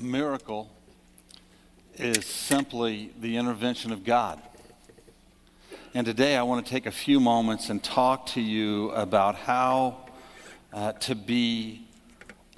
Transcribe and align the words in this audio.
Miracle 0.00 0.70
is 1.94 2.26
simply 2.26 3.12
the 3.18 3.38
intervention 3.38 3.92
of 3.92 4.04
God. 4.04 4.40
And 5.94 6.04
today 6.04 6.36
I 6.36 6.42
want 6.42 6.66
to 6.66 6.70
take 6.70 6.84
a 6.84 6.90
few 6.90 7.18
moments 7.18 7.70
and 7.70 7.82
talk 7.82 8.26
to 8.28 8.40
you 8.40 8.90
about 8.90 9.36
how 9.36 10.08
uh, 10.72 10.92
to 10.92 11.14
be 11.14 11.86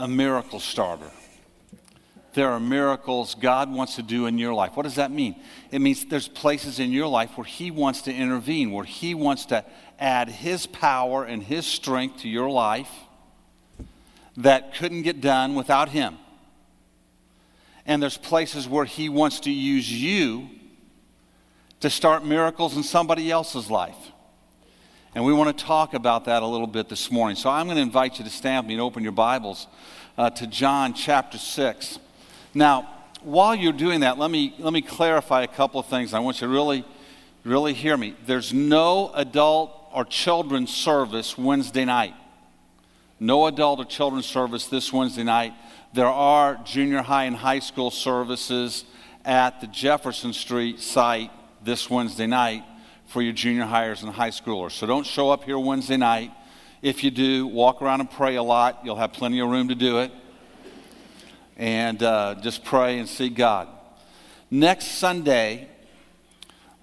a 0.01 0.09
miracle 0.09 0.59
starter. 0.59 1.11
There 2.35 2.51
are 2.51 2.59
miracles 2.59 3.37
God 3.37 3.70
wants 3.70 3.95
to 3.96 4.02
do 4.02 4.27
in 4.27 4.39
your 4.39 4.52
life. 4.52 4.77
What 4.77 4.82
does 4.82 4.96
that 4.96 5.12
mean? 5.12 5.36
It 5.70 5.80
means 5.80 6.05
there's 6.07 6.29
places 6.29 6.80
in 6.80 6.91
your 6.91 7.07
life 7.07 7.36
where 7.36 7.45
He 7.45 7.70
wants 7.70 8.02
to 8.02 8.12
intervene, 8.12 8.73
where 8.73 8.84
He 8.84 9.14
wants 9.14 9.46
to 9.46 9.64
add 10.00 10.29
His 10.29 10.66
power 10.66 11.25
and 11.25 11.43
His 11.43 11.66
strength 11.66 12.23
to 12.23 12.29
your 12.29 12.50
life 12.50 12.91
that 14.36 14.75
couldn't 14.75 15.02
get 15.02 15.20
done 15.20 15.55
without 15.55 15.91
Him 15.91 16.18
and 17.89 18.02
there's 18.02 18.18
places 18.18 18.68
where 18.68 18.84
He 18.84 19.09
wants 19.09 19.41
to 19.41 19.51
use 19.51 19.91
you 19.91 20.48
to 21.80 21.88
start 21.88 22.24
miracles 22.24 22.77
in 22.77 22.83
somebody 22.83 23.30
else's 23.30 23.70
life. 23.70 23.97
And 25.14 25.24
we 25.24 25.33
want 25.33 25.56
to 25.56 25.64
talk 25.64 25.95
about 25.95 26.27
that 26.27 26.42
a 26.42 26.47
little 26.47 26.66
bit 26.66 26.88
this 26.91 27.11
morning. 27.11 27.34
So 27.34 27.48
I'm 27.48 27.66
going 27.66 27.77
to 27.77 27.83
invite 27.83 28.19
you 28.19 28.24
to 28.24 28.30
stand 28.30 28.64
with 28.64 28.69
me 28.69 28.74
and 28.74 28.83
open 28.83 29.02
your 29.02 29.12
Bibles 29.12 29.66
uh, 30.19 30.28
to 30.30 30.47
John 30.47 30.92
chapter 30.92 31.38
6. 31.38 31.98
Now, 32.52 32.91
while 33.23 33.55
you're 33.55 33.73
doing 33.73 34.00
that, 34.00 34.19
let 34.19 34.30
me, 34.30 34.55
let 34.59 34.73
me 34.73 34.83
clarify 34.83 35.42
a 35.42 35.48
couple 35.48 35.80
of 35.80 35.86
things. 35.86 36.12
I 36.12 36.19
want 36.19 36.41
you 36.41 36.47
to 36.47 36.52
really, 36.52 36.84
really 37.42 37.73
hear 37.73 37.97
me. 37.97 38.14
There's 38.27 38.52
no 38.52 39.11
adult 39.14 39.73
or 39.95 40.05
children's 40.05 40.75
service 40.75 41.39
Wednesday 41.39 41.86
night. 41.86 42.14
No 43.19 43.47
adult 43.47 43.80
or 43.80 43.84
children's 43.84 44.27
service 44.27 44.66
this 44.66 44.92
Wednesday 44.92 45.25
night. 45.25 45.55
There 45.95 46.06
are 46.06 46.60
junior 46.65 47.01
high 47.01 47.24
and 47.24 47.34
high 47.34 47.60
school 47.60 47.91
services 47.91 48.84
at 49.24 49.62
the 49.62 49.66
Jefferson 49.66 50.34
Street 50.34 50.80
site 50.80 51.31
this 51.64 51.89
Wednesday 51.89 52.27
night 52.27 52.62
for 53.06 53.22
your 53.22 53.33
junior 53.33 53.64
hires 53.64 54.03
and 54.03 54.12
high 54.12 54.28
schoolers. 54.28 54.72
So 54.72 54.86
don't 54.86 55.06
show 55.06 55.31
up 55.31 55.44
here 55.44 55.59
Wednesday 55.59 55.97
night. 55.97 56.31
If 56.83 57.03
you 57.03 57.11
do, 57.11 57.47
walk 57.47 57.81
around 57.81 58.00
and 58.00 58.11
pray 58.11 58.36
a 58.36 58.42
lot. 58.42 58.81
You'll 58.84 58.97
have 58.97 59.14
plenty 59.14 59.41
of 59.41 59.48
room 59.48 59.69
to 59.69 59.75
do 59.75 60.00
it. 60.00 60.12
And 61.56 62.03
uh, 62.03 62.34
just 62.42 62.64
pray 62.64 62.98
and 62.98 63.09
see 63.09 63.31
God. 63.31 63.69
Next 64.50 64.89
Sunday, 64.89 65.69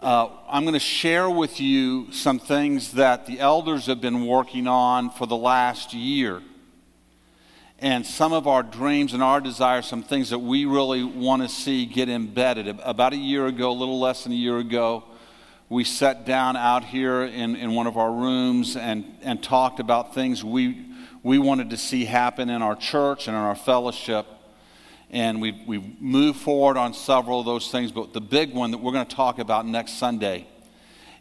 uh, 0.01 0.29
I'm 0.49 0.63
going 0.63 0.73
to 0.73 0.79
share 0.79 1.29
with 1.29 1.61
you 1.61 2.11
some 2.11 2.39
things 2.39 2.93
that 2.93 3.27
the 3.27 3.39
elders 3.39 3.85
have 3.85 4.01
been 4.01 4.25
working 4.25 4.65
on 4.65 5.11
for 5.11 5.27
the 5.27 5.37
last 5.37 5.93
year 5.93 6.41
and 7.79 8.05
some 8.05 8.31
of 8.31 8.47
our 8.47 8.63
dreams 8.63 9.13
and 9.13 9.21
our 9.21 9.41
desires, 9.41 9.85
some 9.85 10.01
things 10.01 10.29
that 10.29 10.39
we 10.39 10.65
really 10.65 11.03
want 11.03 11.41
to 11.41 11.49
see 11.49 11.85
get 11.85 12.07
embedded. 12.07 12.67
About 12.83 13.13
a 13.13 13.17
year 13.17 13.47
ago, 13.47 13.71
a 13.71 13.73
little 13.73 13.99
less 13.99 14.23
than 14.23 14.31
a 14.31 14.35
year 14.35 14.57
ago, 14.59 15.03
we 15.67 15.83
sat 15.83 16.25
down 16.25 16.55
out 16.55 16.85
here 16.85 17.23
in, 17.23 17.55
in 17.55 17.73
one 17.73 17.87
of 17.87 17.97
our 17.97 18.11
rooms 18.11 18.77
and, 18.77 19.17
and 19.21 19.43
talked 19.43 19.79
about 19.79 20.13
things 20.13 20.43
we, 20.43 20.85
we 21.21 21.37
wanted 21.37 21.71
to 21.71 21.77
see 21.77 22.05
happen 22.05 22.49
in 22.49 22.61
our 22.61 22.75
church 22.75 23.27
and 23.27 23.35
in 23.35 23.41
our 23.41 23.55
fellowship. 23.55 24.25
And 25.09 25.41
we've, 25.41 25.59
we've 25.67 26.01
moved 26.01 26.39
forward 26.39 26.77
on 26.77 26.93
several 26.93 27.41
of 27.41 27.45
those 27.45 27.71
things, 27.71 27.91
but 27.91 28.13
the 28.13 28.21
big 28.21 28.53
one 28.53 28.71
that 28.71 28.77
we're 28.77 28.93
going 28.93 29.05
to 29.05 29.15
talk 29.15 29.39
about 29.39 29.65
next 29.65 29.93
Sunday. 29.93 30.47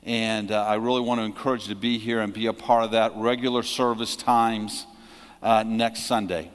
And 0.05 0.53
uh, 0.53 0.63
I 0.63 0.75
really 0.75 1.01
want 1.01 1.21
to 1.21 1.25
encourage 1.25 1.63
you 1.63 1.75
to 1.75 1.81
be 1.81 1.99
here 1.99 2.21
and 2.21 2.33
be 2.33 2.47
a 2.47 2.53
part 2.53 2.85
of 2.85 2.93
that 2.93 3.13
regular 3.17 3.63
service 3.63 4.15
times 4.15 4.87
uh, 5.45 5.63
next 5.63 6.07
Sunday. 6.07 6.51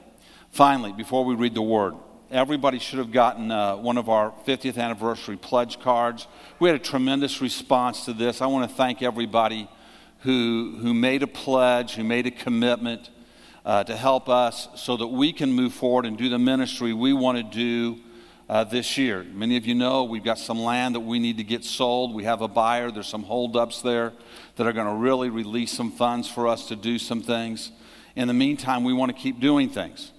Finally, 0.50 0.92
before 0.92 1.24
we 1.24 1.36
read 1.36 1.54
the 1.54 1.62
word, 1.62 1.94
everybody 2.30 2.80
should 2.80 2.98
have 2.98 3.12
gotten 3.12 3.50
uh, 3.50 3.76
one 3.76 3.96
of 3.96 4.08
our 4.08 4.34
50th 4.46 4.76
anniversary 4.76 5.36
pledge 5.36 5.78
cards. 5.80 6.26
We 6.58 6.68
had 6.68 6.76
a 6.76 6.82
tremendous 6.82 7.40
response 7.40 8.04
to 8.06 8.12
this. 8.12 8.42
I 8.42 8.46
want 8.46 8.68
to 8.68 8.76
thank 8.76 9.00
everybody 9.00 9.70
who, 10.20 10.76
who 10.82 10.92
made 10.92 11.22
a 11.22 11.28
pledge, 11.28 11.94
who 11.94 12.02
made 12.02 12.26
a 12.26 12.32
commitment 12.32 13.10
uh, 13.64 13.84
to 13.84 13.96
help 13.96 14.28
us 14.28 14.68
so 14.74 14.96
that 14.96 15.06
we 15.06 15.32
can 15.32 15.52
move 15.52 15.72
forward 15.72 16.04
and 16.04 16.18
do 16.18 16.28
the 16.28 16.38
ministry 16.38 16.92
we 16.92 17.12
want 17.12 17.38
to 17.38 17.44
do 17.44 18.00
uh, 18.48 18.64
this 18.64 18.98
year. 18.98 19.24
Many 19.32 19.56
of 19.56 19.66
you 19.66 19.76
know 19.76 20.02
we've 20.02 20.24
got 20.24 20.38
some 20.38 20.58
land 20.58 20.96
that 20.96 21.00
we 21.00 21.20
need 21.20 21.36
to 21.36 21.44
get 21.44 21.64
sold. 21.64 22.12
We 22.12 22.24
have 22.24 22.42
a 22.42 22.48
buyer. 22.48 22.90
There's 22.90 23.06
some 23.06 23.22
holdups 23.22 23.82
there 23.82 24.12
that 24.56 24.66
are 24.66 24.72
going 24.72 24.88
to 24.88 24.94
really 24.94 25.30
release 25.30 25.70
some 25.70 25.92
funds 25.92 26.28
for 26.28 26.48
us 26.48 26.66
to 26.68 26.76
do 26.76 26.98
some 26.98 27.22
things. 27.22 27.70
In 28.20 28.28
the 28.28 28.34
meantime, 28.34 28.84
we 28.84 28.92
want 28.92 29.16
to 29.16 29.18
keep 29.18 29.40
doing 29.40 29.70
things. 29.70 30.12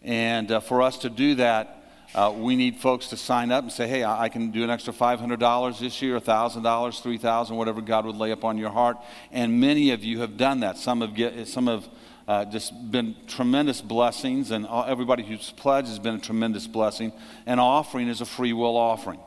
And 0.00 0.50
uh, 0.50 0.60
for 0.60 0.80
us 0.80 0.96
to 1.00 1.10
do 1.10 1.34
that, 1.34 1.90
uh, 2.14 2.32
we 2.34 2.56
need 2.56 2.76
folks 2.76 3.08
to 3.08 3.18
sign 3.18 3.52
up 3.52 3.64
and 3.64 3.70
say, 3.70 3.86
hey, 3.86 4.02
I, 4.02 4.22
I 4.22 4.28
can 4.30 4.50
do 4.50 4.64
an 4.64 4.70
extra 4.70 4.94
$500 4.94 5.78
this 5.78 6.00
year, 6.00 6.18
$1,000, 6.18 7.02
3,000, 7.02 7.54
whatever 7.54 7.82
God 7.82 8.06
would 8.06 8.16
lay 8.16 8.30
upon 8.30 8.56
your 8.56 8.70
heart. 8.70 8.96
And 9.30 9.60
many 9.60 9.90
of 9.90 10.02
you 10.02 10.20
have 10.20 10.38
done 10.38 10.60
that. 10.60 10.78
Some 10.78 11.02
have, 11.02 11.14
get, 11.14 11.46
some 11.46 11.66
have 11.66 11.86
uh, 12.26 12.46
just 12.46 12.90
been 12.90 13.14
tremendous 13.26 13.82
blessings, 13.82 14.50
and 14.50 14.66
all, 14.66 14.86
everybody 14.86 15.22
who's 15.22 15.50
pledged 15.50 15.88
has 15.88 15.98
been 15.98 16.14
a 16.14 16.20
tremendous 16.20 16.66
blessing. 16.66 17.12
An 17.44 17.58
offering 17.58 18.08
is 18.08 18.22
a 18.22 18.24
free 18.26 18.54
will 18.54 18.78
offering. 18.78 19.20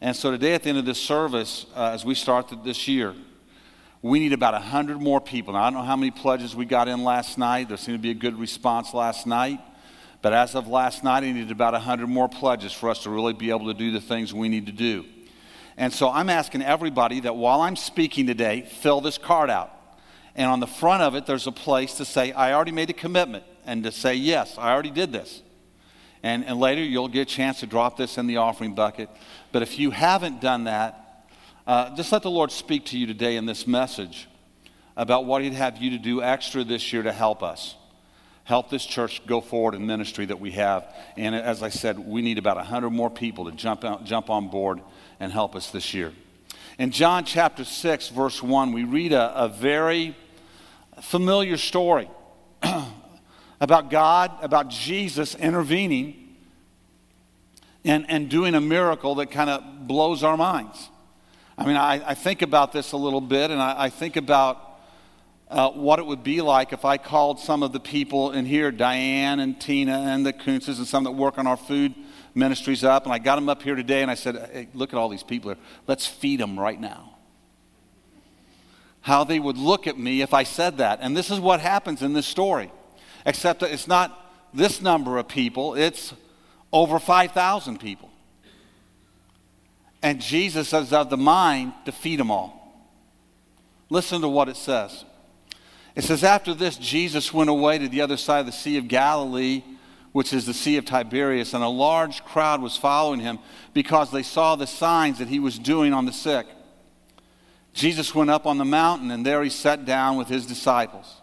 And 0.00 0.14
so 0.14 0.30
today, 0.30 0.54
at 0.54 0.62
the 0.62 0.68
end 0.68 0.78
of 0.78 0.84
this 0.84 1.00
service, 1.00 1.66
uh, 1.74 1.90
as 1.94 2.04
we 2.04 2.14
start 2.14 2.52
this 2.62 2.86
year, 2.86 3.12
we 4.04 4.18
need 4.18 4.34
about 4.34 4.52
100 4.52 5.00
more 5.00 5.18
people. 5.18 5.54
Now, 5.54 5.62
I 5.62 5.70
don't 5.70 5.78
know 5.78 5.86
how 5.86 5.96
many 5.96 6.10
pledges 6.10 6.54
we 6.54 6.66
got 6.66 6.88
in 6.88 7.04
last 7.04 7.38
night. 7.38 7.68
There 7.68 7.78
seemed 7.78 7.96
to 7.96 8.02
be 8.02 8.10
a 8.10 8.14
good 8.14 8.38
response 8.38 8.92
last 8.92 9.26
night. 9.26 9.60
But 10.20 10.34
as 10.34 10.54
of 10.54 10.68
last 10.68 11.02
night, 11.02 11.24
I 11.24 11.32
needed 11.32 11.50
about 11.50 11.72
100 11.72 12.06
more 12.06 12.28
pledges 12.28 12.70
for 12.70 12.90
us 12.90 13.04
to 13.04 13.10
really 13.10 13.32
be 13.32 13.48
able 13.48 13.68
to 13.68 13.72
do 13.72 13.92
the 13.92 14.02
things 14.02 14.34
we 14.34 14.50
need 14.50 14.66
to 14.66 14.72
do. 14.72 15.06
And 15.78 15.90
so 15.90 16.10
I'm 16.10 16.28
asking 16.28 16.60
everybody 16.60 17.20
that 17.20 17.34
while 17.34 17.62
I'm 17.62 17.76
speaking 17.76 18.26
today, 18.26 18.68
fill 18.82 19.00
this 19.00 19.16
card 19.16 19.48
out. 19.48 19.72
And 20.34 20.50
on 20.50 20.60
the 20.60 20.66
front 20.66 21.02
of 21.02 21.14
it, 21.14 21.24
there's 21.24 21.46
a 21.46 21.52
place 21.52 21.94
to 21.94 22.04
say, 22.04 22.30
I 22.32 22.52
already 22.52 22.72
made 22.72 22.90
a 22.90 22.94
commitment, 22.94 23.44
and 23.64 23.84
to 23.84 23.90
say, 23.90 24.16
Yes, 24.16 24.58
I 24.58 24.70
already 24.70 24.90
did 24.90 25.12
this. 25.12 25.40
And, 26.22 26.44
and 26.44 26.60
later, 26.60 26.82
you'll 26.82 27.08
get 27.08 27.22
a 27.22 27.24
chance 27.24 27.60
to 27.60 27.66
drop 27.66 27.96
this 27.96 28.18
in 28.18 28.26
the 28.26 28.36
offering 28.36 28.74
bucket. 28.74 29.08
But 29.50 29.62
if 29.62 29.78
you 29.78 29.92
haven't 29.92 30.42
done 30.42 30.64
that, 30.64 31.03
uh, 31.66 31.94
just 31.96 32.12
let 32.12 32.22
the 32.22 32.30
Lord 32.30 32.52
speak 32.52 32.86
to 32.86 32.98
you 32.98 33.06
today 33.06 33.36
in 33.36 33.46
this 33.46 33.66
message 33.66 34.28
about 34.96 35.24
what 35.24 35.42
He'd 35.42 35.54
have 35.54 35.78
you 35.78 35.90
to 35.90 35.98
do 35.98 36.22
extra 36.22 36.62
this 36.62 36.92
year 36.92 37.02
to 37.02 37.12
help 37.12 37.42
us. 37.42 37.74
Help 38.44 38.68
this 38.68 38.84
church 38.84 39.26
go 39.26 39.40
forward 39.40 39.74
in 39.74 39.86
ministry 39.86 40.26
that 40.26 40.38
we 40.38 40.50
have. 40.50 40.94
And 41.16 41.34
as 41.34 41.62
I 41.62 41.70
said, 41.70 41.98
we 41.98 42.20
need 42.20 42.36
about 42.36 42.58
100 42.58 42.90
more 42.90 43.08
people 43.08 43.46
to 43.46 43.52
jump, 43.52 43.84
out, 43.84 44.04
jump 44.04 44.28
on 44.28 44.48
board 44.48 44.80
and 45.18 45.32
help 45.32 45.56
us 45.56 45.70
this 45.70 45.94
year. 45.94 46.12
In 46.78 46.90
John 46.90 47.24
chapter 47.24 47.64
6, 47.64 48.08
verse 48.08 48.42
1, 48.42 48.72
we 48.72 48.84
read 48.84 49.12
a, 49.12 49.44
a 49.44 49.48
very 49.48 50.14
familiar 51.00 51.56
story 51.56 52.10
about 53.60 53.90
God, 53.90 54.32
about 54.42 54.68
Jesus 54.68 55.34
intervening 55.34 56.36
and, 57.82 58.04
and 58.10 58.28
doing 58.28 58.54
a 58.54 58.60
miracle 58.60 59.14
that 59.14 59.30
kind 59.30 59.48
of 59.48 59.86
blows 59.86 60.22
our 60.22 60.36
minds. 60.36 60.90
I 61.56 61.66
mean, 61.66 61.76
I, 61.76 62.10
I 62.10 62.14
think 62.14 62.42
about 62.42 62.72
this 62.72 62.92
a 62.92 62.96
little 62.96 63.20
bit, 63.20 63.50
and 63.50 63.62
I, 63.62 63.84
I 63.84 63.88
think 63.88 64.16
about 64.16 64.80
uh, 65.48 65.70
what 65.70 66.00
it 66.00 66.06
would 66.06 66.24
be 66.24 66.40
like 66.40 66.72
if 66.72 66.84
I 66.84 66.98
called 66.98 67.38
some 67.38 67.62
of 67.62 67.72
the 67.72 67.78
people 67.78 68.32
in 68.32 68.44
here, 68.44 68.72
Diane 68.72 69.38
and 69.38 69.60
Tina 69.60 69.92
and 69.92 70.26
the 70.26 70.32
Kuntzes 70.32 70.78
and 70.78 70.86
some 70.86 71.04
that 71.04 71.12
work 71.12 71.38
on 71.38 71.46
our 71.46 71.56
food 71.56 71.94
ministries 72.34 72.82
up, 72.82 73.04
and 73.04 73.12
I 73.12 73.18
got 73.18 73.36
them 73.36 73.48
up 73.48 73.62
here 73.62 73.76
today, 73.76 74.02
and 74.02 74.10
I 74.10 74.14
said, 74.14 74.50
hey, 74.52 74.68
look 74.74 74.92
at 74.92 74.98
all 74.98 75.08
these 75.08 75.22
people 75.22 75.52
here. 75.52 75.62
Let's 75.86 76.06
feed 76.06 76.40
them 76.40 76.58
right 76.58 76.80
now. 76.80 77.16
How 79.02 79.22
they 79.22 79.38
would 79.38 79.58
look 79.58 79.86
at 79.86 79.96
me 79.96 80.22
if 80.22 80.34
I 80.34 80.42
said 80.42 80.78
that. 80.78 80.98
And 81.02 81.16
this 81.16 81.30
is 81.30 81.38
what 81.38 81.60
happens 81.60 82.02
in 82.02 82.14
this 82.14 82.26
story, 82.26 82.72
except 83.24 83.60
that 83.60 83.70
it's 83.70 83.86
not 83.86 84.20
this 84.52 84.82
number 84.82 85.18
of 85.18 85.28
people, 85.28 85.74
it's 85.74 86.14
over 86.72 86.98
5,000 86.98 87.78
people. 87.78 88.10
And 90.04 90.20
Jesus 90.20 90.74
is 90.74 90.92
of 90.92 91.08
the 91.08 91.16
mind 91.16 91.72
to 91.86 91.90
feed 91.90 92.20
them 92.20 92.30
all. 92.30 92.60
Listen 93.88 94.20
to 94.20 94.28
what 94.28 94.50
it 94.50 94.56
says. 94.56 95.02
It 95.96 96.04
says, 96.04 96.22
After 96.22 96.52
this, 96.52 96.76
Jesus 96.76 97.32
went 97.32 97.48
away 97.48 97.78
to 97.78 97.88
the 97.88 98.02
other 98.02 98.18
side 98.18 98.40
of 98.40 98.46
the 98.46 98.52
Sea 98.52 98.76
of 98.76 98.86
Galilee, 98.86 99.64
which 100.12 100.34
is 100.34 100.44
the 100.44 100.52
Sea 100.52 100.76
of 100.76 100.84
Tiberias, 100.84 101.54
and 101.54 101.64
a 101.64 101.68
large 101.68 102.22
crowd 102.22 102.60
was 102.60 102.76
following 102.76 103.18
him 103.18 103.38
because 103.72 104.10
they 104.10 104.22
saw 104.22 104.56
the 104.56 104.66
signs 104.66 105.20
that 105.20 105.28
he 105.28 105.40
was 105.40 105.58
doing 105.58 105.94
on 105.94 106.04
the 106.04 106.12
sick. 106.12 106.46
Jesus 107.72 108.14
went 108.14 108.28
up 108.28 108.44
on 108.44 108.58
the 108.58 108.64
mountain, 108.66 109.10
and 109.10 109.24
there 109.24 109.42
he 109.42 109.48
sat 109.48 109.86
down 109.86 110.18
with 110.18 110.28
his 110.28 110.44
disciples. 110.44 111.22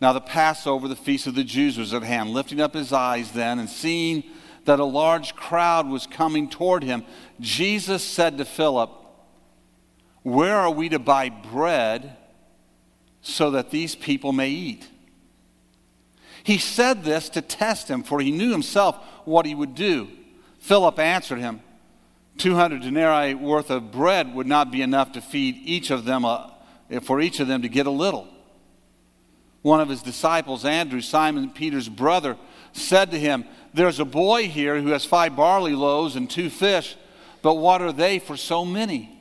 Now, 0.00 0.12
the 0.12 0.20
Passover, 0.20 0.88
the 0.88 0.96
feast 0.96 1.28
of 1.28 1.36
the 1.36 1.44
Jews, 1.44 1.78
was 1.78 1.94
at 1.94 2.02
hand. 2.02 2.30
Lifting 2.30 2.60
up 2.60 2.74
his 2.74 2.92
eyes 2.92 3.30
then 3.30 3.60
and 3.60 3.70
seeing 3.70 4.24
that 4.66 4.80
a 4.80 4.84
large 4.84 5.34
crowd 5.34 5.88
was 5.88 6.06
coming 6.06 6.48
toward 6.48 6.84
him, 6.84 7.04
Jesus 7.40 8.02
said 8.04 8.38
to 8.38 8.44
Philip, 8.44 8.90
Where 10.22 10.56
are 10.56 10.70
we 10.70 10.88
to 10.90 10.98
buy 10.98 11.30
bread 11.30 12.16
so 13.22 13.50
that 13.52 13.70
these 13.70 13.94
people 13.94 14.32
may 14.32 14.50
eat? 14.50 14.88
He 16.44 16.58
said 16.58 17.02
this 17.02 17.28
to 17.30 17.42
test 17.42 17.88
him, 17.88 18.04
for 18.04 18.20
he 18.20 18.30
knew 18.30 18.52
himself 18.52 18.96
what 19.24 19.46
he 19.46 19.54
would 19.54 19.74
do. 19.74 20.08
Philip 20.60 20.98
answered 20.98 21.40
him, 21.40 21.60
200 22.38 22.82
denarii 22.82 23.34
worth 23.34 23.70
of 23.70 23.90
bread 23.90 24.34
would 24.34 24.46
not 24.46 24.70
be 24.70 24.82
enough 24.82 25.12
to 25.12 25.20
feed 25.20 25.56
each 25.64 25.90
of 25.90 26.04
them, 26.04 26.24
a, 26.24 26.54
for 27.02 27.20
each 27.20 27.40
of 27.40 27.48
them 27.48 27.62
to 27.62 27.68
get 27.68 27.86
a 27.86 27.90
little. 27.90 28.28
One 29.62 29.80
of 29.80 29.88
his 29.88 30.02
disciples, 30.02 30.64
Andrew, 30.64 31.00
Simon 31.00 31.50
Peter's 31.50 31.88
brother, 31.88 32.36
said 32.72 33.10
to 33.10 33.18
him, 33.18 33.44
There's 33.76 34.00
a 34.00 34.06
boy 34.06 34.48
here 34.48 34.80
who 34.80 34.88
has 34.92 35.04
five 35.04 35.36
barley 35.36 35.74
loaves 35.74 36.16
and 36.16 36.30
two 36.30 36.48
fish, 36.48 36.96
but 37.42 37.56
what 37.56 37.82
are 37.82 37.92
they 37.92 38.18
for 38.18 38.34
so 38.34 38.64
many? 38.64 39.20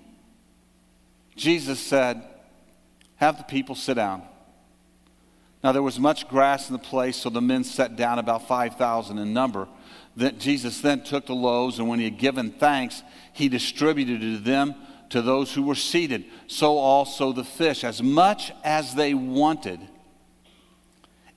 Jesus 1.35 1.77
said, 1.77 2.23
Have 3.17 3.37
the 3.37 3.43
people 3.43 3.75
sit 3.75 3.95
down. 3.95 4.23
Now 5.61 5.73
there 5.73 5.83
was 5.83 5.99
much 5.99 6.29
grass 6.29 6.69
in 6.69 6.73
the 6.73 6.79
place, 6.79 7.17
so 7.17 7.29
the 7.29 7.41
men 7.41 7.65
sat 7.65 7.97
down 7.97 8.17
about 8.17 8.47
5,000 8.47 9.17
in 9.17 9.33
number. 9.33 9.67
Jesus 10.37 10.79
then 10.79 11.03
took 11.03 11.25
the 11.25 11.35
loaves, 11.35 11.77
and 11.77 11.89
when 11.89 11.99
he 11.99 12.05
had 12.05 12.17
given 12.17 12.51
thanks, 12.51 13.03
he 13.33 13.49
distributed 13.49 14.21
to 14.21 14.37
them 14.37 14.73
to 15.09 15.21
those 15.21 15.53
who 15.53 15.63
were 15.63 15.75
seated. 15.75 16.23
So 16.47 16.77
also 16.77 17.33
the 17.33 17.43
fish, 17.43 17.83
as 17.83 18.01
much 18.01 18.53
as 18.63 18.95
they 18.95 19.13
wanted. 19.13 19.81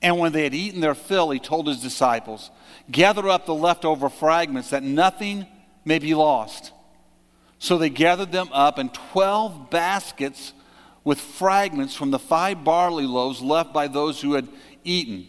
And 0.01 0.19
when 0.19 0.31
they 0.31 0.43
had 0.45 0.53
eaten 0.53 0.79
their 0.79 0.95
fill, 0.95 1.31
he 1.31 1.39
told 1.39 1.67
his 1.67 1.81
disciples, 1.81 2.49
Gather 2.91 3.29
up 3.29 3.45
the 3.45 3.53
leftover 3.53 4.09
fragments, 4.09 4.71
that 4.71 4.83
nothing 4.83 5.45
may 5.85 5.99
be 5.99 6.13
lost. 6.13 6.71
So 7.59 7.77
they 7.77 7.89
gathered 7.89 8.31
them 8.31 8.49
up, 8.51 8.79
in 8.79 8.89
12 8.89 9.69
baskets 9.69 10.53
with 11.03 11.19
fragments 11.19 11.95
from 11.95 12.11
the 12.11 12.19
five 12.19 12.63
barley 12.63 13.05
loaves 13.05 13.41
left 13.41 13.73
by 13.73 13.87
those 13.87 14.21
who 14.21 14.33
had 14.33 14.47
eaten. 14.83 15.27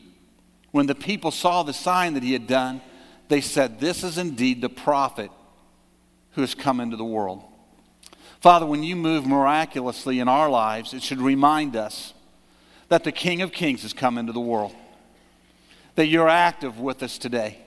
When 0.70 0.86
the 0.86 0.94
people 0.94 1.30
saw 1.30 1.62
the 1.62 1.72
sign 1.72 2.14
that 2.14 2.22
he 2.22 2.32
had 2.32 2.46
done, 2.46 2.80
they 3.28 3.40
said, 3.40 3.80
This 3.80 4.04
is 4.04 4.18
indeed 4.18 4.60
the 4.60 4.68
prophet 4.68 5.30
who 6.32 6.40
has 6.40 6.54
come 6.54 6.80
into 6.80 6.96
the 6.96 7.04
world. 7.04 7.42
Father, 8.40 8.64
when 8.64 8.82
you 8.82 8.96
move 8.96 9.26
miraculously 9.26 10.18
in 10.18 10.28
our 10.28 10.48
lives, 10.48 10.94
it 10.94 11.02
should 11.02 11.20
remind 11.20 11.76
us 11.76 12.14
that 12.88 13.04
the 13.04 13.12
King 13.12 13.42
of 13.42 13.52
Kings 13.52 13.82
has 13.82 13.92
come 13.92 14.16
into 14.16 14.32
the 14.32 14.40
world, 14.40 14.74
that 15.94 16.06
you're 16.06 16.28
active 16.28 16.78
with 16.78 17.02
us 17.02 17.19
today. 17.19 17.58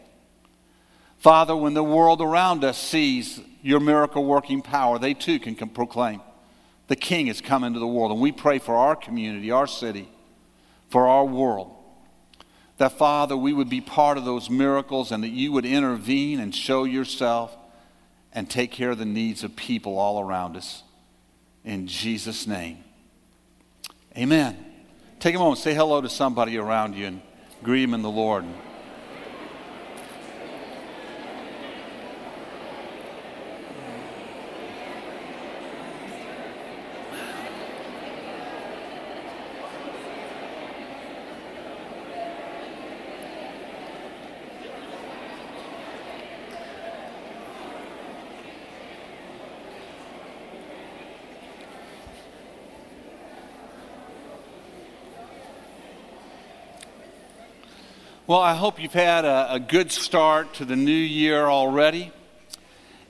Father, 1.17 1.55
when 1.55 1.73
the 1.73 1.83
world 1.83 2.21
around 2.21 2.63
us 2.63 2.77
sees 2.77 3.39
your 3.61 3.79
miracle 3.79 4.25
working 4.25 4.61
power, 4.61 4.99
they 4.99 5.13
too 5.13 5.39
can 5.39 5.55
proclaim 5.69 6.21
the 6.87 6.95
King 6.95 7.27
has 7.27 7.41
come 7.41 7.63
into 7.63 7.79
the 7.79 7.87
world. 7.87 8.11
And 8.11 8.21
we 8.21 8.31
pray 8.31 8.59
for 8.59 8.75
our 8.75 8.95
community, 8.95 9.51
our 9.51 9.67
city, 9.67 10.09
for 10.89 11.07
our 11.07 11.25
world. 11.25 11.71
That, 12.77 12.97
Father, 12.97 13.37
we 13.37 13.53
would 13.53 13.69
be 13.69 13.81
part 13.81 14.17
of 14.17 14.25
those 14.25 14.49
miracles 14.49 15.11
and 15.11 15.23
that 15.23 15.29
you 15.29 15.51
would 15.51 15.65
intervene 15.65 16.39
and 16.39 16.53
show 16.53 16.83
yourself 16.83 17.55
and 18.33 18.49
take 18.49 18.71
care 18.71 18.91
of 18.91 18.97
the 18.97 19.05
needs 19.05 19.43
of 19.43 19.55
people 19.55 19.97
all 19.97 20.19
around 20.19 20.57
us. 20.57 20.83
In 21.63 21.87
Jesus' 21.87 22.47
name. 22.47 22.83
Amen. 24.17 24.57
Take 25.19 25.35
a 25.35 25.39
moment, 25.39 25.59
say 25.59 25.73
hello 25.73 26.01
to 26.01 26.09
somebody 26.09 26.57
around 26.57 26.95
you 26.95 27.07
and 27.07 27.21
greet 27.63 27.89
in 27.89 28.01
the 28.01 28.09
Lord. 28.09 28.43
Well, 58.25 58.39
I 58.39 58.53
hope 58.53 58.81
you've 58.81 58.93
had 58.93 59.25
a, 59.25 59.55
a 59.55 59.59
good 59.59 59.91
start 59.91 60.53
to 60.53 60.63
the 60.63 60.77
new 60.77 60.93
year 60.93 61.45
already. 61.45 62.13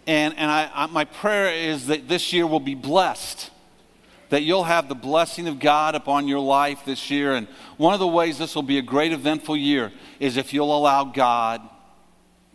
And, 0.08 0.34
and 0.40 0.50
I, 0.50 0.72
I, 0.74 0.86
my 0.88 1.06
prayer 1.06 1.54
is 1.54 1.86
that 1.86 2.08
this 2.08 2.34
year 2.34 2.48
will 2.48 2.60
be 2.60 2.74
blessed, 2.74 3.52
that 4.30 4.42
you'll 4.42 4.64
have 4.64 4.90
the 4.90 4.96
blessing 4.96 5.48
of 5.48 5.60
God 5.60 5.94
upon 5.94 6.28
your 6.28 6.40
life 6.40 6.84
this 6.84 7.12
year. 7.12 7.36
And 7.36 7.48
one 7.78 7.94
of 7.94 8.00
the 8.00 8.08
ways 8.08 8.40
this 8.40 8.56
will 8.56 8.64
be 8.64 8.80
a 8.80 8.82
great 8.82 9.12
eventful 9.12 9.56
year 9.56 9.92
is 10.20 10.36
if 10.36 10.52
you'll 10.52 10.76
allow 10.76 11.04
God 11.04 11.62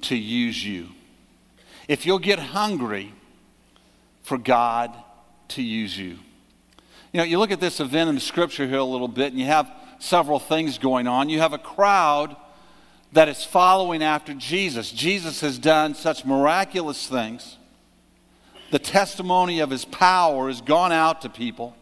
to 0.01 0.17
use 0.17 0.67
you. 0.67 0.89
If 1.87 2.07
you'll 2.07 2.19
get 2.19 2.41
hungry 2.41 3.15
for 4.23 4.37
God 4.37 4.93
to 5.51 5.63
use 5.63 5.97
you. 5.97 6.19
You 7.13 7.19
know, 7.19 7.23
you 7.23 7.39
look 7.39 7.53
at 7.53 7.61
this 7.61 7.79
event 7.79 8.09
in 8.09 8.17
the 8.17 8.21
scripture 8.21 8.67
here 8.67 8.79
a 8.79 8.85
little 8.85 9.07
bit, 9.07 9.31
and 9.31 9.39
you 9.39 9.47
have 9.47 9.71
several 10.01 10.41
things 10.41 10.79
going 10.79 11.07
on. 11.07 11.29
You 11.29 11.39
have 11.39 11.53
a 11.53 11.59
crowd 11.59 12.35
that 13.13 13.29
is 13.29 13.45
following 13.45 14.03
after 14.03 14.35
Jesus. 14.35 14.91
Jesus 14.91 15.41
has 15.41 15.59
done 15.59 15.95
such 15.95 16.25
miraculous 16.25 17.07
things. 17.07 17.57
The 18.71 18.79
testimony 18.79 19.61
of 19.61 19.71
his 19.71 19.85
power 19.85 20.49
has 20.49 20.61
gone 20.61 20.93
out 20.93 21.23
to 21.23 21.29
people. 21.29 21.75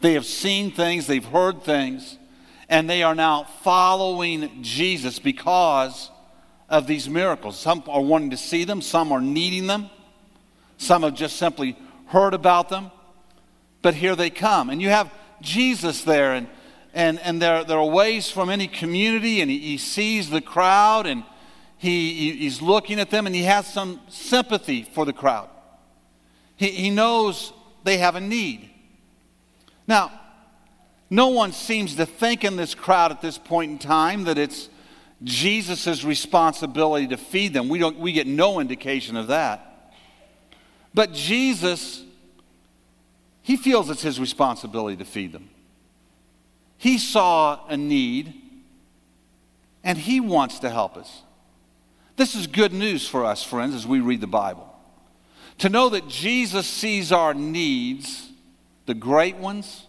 They 0.00 0.14
have 0.14 0.26
seen 0.26 0.72
things, 0.72 1.06
they've 1.06 1.24
heard 1.24 1.62
things, 1.62 2.18
and 2.68 2.88
they 2.88 3.02
are 3.02 3.14
now 3.14 3.44
following 3.62 4.62
Jesus 4.62 5.18
because 5.18 6.10
of 6.68 6.86
these 6.86 7.08
miracles. 7.08 7.58
Some 7.58 7.84
are 7.86 8.00
wanting 8.00 8.30
to 8.30 8.36
see 8.36 8.64
them, 8.64 8.80
some 8.80 9.12
are 9.12 9.20
needing 9.20 9.66
them, 9.66 9.90
some 10.78 11.02
have 11.02 11.14
just 11.14 11.36
simply 11.36 11.76
heard 12.06 12.34
about 12.34 12.68
them, 12.68 12.90
but 13.82 13.94
here 13.94 14.16
they 14.16 14.30
come. 14.30 14.70
And 14.70 14.80
you 14.80 14.88
have 14.88 15.12
Jesus 15.40 16.02
there, 16.02 16.32
and 16.34 16.48
and, 16.92 17.18
and 17.20 17.40
they're, 17.40 17.64
they're 17.64 18.22
from 18.22 18.50
any 18.50 18.66
community, 18.66 19.40
and 19.40 19.50
he, 19.50 19.58
he 19.58 19.78
sees 19.78 20.30
the 20.30 20.40
crowd, 20.40 21.06
and 21.06 21.24
he, 21.78 22.32
he's 22.32 22.60
looking 22.60 23.00
at 23.00 23.10
them, 23.10 23.26
and 23.26 23.34
he 23.34 23.44
has 23.44 23.66
some 23.72 24.00
sympathy 24.08 24.82
for 24.82 25.04
the 25.04 25.12
crowd. 25.12 25.48
He, 26.56 26.68
he 26.68 26.90
knows 26.90 27.52
they 27.84 27.98
have 27.98 28.16
a 28.16 28.20
need. 28.20 28.70
Now, 29.86 30.12
no 31.08 31.28
one 31.28 31.52
seems 31.52 31.96
to 31.96 32.06
think 32.06 32.44
in 32.44 32.56
this 32.56 32.74
crowd 32.74 33.10
at 33.10 33.20
this 33.20 33.38
point 33.38 33.72
in 33.72 33.78
time 33.78 34.24
that 34.24 34.38
it's 34.38 34.68
Jesus' 35.22 36.04
responsibility 36.04 37.08
to 37.08 37.16
feed 37.16 37.52
them. 37.52 37.68
We, 37.68 37.78
don't, 37.78 37.98
we 37.98 38.12
get 38.12 38.26
no 38.26 38.60
indication 38.60 39.16
of 39.16 39.28
that. 39.28 39.92
But 40.94 41.12
Jesus, 41.12 42.02
he 43.42 43.56
feels 43.56 43.90
it's 43.90 44.02
his 44.02 44.20
responsibility 44.20 44.96
to 44.96 45.04
feed 45.04 45.32
them. 45.32 45.50
He 46.80 46.96
saw 46.96 47.60
a 47.68 47.76
need 47.76 48.32
and 49.84 49.98
He 49.98 50.18
wants 50.18 50.60
to 50.60 50.70
help 50.70 50.96
us. 50.96 51.20
This 52.16 52.34
is 52.34 52.46
good 52.46 52.72
news 52.72 53.06
for 53.06 53.26
us, 53.26 53.44
friends, 53.44 53.74
as 53.74 53.86
we 53.86 54.00
read 54.00 54.22
the 54.22 54.26
Bible. 54.26 54.66
To 55.58 55.68
know 55.68 55.90
that 55.90 56.08
Jesus 56.08 56.66
sees 56.66 57.12
our 57.12 57.34
needs, 57.34 58.30
the 58.86 58.94
great 58.94 59.36
ones 59.36 59.88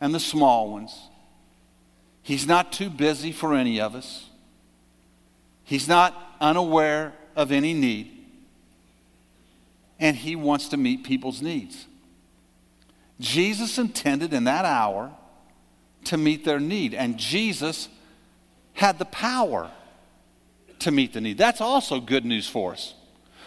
and 0.00 0.12
the 0.12 0.18
small 0.18 0.72
ones. 0.72 0.98
He's 2.24 2.44
not 2.44 2.72
too 2.72 2.90
busy 2.90 3.30
for 3.30 3.54
any 3.54 3.80
of 3.80 3.94
us. 3.94 4.26
He's 5.62 5.86
not 5.86 6.20
unaware 6.40 7.14
of 7.36 7.52
any 7.52 7.72
need. 7.72 8.10
And 10.00 10.16
He 10.16 10.34
wants 10.34 10.70
to 10.70 10.76
meet 10.76 11.04
people's 11.04 11.40
needs. 11.40 11.86
Jesus 13.20 13.78
intended 13.78 14.32
in 14.32 14.42
that 14.42 14.64
hour 14.64 15.14
to 16.04 16.16
meet 16.16 16.44
their 16.44 16.60
need. 16.60 16.94
And 16.94 17.18
Jesus 17.18 17.88
had 18.72 18.98
the 18.98 19.04
power 19.04 19.70
to 20.80 20.90
meet 20.90 21.12
the 21.12 21.20
need. 21.20 21.38
That's 21.38 21.60
also 21.60 22.00
good 22.00 22.24
news 22.24 22.48
for 22.48 22.72
us. 22.72 22.94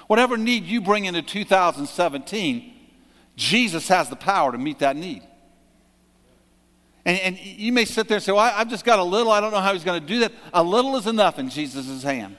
Whatever 0.07 0.37
need 0.37 0.65
you 0.65 0.81
bring 0.81 1.05
into 1.05 1.21
2017, 1.21 2.73
Jesus 3.35 3.87
has 3.87 4.09
the 4.09 4.15
power 4.15 4.51
to 4.51 4.57
meet 4.57 4.79
that 4.79 4.95
need. 4.95 5.23
And, 7.05 7.19
and 7.19 7.39
you 7.39 7.73
may 7.73 7.85
sit 7.85 8.07
there 8.07 8.17
and 8.17 8.23
say, 8.23 8.31
Well, 8.31 8.41
I, 8.41 8.51
have 8.51 8.69
just 8.69 8.85
got 8.85 8.99
a 8.99 9.03
little. 9.03 9.31
I 9.31 9.41
don't 9.41 9.51
know 9.51 9.59
how 9.59 9.73
he's 9.73 9.83
going 9.83 10.01
to 10.01 10.07
do 10.07 10.19
that. 10.19 10.31
A 10.53 10.63
little 10.63 10.95
is 10.95 11.07
enough 11.07 11.39
in 11.39 11.49
Jesus' 11.49 12.03
hand. 12.03 12.37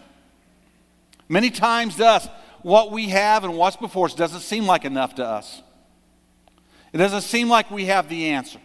Many 1.28 1.50
times 1.50 1.96
to 1.96 2.06
us, 2.06 2.28
what 2.62 2.92
we 2.92 3.08
have 3.08 3.44
and 3.44 3.56
what's 3.56 3.76
before 3.76 4.06
us 4.06 4.14
doesn't 4.14 4.40
seem 4.40 4.66
like 4.66 4.84
enough 4.84 5.16
to 5.16 5.24
us. 5.24 5.62
It 6.92 6.98
doesn't 6.98 7.22
seem 7.22 7.48
like 7.48 7.70
we 7.70 7.86
have 7.86 8.08
the 8.08 8.30
answer. 8.30 8.60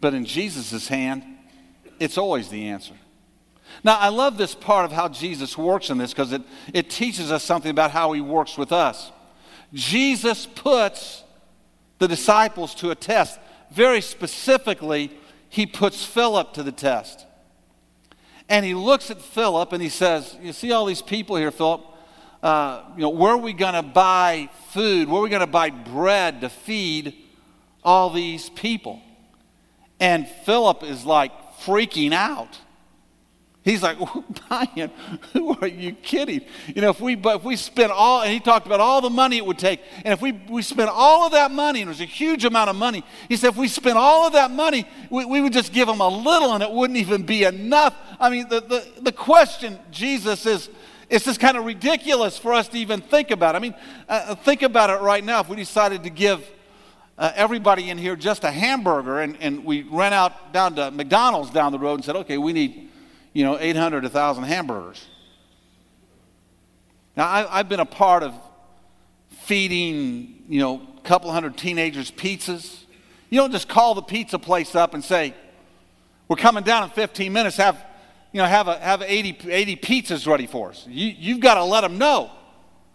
But 0.00 0.14
in 0.14 0.24
Jesus' 0.24 0.88
hand, 0.88 1.24
it's 1.98 2.16
always 2.16 2.48
the 2.48 2.68
answer. 2.68 2.94
Now, 3.84 3.98
I 3.98 4.08
love 4.08 4.36
this 4.36 4.54
part 4.54 4.84
of 4.84 4.92
how 4.92 5.08
Jesus 5.08 5.56
works 5.56 5.90
in 5.90 5.98
this 5.98 6.12
because 6.12 6.32
it, 6.32 6.42
it 6.72 6.90
teaches 6.90 7.30
us 7.30 7.44
something 7.44 7.70
about 7.70 7.90
how 7.90 8.12
he 8.12 8.20
works 8.20 8.58
with 8.58 8.72
us. 8.72 9.12
Jesus 9.72 10.46
puts 10.46 11.22
the 11.98 12.08
disciples 12.08 12.74
to 12.76 12.90
a 12.90 12.94
test. 12.94 13.38
Very 13.70 14.00
specifically, 14.00 15.12
he 15.48 15.66
puts 15.66 16.04
Philip 16.04 16.52
to 16.54 16.62
the 16.62 16.72
test. 16.72 17.26
And 18.48 18.66
he 18.66 18.74
looks 18.74 19.10
at 19.10 19.20
Philip 19.20 19.72
and 19.72 19.80
he 19.80 19.88
says, 19.88 20.36
You 20.42 20.52
see 20.52 20.72
all 20.72 20.86
these 20.86 21.02
people 21.02 21.36
here, 21.36 21.52
Philip? 21.52 21.82
Uh, 22.42 22.82
you 22.96 23.02
know, 23.02 23.10
where 23.10 23.32
are 23.32 23.38
we 23.38 23.52
going 23.52 23.74
to 23.74 23.82
buy 23.82 24.48
food? 24.70 25.08
Where 25.08 25.20
are 25.20 25.22
we 25.22 25.28
going 25.28 25.40
to 25.40 25.46
buy 25.46 25.70
bread 25.70 26.40
to 26.40 26.48
feed 26.48 27.14
all 27.84 28.10
these 28.10 28.50
people? 28.50 29.00
And 30.00 30.26
Philip 30.26 30.82
is 30.82 31.04
like 31.04 31.32
freaking 31.60 32.12
out. 32.12 32.58
He's 33.62 33.82
like, 33.82 33.98
Brian, 34.48 34.90
who 35.34 35.54
are 35.60 35.66
you 35.66 35.92
kidding? 35.92 36.40
You 36.66 36.80
know, 36.80 36.90
if 36.90 37.00
we, 37.00 37.14
but 37.14 37.36
if 37.36 37.44
we 37.44 37.56
spent 37.56 37.92
all, 37.92 38.22
and 38.22 38.32
he 38.32 38.40
talked 38.40 38.66
about 38.66 38.80
all 38.80 39.02
the 39.02 39.10
money 39.10 39.36
it 39.36 39.44
would 39.44 39.58
take, 39.58 39.80
and 40.02 40.14
if 40.14 40.22
we, 40.22 40.32
we 40.32 40.62
spent 40.62 40.88
all 40.88 41.26
of 41.26 41.32
that 41.32 41.50
money, 41.50 41.82
and 41.82 41.88
it 41.88 41.92
was 41.92 42.00
a 42.00 42.06
huge 42.06 42.46
amount 42.46 42.70
of 42.70 42.76
money, 42.76 43.04
he 43.28 43.36
said, 43.36 43.50
if 43.50 43.56
we 43.56 43.68
spent 43.68 43.98
all 43.98 44.26
of 44.26 44.32
that 44.32 44.50
money, 44.50 44.86
we, 45.10 45.26
we 45.26 45.42
would 45.42 45.52
just 45.52 45.74
give 45.74 45.86
them 45.86 46.00
a 46.00 46.08
little 46.08 46.54
and 46.54 46.62
it 46.62 46.70
wouldn't 46.70 46.98
even 46.98 47.22
be 47.24 47.44
enough. 47.44 47.94
I 48.18 48.30
mean, 48.30 48.48
the, 48.48 48.60
the, 48.60 49.02
the 49.02 49.12
question, 49.12 49.78
Jesus, 49.90 50.46
is, 50.46 50.70
it's 51.10 51.26
just 51.26 51.38
kind 51.38 51.58
of 51.58 51.66
ridiculous 51.66 52.38
for 52.38 52.54
us 52.54 52.66
to 52.68 52.78
even 52.78 53.02
think 53.02 53.30
about. 53.30 53.56
I 53.56 53.58
mean, 53.58 53.74
uh, 54.08 54.36
think 54.36 54.62
about 54.62 54.88
it 54.88 55.02
right 55.02 55.22
now. 55.22 55.40
If 55.40 55.50
we 55.50 55.56
decided 55.56 56.02
to 56.04 56.10
give 56.10 56.48
uh, 57.20 57.30
everybody 57.36 57.90
in 57.90 57.98
here 57.98 58.16
just 58.16 58.44
a 58.44 58.50
hamburger 58.50 59.20
and, 59.20 59.36
and 59.40 59.62
we 59.64 59.82
ran 59.82 60.14
out 60.14 60.54
down 60.54 60.74
to 60.74 60.90
McDonald's 60.90 61.50
down 61.50 61.70
the 61.70 61.78
road 61.78 61.96
and 61.96 62.04
said, 62.04 62.16
okay, 62.16 62.38
we 62.38 62.54
need 62.54 62.88
you 63.34 63.44
know, 63.44 63.58
800, 63.60 64.02
1,000 64.02 64.44
hamburgers. 64.44 65.06
Now, 67.16 67.28
I, 67.28 67.58
have 67.58 67.68
been 67.68 67.80
a 67.80 67.86
part 67.86 68.22
of 68.22 68.34
feeding, 69.42 70.44
you 70.48 70.60
know, 70.60 70.80
a 70.96 71.00
couple 71.02 71.30
hundred 71.30 71.56
teenagers 71.58 72.10
pizzas. 72.10 72.84
You 73.28 73.38
don't 73.38 73.52
just 73.52 73.68
call 73.68 73.94
the 73.94 74.02
pizza 74.02 74.38
place 74.38 74.74
up 74.74 74.94
and 74.94 75.04
say, 75.04 75.34
we're 76.26 76.36
coming 76.36 76.64
down 76.64 76.84
in 76.84 76.90
15 76.90 77.32
minutes, 77.32 77.56
have, 77.58 77.84
you 78.32 78.40
know, 78.40 78.46
have, 78.46 78.66
a, 78.66 78.78
have 78.78 79.02
80, 79.02 79.50
80 79.50 79.76
pizzas 79.76 80.26
ready 80.26 80.46
for 80.46 80.70
us. 80.70 80.86
You, 80.88 81.14
you've 81.18 81.40
got 81.40 81.54
to 81.54 81.64
let 81.64 81.82
them 81.82 81.98
know. 81.98 82.30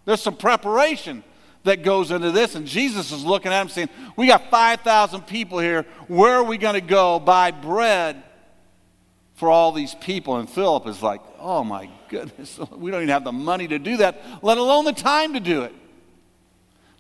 There's 0.05 0.21
some 0.21 0.35
preparation 0.35 1.23
that 1.65 1.83
goes 1.83 2.11
into 2.11 2.31
this. 2.31 2.55
And 2.55 2.65
Jesus 2.65 3.11
is 3.11 3.23
looking 3.23 3.51
at 3.51 3.61
him 3.61 3.69
saying, 3.69 3.89
We 4.15 4.27
got 4.27 4.49
5,000 4.49 5.27
people 5.27 5.59
here. 5.59 5.83
Where 6.07 6.35
are 6.35 6.43
we 6.43 6.57
going 6.57 6.75
to 6.75 6.81
go 6.81 7.19
buy 7.19 7.51
bread 7.51 8.23
for 9.35 9.49
all 9.49 9.71
these 9.71 9.93
people. 9.95 10.37
And 10.37 10.49
Philip 10.49 10.87
is 10.87 11.03
like, 11.03 11.21
oh 11.39 11.63
my 11.63 11.89
goodness, 12.09 12.57
we 12.71 12.89
don't 12.89 13.01
even 13.01 13.09
have 13.09 13.23
the 13.23 13.31
money 13.31 13.67
to 13.67 13.77
do 13.77 13.97
that, 13.97 14.21
let 14.41 14.57
alone 14.57 14.85
the 14.85 14.93
time 14.93 15.33
to 15.33 15.39
do 15.39 15.61
it. 15.63 15.73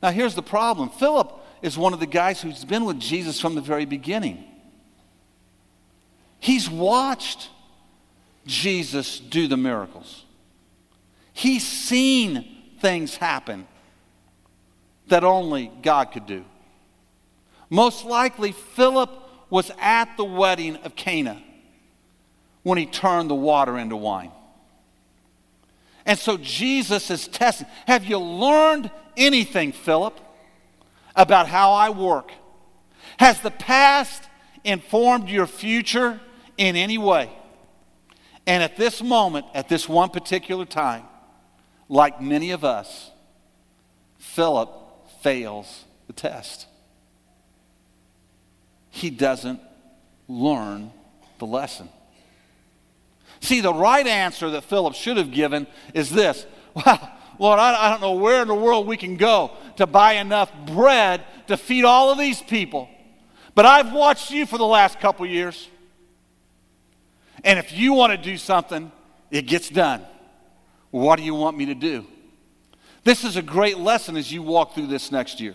Now, 0.03 0.11
here's 0.11 0.35
the 0.35 0.43
problem 0.43 0.89
Philip 0.89 1.33
is 1.61 1.77
one 1.77 1.93
of 1.93 1.99
the 1.99 2.05
guys 2.05 2.41
who's 2.41 2.63
been 2.63 2.85
with 2.85 2.99
Jesus 2.99 3.39
from 3.39 3.55
the 3.55 3.61
very 3.61 3.85
beginning. 3.85 4.43
He's 6.39 6.69
watched 6.69 7.49
Jesus 8.45 9.19
do 9.19 9.47
the 9.47 9.57
miracles, 9.57 10.25
he's 11.33 11.65
seen 11.65 12.51
things 12.79 13.15
happen 13.15 13.67
that 15.07 15.23
only 15.23 15.71
God 15.81 16.11
could 16.11 16.25
do. 16.25 16.45
Most 17.69 18.05
likely, 18.05 18.51
Philip 18.51 19.09
was 19.49 19.71
at 19.79 20.17
the 20.17 20.25
wedding 20.25 20.75
of 20.77 20.95
Cana 20.95 21.41
when 22.63 22.77
he 22.77 22.85
turned 22.85 23.29
the 23.29 23.35
water 23.35 23.77
into 23.77 23.95
wine. 23.95 24.31
And 26.05 26.17
so 26.17 26.37
Jesus 26.37 27.09
is 27.09 27.27
testing. 27.27 27.67
Have 27.87 28.05
you 28.05 28.19
learned 28.19 28.91
anything, 29.17 29.71
Philip, 29.71 30.19
about 31.15 31.47
how 31.47 31.71
I 31.71 31.89
work? 31.89 32.31
Has 33.17 33.41
the 33.41 33.51
past 33.51 34.23
informed 34.63 35.29
your 35.29 35.47
future 35.47 36.19
in 36.57 36.75
any 36.75 36.97
way? 36.97 37.31
And 38.47 38.61
at 38.61 38.77
this 38.77 39.01
moment, 39.01 39.47
at 39.53 39.69
this 39.69 39.89
one 39.89 40.09
particular 40.09 40.65
time, 40.65 41.03
like 41.89 42.21
many 42.21 42.51
of 42.51 42.63
us, 42.63 43.11
Philip 44.17 44.69
fails 45.25 45.85
the 46.05 46.13
test. 46.13 46.67
He 48.91 49.09
doesn't 49.09 49.59
learn 50.27 50.91
the 51.39 51.47
lesson. 51.47 51.89
See, 53.39 53.59
the 53.59 53.73
right 53.73 54.05
answer 54.05 54.51
that 54.51 54.65
Philip 54.65 54.93
should 54.93 55.17
have 55.17 55.31
given 55.31 55.65
is 55.95 56.11
this 56.11 56.45
Well, 56.75 57.11
Lord, 57.39 57.59
I, 57.59 57.87
I 57.87 57.89
don't 57.89 58.01
know 58.01 58.13
where 58.13 58.43
in 58.43 58.47
the 58.47 58.53
world 58.53 58.85
we 58.85 58.97
can 58.97 59.17
go 59.17 59.51
to 59.77 59.87
buy 59.87 60.13
enough 60.13 60.51
bread 60.67 61.23
to 61.47 61.57
feed 61.57 61.85
all 61.85 62.11
of 62.11 62.19
these 62.19 62.39
people. 62.43 62.87
But 63.55 63.65
I've 63.65 63.93
watched 63.93 64.29
you 64.29 64.45
for 64.45 64.59
the 64.59 64.65
last 64.65 64.99
couple 64.99 65.25
years. 65.25 65.67
And 67.43 67.57
if 67.57 67.73
you 67.73 67.93
want 67.93 68.11
to 68.11 68.17
do 68.17 68.37
something, 68.37 68.91
it 69.31 69.47
gets 69.47 69.69
done. 69.69 70.05
What 70.91 71.15
do 71.15 71.23
you 71.23 71.33
want 71.33 71.57
me 71.57 71.65
to 71.65 71.75
do? 71.75 72.05
This 73.05 73.23
is 73.23 73.37
a 73.37 73.41
great 73.43 73.77
lesson 73.77 74.17
as 74.17 74.31
you 74.31 74.41
walk 74.41 74.73
through 74.73 74.87
this 74.87 75.11
next 75.11 75.39
year. 75.39 75.53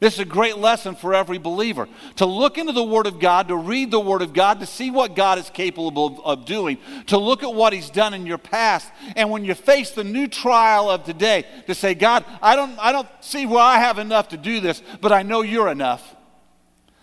This 0.00 0.14
is 0.14 0.20
a 0.20 0.26
great 0.26 0.58
lesson 0.58 0.94
for 0.94 1.14
every 1.14 1.38
believer 1.38 1.88
to 2.16 2.26
look 2.26 2.58
into 2.58 2.74
the 2.74 2.84
Word 2.84 3.06
of 3.06 3.18
God, 3.18 3.48
to 3.48 3.56
read 3.56 3.90
the 3.90 3.98
Word 3.98 4.20
of 4.20 4.34
God, 4.34 4.60
to 4.60 4.66
see 4.66 4.90
what 4.90 5.16
God 5.16 5.38
is 5.38 5.48
capable 5.48 6.20
of, 6.22 6.44
doing, 6.44 6.76
to 7.06 7.16
look 7.16 7.42
at 7.42 7.54
what 7.54 7.72
He's 7.72 7.88
done 7.88 8.12
in 8.12 8.26
your 8.26 8.36
past. 8.36 8.92
And 9.16 9.30
when 9.30 9.46
you 9.46 9.54
face 9.54 9.92
the 9.92 10.04
new 10.04 10.28
trial 10.28 10.90
of 10.90 11.04
today, 11.04 11.46
to 11.66 11.74
say, 11.74 11.94
God, 11.94 12.26
I 12.42 12.54
don't, 12.54 12.78
I 12.78 12.92
don't 12.92 13.08
see 13.20 13.46
where 13.46 13.62
I 13.62 13.78
have 13.78 13.98
enough 13.98 14.28
to 14.28 14.36
do 14.36 14.60
this, 14.60 14.82
but 15.00 15.12
I 15.12 15.22
know 15.22 15.40
you're 15.40 15.70
enough. 15.70 16.14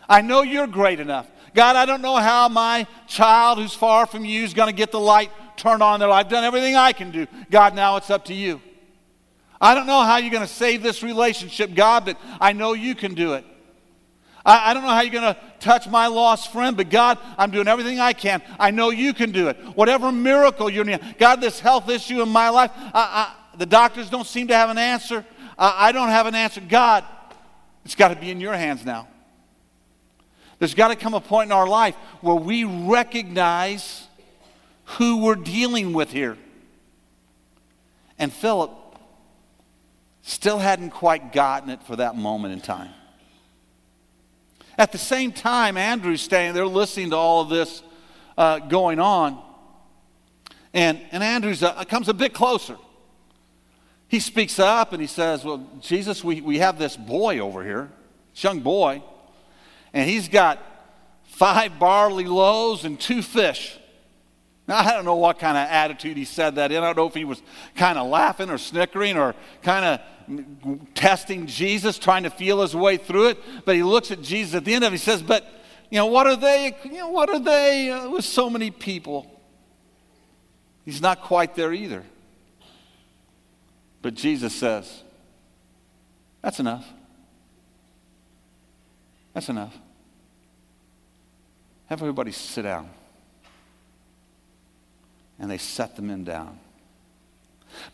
I 0.07 0.21
know 0.21 0.43
you're 0.43 0.67
great 0.67 0.99
enough. 0.99 1.27
God, 1.55 1.75
I 1.75 1.87
don't 1.87 2.03
know 2.03 2.17
how 2.17 2.47
my 2.49 2.85
child 3.07 3.57
who's 3.57 3.73
far 3.73 4.05
from 4.05 4.25
you 4.25 4.43
is 4.43 4.53
going 4.53 4.69
to 4.69 4.75
get 4.75 4.91
the 4.91 4.99
light 4.99 5.31
turned 5.57 5.81
on 5.81 5.99
there. 5.99 6.11
I've 6.11 6.29
done 6.29 6.43
everything 6.43 6.75
I 6.75 6.93
can 6.93 7.09
do. 7.09 7.25
God, 7.49 7.73
now 7.73 7.95
it's 7.97 8.11
up 8.11 8.25
to 8.25 8.35
you. 8.35 8.61
I 9.63 9.75
don't 9.75 9.87
know 9.87 10.03
how 10.03 10.17
you're 10.17 10.29
going 10.29 10.45
to 10.45 10.53
save 10.53 10.83
this 10.83 11.01
relationship, 11.01 11.73
God, 11.73 12.03
but 12.03 12.19
I 12.41 12.51
know 12.51 12.73
you 12.73 12.95
can 12.95 13.13
do 13.13 13.35
it. 13.35 13.45
I, 14.45 14.71
I 14.71 14.73
don't 14.73 14.83
know 14.83 14.89
how 14.89 14.99
you're 14.99 15.21
going 15.21 15.33
to 15.33 15.39
touch 15.61 15.87
my 15.87 16.07
lost 16.07 16.51
friend, 16.51 16.75
but 16.75 16.89
God, 16.89 17.17
I'm 17.37 17.49
doing 17.49 17.69
everything 17.69 17.97
I 17.97 18.11
can. 18.11 18.41
I 18.59 18.71
know 18.71 18.89
you 18.89 19.13
can 19.13 19.31
do 19.31 19.47
it. 19.47 19.55
Whatever 19.75 20.11
miracle 20.11 20.69
you're 20.69 20.83
needing, 20.83 21.15
God, 21.17 21.39
this 21.39 21.61
health 21.61 21.87
issue 21.87 22.21
in 22.21 22.27
my 22.27 22.49
life, 22.49 22.71
I, 22.75 22.91
I, 22.93 23.57
the 23.57 23.65
doctors 23.65 24.09
don't 24.09 24.27
seem 24.27 24.49
to 24.49 24.53
have 24.53 24.69
an 24.69 24.77
answer. 24.77 25.25
I 25.57 25.93
don't 25.93 26.09
have 26.09 26.25
an 26.25 26.35
answer. 26.35 26.59
God, 26.59 27.05
it's 27.85 27.95
got 27.95 28.09
to 28.09 28.17
be 28.17 28.31
in 28.31 28.41
your 28.41 28.55
hands 28.55 28.83
now. 28.83 29.07
There's 30.59 30.73
got 30.73 30.89
to 30.89 30.97
come 30.97 31.13
a 31.13 31.21
point 31.21 31.47
in 31.47 31.51
our 31.53 31.69
life 31.69 31.95
where 32.19 32.35
we 32.35 32.65
recognize 32.65 34.07
who 34.83 35.23
we're 35.23 35.35
dealing 35.35 35.93
with 35.93 36.11
here. 36.11 36.37
And 38.19 38.33
Philip 38.33 38.82
Still 40.23 40.57
hadn't 40.57 40.91
quite 40.91 41.33
gotten 41.33 41.69
it 41.69 41.83
for 41.83 41.97
that 41.97 42.15
moment 42.15 42.53
in 42.53 42.61
time. 42.61 42.91
At 44.77 44.91
the 44.91 44.97
same 44.97 45.31
time, 45.31 45.77
Andrew's 45.77 46.21
standing 46.21 46.55
there 46.55 46.65
listening 46.65 47.11
to 47.11 47.17
all 47.17 47.41
of 47.41 47.49
this 47.49 47.83
uh, 48.37 48.59
going 48.59 48.99
on. 48.99 49.41
And, 50.73 50.99
and 51.11 51.21
Andrew 51.21 51.53
uh, 51.61 51.83
comes 51.83 52.09
a 52.09 52.13
bit 52.13 52.33
closer. 52.33 52.77
He 54.07 54.19
speaks 54.19 54.59
up 54.59 54.93
and 54.93 55.01
he 55.01 55.07
says, 55.07 55.43
Well, 55.43 55.67
Jesus, 55.81 56.23
we, 56.23 56.39
we 56.41 56.59
have 56.59 56.79
this 56.79 56.95
boy 56.95 57.39
over 57.39 57.63
here, 57.63 57.91
this 58.33 58.43
young 58.43 58.61
boy, 58.61 59.03
and 59.93 60.09
he's 60.09 60.29
got 60.29 60.59
five 61.25 61.77
barley 61.79 62.25
loaves 62.25 62.85
and 62.85 62.99
two 62.99 63.21
fish. 63.21 63.77
Now, 64.67 64.77
I 64.77 64.91
don't 64.91 65.03
know 65.03 65.15
what 65.15 65.39
kind 65.39 65.57
of 65.57 65.67
attitude 65.67 66.15
he 66.15 66.23
said 66.23 66.55
that 66.55 66.71
in. 66.71 66.77
I 66.77 66.87
don't 66.87 66.97
know 66.97 67.07
if 67.07 67.13
he 67.13 67.25
was 67.25 67.41
kind 67.75 67.97
of 67.97 68.07
laughing 68.07 68.49
or 68.49 68.57
snickering 68.57 69.17
or 69.17 69.35
kind 69.61 69.83
of 69.83 70.93
testing 70.93 71.47
Jesus, 71.47 71.99
trying 71.99 72.23
to 72.23 72.29
feel 72.29 72.61
his 72.61 72.73
way 72.73 72.95
through 72.95 73.29
it. 73.29 73.39
But 73.65 73.75
he 73.75 73.83
looks 73.83 74.09
at 74.09 74.21
Jesus 74.21 74.55
at 74.55 74.63
the 74.63 74.73
end 74.73 74.85
of 74.85 74.93
it. 74.93 74.97
He 74.97 75.03
says, 75.03 75.21
"But 75.21 75.45
you 75.89 75.97
know 75.97 76.05
what 76.05 76.27
are 76.27 76.37
they? 76.37 76.77
You 76.85 76.91
know 76.93 77.09
what 77.09 77.29
are 77.29 77.39
they 77.39 77.91
uh, 77.91 78.09
with 78.09 78.23
so 78.23 78.49
many 78.49 78.71
people?" 78.71 79.29
He's 80.85 81.01
not 81.01 81.21
quite 81.21 81.55
there 81.55 81.73
either. 81.73 82.03
But 84.01 84.13
Jesus 84.13 84.55
says, 84.55 85.03
"That's 86.41 86.61
enough. 86.61 86.87
That's 89.33 89.49
enough. 89.49 89.77
Have 91.87 92.01
everybody 92.01 92.31
sit 92.31 92.61
down." 92.61 92.89
And 95.39 95.49
they 95.49 95.57
set 95.57 95.95
the 95.95 96.01
men 96.01 96.23
down. 96.23 96.59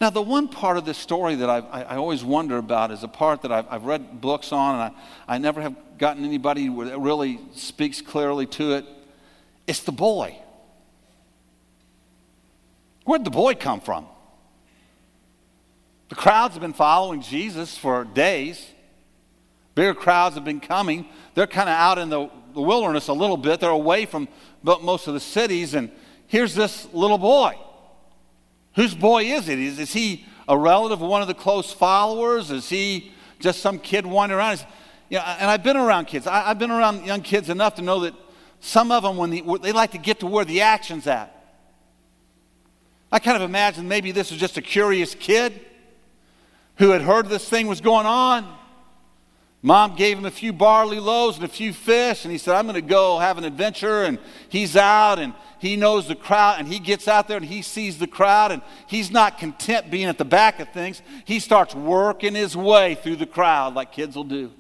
Now, 0.01 0.10
the 0.10 0.22
one 0.22 0.48
part 0.48 0.77
of 0.77 0.86
this 0.86 0.98
story 0.98 1.36
that 1.36 1.50
I, 1.50 1.60
I, 1.60 1.96
always 1.96 2.24
wonder 2.24 2.58
about 2.58 2.91
is 2.91 3.03
a 3.03 3.08
part 3.08 3.43
that 3.43 3.51
I've, 3.51 3.65
I've 3.69 3.86
read 3.86 4.19
books 4.19 4.51
on, 4.51 4.75
and 4.75 4.84
I, 5.27 5.36
I 5.36 5.38
never 5.38 5.62
have 5.62 5.75
gotten 5.98 6.25
anybody 6.25 6.67
that 6.67 7.00
really 7.00 7.39
speaks 7.53 8.01
clearly 8.01 8.46
to 8.48 8.74
it. 8.74 8.86
It's 9.67 9.81
the 9.81 9.91
boy. 9.91 10.36
Where'd 13.05 13.24
the 13.24 13.31
boy 13.31 13.55
come 13.55 13.81
from? 13.81 14.05
The 16.10 16.15
crowds 16.15 16.55
have 16.55 16.62
been 16.62 16.74
following 16.74 17.22
Jesus 17.22 17.77
for 17.77 18.03
days. 18.03 18.65
Bigger 19.75 19.93
crowds 19.93 20.36
have 20.36 20.43
been 20.43 20.60
coming. 20.60 21.08
They're 21.36 21.48
kind 21.48 21.69
of 21.69 21.75
out 21.75 21.98
in 22.00 22.10
the, 22.10 22.29
the 22.53 22.62
wilderness 22.62 23.08
a 23.08 23.13
little 23.13 23.38
bit. 23.38 23.60
They're 23.60 23.69
away 23.69 24.05
from 24.05 24.27
most 24.63 25.08
of 25.08 25.13
the 25.13 25.19
cities, 25.19 25.74
and 25.74 25.91
here's 26.29 26.55
this 26.55 26.88
little 26.93 27.17
boy. 27.17 27.57
Whose 28.75 28.95
boy 28.95 29.24
is 29.24 29.50
it? 29.50 29.59
Is, 29.59 29.77
is 29.77 29.91
he 29.91 30.25
a 30.48 30.57
relative 30.57 31.01
of 31.01 31.09
one 31.09 31.21
of 31.21 31.27
the 31.27 31.33
close 31.33 31.74
followers? 31.74 32.50
Is 32.50 32.69
he 32.69 33.12
just 33.39 33.59
some 33.59 33.77
kid 33.77 34.05
wandering 34.05 34.39
around? 34.39 34.65
You 35.09 35.17
know, 35.17 35.24
and 35.25 35.50
I've 35.50 35.63
been 35.63 35.75
around 35.75 36.05
kids. 36.05 36.27
I, 36.27 36.43
have 36.43 36.59
been 36.59 36.71
around 36.71 37.05
young 37.05 37.21
kids 37.21 37.50
enough 37.50 37.75
to 37.75 37.81
know 37.81 38.01
that 38.01 38.13
some 38.62 38.91
of 38.91 39.03
them, 39.03 39.17
when 39.17 39.31
the, 39.31 39.41
they 39.62 39.71
like 39.71 39.91
to 39.91 39.98
get 39.98 40.21
to 40.21 40.27
where 40.27 40.45
the 40.45 40.62
action's 40.62 41.07
at. 41.07 41.36
I 43.12 43.19
kind 43.19 43.36
of 43.36 43.41
imagine 43.41 43.88
maybe 43.88 44.12
this 44.12 44.29
was 44.29 44.39
just 44.39 44.57
a 44.57 44.62
curious 44.62 45.15
kid 45.15 45.59
who 46.77 46.91
had 46.91 47.01
heard 47.01 47.27
this 47.27 47.50
thing 47.50 47.67
was 47.67 47.81
going 47.81 48.05
on. 48.05 48.59
Mom 49.62 49.96
gave 49.96 50.18
him 50.18 50.25
a 50.25 50.32
few 50.32 50.54
barley 50.54 51.00
loaves 51.00 51.36
and 51.36 51.46
a 51.46 51.50
few 51.50 51.74
fish, 51.74 52.24
and 52.24 52.32
he 52.32 52.38
said, 52.38 52.56
I'm 52.56 52.66
going 52.66 52.75
to 52.75 52.82
go 52.82 53.20
have 53.20 53.38
an 53.38 53.44
adventure. 53.44 54.04
And 54.04 54.18
he's 54.48 54.78
out, 54.78 55.20
and 55.20 55.34
he 55.60 55.75
knows 55.75 56.08
the 56.08 56.16
crowd, 56.16 56.56
and 56.60 56.68
he 56.68 56.80
gets 56.80 57.08
out 57.08 57.28
there 57.28 57.36
and 57.36 57.46
he 57.46 57.62
sees 57.62 57.98
the 57.98 58.08
crowd, 58.08 58.54
and 58.54 58.62
he's 58.88 59.12
not 59.12 59.38
content 59.38 59.92
being 59.92 60.06
at 60.06 60.18
the 60.18 60.25
back 60.25 60.62
of 60.62 60.70
things. 60.70 61.01
He 61.25 61.39
starts 61.39 61.75
working 61.75 62.34
his 62.36 62.56
way 62.56 62.96
through 62.96 63.18
the 63.18 63.25
crowd 63.25 63.75
like 63.75 63.92
kids 63.92 64.16
will 64.16 64.24
do. 64.24 64.51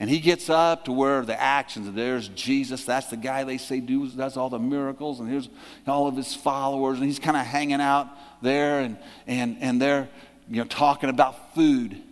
And 0.00 0.10
he 0.10 0.18
gets 0.18 0.50
up 0.50 0.86
to 0.86 0.92
where 0.92 1.22
the 1.22 1.40
actions, 1.40 1.92
there's 1.94 2.28
Jesus. 2.28 2.84
That's 2.84 3.06
the 3.08 3.16
guy 3.16 3.44
they 3.44 3.58
say 3.58 3.80
does 3.80 4.36
all 4.36 4.48
the 4.48 4.58
miracles, 4.58 5.20
and 5.20 5.28
here's 5.28 5.50
all 5.86 6.08
of 6.08 6.16
his 6.16 6.34
followers, 6.34 6.98
and 6.98 7.06
he's 7.06 7.18
kind 7.18 7.36
of 7.36 7.44
hanging 7.44 7.82
out 7.82 8.08
there, 8.42 8.80
and, 8.80 8.96
and, 9.26 9.58
and 9.60 9.80
they're 9.80 10.08
you 10.48 10.56
know, 10.56 10.64
talking 10.64 11.10
about 11.10 11.54
food. 11.54 12.02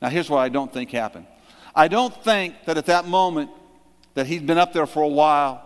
Now, 0.00 0.08
here's 0.08 0.28
what 0.28 0.38
I 0.38 0.48
don't 0.48 0.72
think 0.72 0.90
happened. 0.90 1.26
I 1.74 1.88
don't 1.88 2.14
think 2.24 2.64
that 2.64 2.76
at 2.78 2.86
that 2.86 3.06
moment 3.06 3.50
that 4.14 4.26
he'd 4.26 4.46
been 4.46 4.58
up 4.58 4.72
there 4.72 4.86
for 4.86 5.02
a 5.02 5.08
while, 5.08 5.62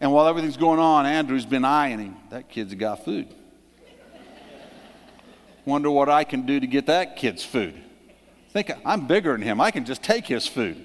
and 0.00 0.12
while 0.12 0.28
everything's 0.28 0.56
going 0.56 0.78
on, 0.78 1.06
Andrew's 1.06 1.46
been 1.46 1.64
eyeing 1.64 1.98
him. 1.98 2.16
That 2.30 2.48
kid's 2.48 2.74
got 2.74 3.04
food. 3.04 3.34
Wonder 5.64 5.90
what 5.90 6.08
I 6.08 6.24
can 6.24 6.46
do 6.46 6.60
to 6.60 6.66
get 6.66 6.86
that 6.86 7.16
kid's 7.16 7.44
food. 7.44 7.74
Think 8.50 8.72
I'm 8.84 9.06
bigger 9.06 9.32
than 9.32 9.42
him. 9.42 9.60
I 9.60 9.70
can 9.70 9.84
just 9.84 10.02
take 10.02 10.26
his 10.26 10.46
food. 10.46 10.84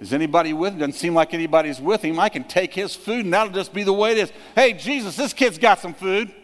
Is 0.00 0.12
anybody 0.12 0.52
with 0.52 0.72
him? 0.72 0.78
Doesn't 0.80 0.94
seem 0.94 1.14
like 1.14 1.34
anybody's 1.34 1.80
with 1.80 2.02
him. 2.02 2.18
I 2.20 2.28
can 2.28 2.44
take 2.44 2.72
his 2.74 2.94
food, 2.94 3.24
and 3.24 3.34
that'll 3.34 3.52
just 3.52 3.72
be 3.72 3.82
the 3.82 3.92
way 3.92 4.12
it 4.12 4.18
is. 4.18 4.32
Hey, 4.54 4.72
Jesus, 4.72 5.16
this 5.16 5.32
kid's 5.32 5.58
got 5.58 5.80
some 5.80 5.94
food. 5.94 6.28
Do 6.28 6.34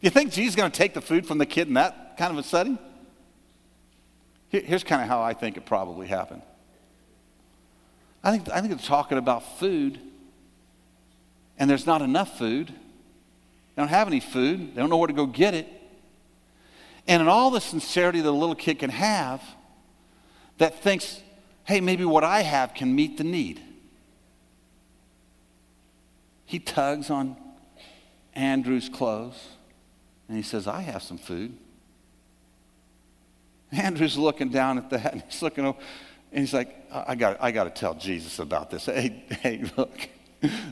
you 0.00 0.10
think 0.10 0.32
Jesus 0.32 0.52
is 0.52 0.56
going 0.56 0.70
to 0.70 0.76
take 0.76 0.94
the 0.94 1.00
food 1.00 1.26
from 1.26 1.38
the 1.38 1.46
kid 1.46 1.68
in 1.68 1.74
that 1.74 2.16
kind 2.16 2.32
of 2.32 2.38
a 2.38 2.42
setting? 2.42 2.78
Here's 4.52 4.84
kind 4.84 5.00
of 5.00 5.08
how 5.08 5.22
I 5.22 5.32
think 5.32 5.56
it 5.56 5.64
probably 5.64 6.06
happened. 6.06 6.42
I 8.22 8.30
think, 8.30 8.50
I 8.50 8.60
think 8.60 8.68
they're 8.68 8.86
talking 8.86 9.16
about 9.16 9.58
food, 9.58 9.98
and 11.58 11.70
there's 11.70 11.86
not 11.86 12.02
enough 12.02 12.38
food. 12.38 12.68
They 12.68 13.82
don't 13.82 13.88
have 13.88 14.06
any 14.06 14.20
food, 14.20 14.74
they 14.74 14.80
don't 14.80 14.90
know 14.90 14.98
where 14.98 15.08
to 15.08 15.14
go 15.14 15.24
get 15.24 15.54
it. 15.54 15.66
And 17.08 17.22
in 17.22 17.28
all 17.28 17.50
the 17.50 17.62
sincerity 17.62 18.20
that 18.20 18.28
a 18.28 18.30
little 18.30 18.54
kid 18.54 18.78
can 18.78 18.90
have, 18.90 19.42
that 20.58 20.82
thinks, 20.82 21.20
hey, 21.64 21.80
maybe 21.80 22.04
what 22.04 22.22
I 22.22 22.42
have 22.42 22.74
can 22.74 22.94
meet 22.94 23.16
the 23.16 23.24
need. 23.24 23.60
He 26.44 26.58
tugs 26.58 27.08
on 27.08 27.36
Andrew's 28.34 28.90
clothes 28.90 29.48
and 30.28 30.36
he 30.36 30.42
says, 30.42 30.68
I 30.68 30.82
have 30.82 31.02
some 31.02 31.16
food. 31.16 31.56
Andrew's 33.72 34.16
looking 34.16 34.50
down 34.50 34.78
at 34.78 34.90
that 34.90 35.12
and 35.12 35.22
he's 35.28 35.42
looking 35.42 35.64
over 35.64 35.78
and 36.30 36.40
he's 36.40 36.54
like, 36.54 36.74
I 36.90 37.14
got, 37.14 37.36
I 37.42 37.50
got 37.50 37.64
to 37.64 37.70
tell 37.70 37.94
Jesus 37.94 38.38
about 38.38 38.70
this. 38.70 38.86
Hey, 38.86 39.24
hey, 39.42 39.64
look, 39.76 40.08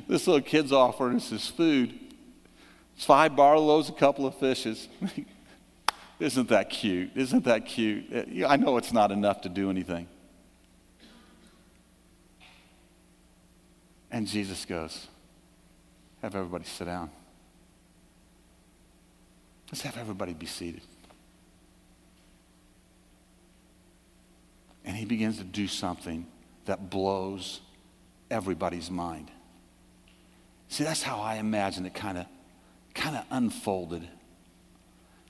this 0.09 0.27
little 0.27 0.41
kid's 0.41 0.73
offering 0.73 1.17
us 1.17 1.29
his 1.29 1.47
food. 1.47 1.99
It's 2.97 3.05
five 3.05 3.37
barley 3.37 3.65
loaves, 3.65 3.89
a 3.89 3.93
couple 3.93 4.27
of 4.27 4.35
fishes. 4.37 4.89
Isn't 6.21 6.49
that 6.49 6.71
cute? 6.71 7.11
Isn't 7.15 7.45
that 7.45 7.67
cute? 7.67 8.05
Uh, 8.13 8.47
I 8.47 8.57
know 8.57 8.77
it's 8.77 8.93
not 8.93 9.11
enough 9.11 9.43
to 9.43 9.49
do 9.49 9.71
anything. 9.71 10.07
And 14.11 14.27
Jesus 14.27 14.65
goes, 14.65 15.07
Have 16.21 16.35
everybody 16.35 16.65
sit 16.65 16.87
down. 16.87 17.11
Let's 19.71 19.83
have 19.83 19.97
everybody 19.97 20.35
be 20.35 20.47
seated. 20.47 20.83
And 24.85 24.97
he 24.97 25.05
begins 25.05 25.39
to 25.39 25.45
do 25.45 25.67
something 25.67 26.27
that 26.65 26.91
blows 26.91 27.61
everybody's 28.31 28.91
mind. 28.91 29.31
See, 30.69 30.85
that's 30.85 31.03
how 31.03 31.21
I 31.21 31.37
imagine 31.37 31.85
it 31.85 31.95
kind 31.95 32.19
of 32.19 32.27
kind 32.95 33.17
of 33.17 33.25
unfolded. 33.31 34.07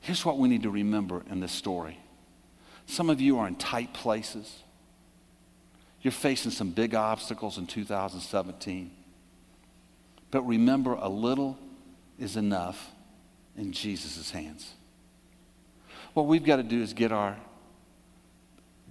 Here's 0.00 0.24
what 0.24 0.38
we 0.38 0.48
need 0.48 0.62
to 0.62 0.70
remember 0.70 1.22
in 1.30 1.40
this 1.40 1.52
story. 1.52 1.98
Some 2.86 3.10
of 3.10 3.20
you 3.20 3.38
are 3.38 3.46
in 3.46 3.56
tight 3.56 3.92
places. 3.92 4.62
You're 6.02 6.12
facing 6.12 6.50
some 6.50 6.70
big 6.70 6.94
obstacles 6.94 7.58
in 7.58 7.66
2017. 7.66 8.90
But 10.30 10.42
remember, 10.42 10.94
a 10.94 11.08
little 11.08 11.58
is 12.18 12.36
enough 12.36 12.90
in 13.56 13.72
Jesus' 13.72 14.30
hands. 14.30 14.72
What 16.14 16.26
we've 16.26 16.44
got 16.44 16.56
to 16.56 16.62
do 16.62 16.82
is 16.82 16.92
get 16.92 17.12
our 17.12 17.36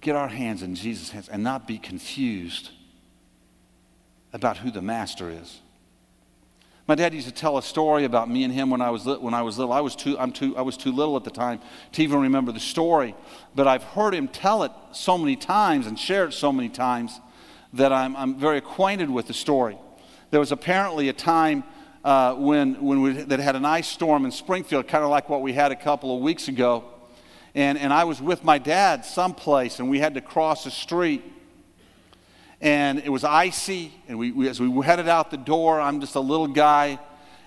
get 0.00 0.16
our 0.16 0.28
hands 0.28 0.62
in 0.62 0.74
Jesus' 0.74 1.10
hands 1.10 1.28
and 1.28 1.42
not 1.42 1.66
be 1.66 1.78
confused 1.78 2.70
about 4.32 4.58
who 4.58 4.70
the 4.70 4.82
master 4.82 5.30
is. 5.30 5.60
My 6.86 6.94
dad 6.96 7.14
used 7.14 7.28
to 7.28 7.34
tell 7.34 7.56
a 7.56 7.62
story 7.62 8.04
about 8.04 8.28
me 8.28 8.42
and 8.42 8.52
him 8.52 8.70
when 8.70 8.80
I 8.80 8.90
was, 8.90 9.04
when 9.04 9.32
I 9.32 9.42
was 9.42 9.58
little. 9.58 9.72
I 9.72 9.80
was, 9.80 9.94
too, 9.94 10.18
I'm 10.18 10.32
too, 10.32 10.56
I 10.56 10.62
was 10.62 10.76
too 10.76 10.90
little 10.90 11.16
at 11.16 11.22
the 11.22 11.30
time 11.30 11.60
to 11.92 12.02
even 12.02 12.20
remember 12.20 12.50
the 12.50 12.60
story, 12.60 13.14
but 13.54 13.68
I've 13.68 13.84
heard 13.84 14.12
him 14.12 14.26
tell 14.26 14.64
it 14.64 14.72
so 14.90 15.16
many 15.16 15.36
times 15.36 15.86
and 15.86 15.98
share 15.98 16.24
it 16.24 16.32
so 16.32 16.50
many 16.50 16.68
times 16.68 17.20
that 17.74 17.92
I'm, 17.92 18.16
I'm 18.16 18.38
very 18.40 18.58
acquainted 18.58 19.08
with 19.08 19.28
the 19.28 19.34
story. 19.34 19.78
There 20.30 20.40
was 20.40 20.50
apparently 20.50 21.08
a 21.08 21.12
time 21.12 21.62
uh, 22.04 22.34
when, 22.34 22.82
when 22.82 23.02
we 23.02 23.12
that 23.12 23.38
had 23.38 23.54
an 23.54 23.64
ice 23.64 23.86
storm 23.86 24.24
in 24.24 24.32
Springfield, 24.32 24.88
kind 24.88 25.04
of 25.04 25.10
like 25.10 25.28
what 25.28 25.42
we 25.42 25.52
had 25.52 25.70
a 25.70 25.76
couple 25.76 26.16
of 26.16 26.22
weeks 26.22 26.48
ago 26.48 26.84
and, 27.54 27.78
and 27.78 27.92
I 27.92 28.04
was 28.04 28.22
with 28.22 28.44
my 28.44 28.58
dad 28.58 29.04
someplace, 29.04 29.78
and 29.80 29.90
we 29.90 29.98
had 29.98 30.14
to 30.14 30.20
cross 30.20 30.66
a 30.66 30.70
street. 30.70 31.24
And 32.60 32.98
it 32.98 33.08
was 33.08 33.24
icy, 33.24 33.92
and 34.06 34.18
we, 34.18 34.32
we, 34.32 34.48
as 34.48 34.60
we 34.60 34.84
headed 34.84 35.08
out 35.08 35.30
the 35.30 35.38
door, 35.38 35.80
I'm 35.80 36.00
just 36.00 36.14
a 36.14 36.20
little 36.20 36.46
guy, 36.46 36.98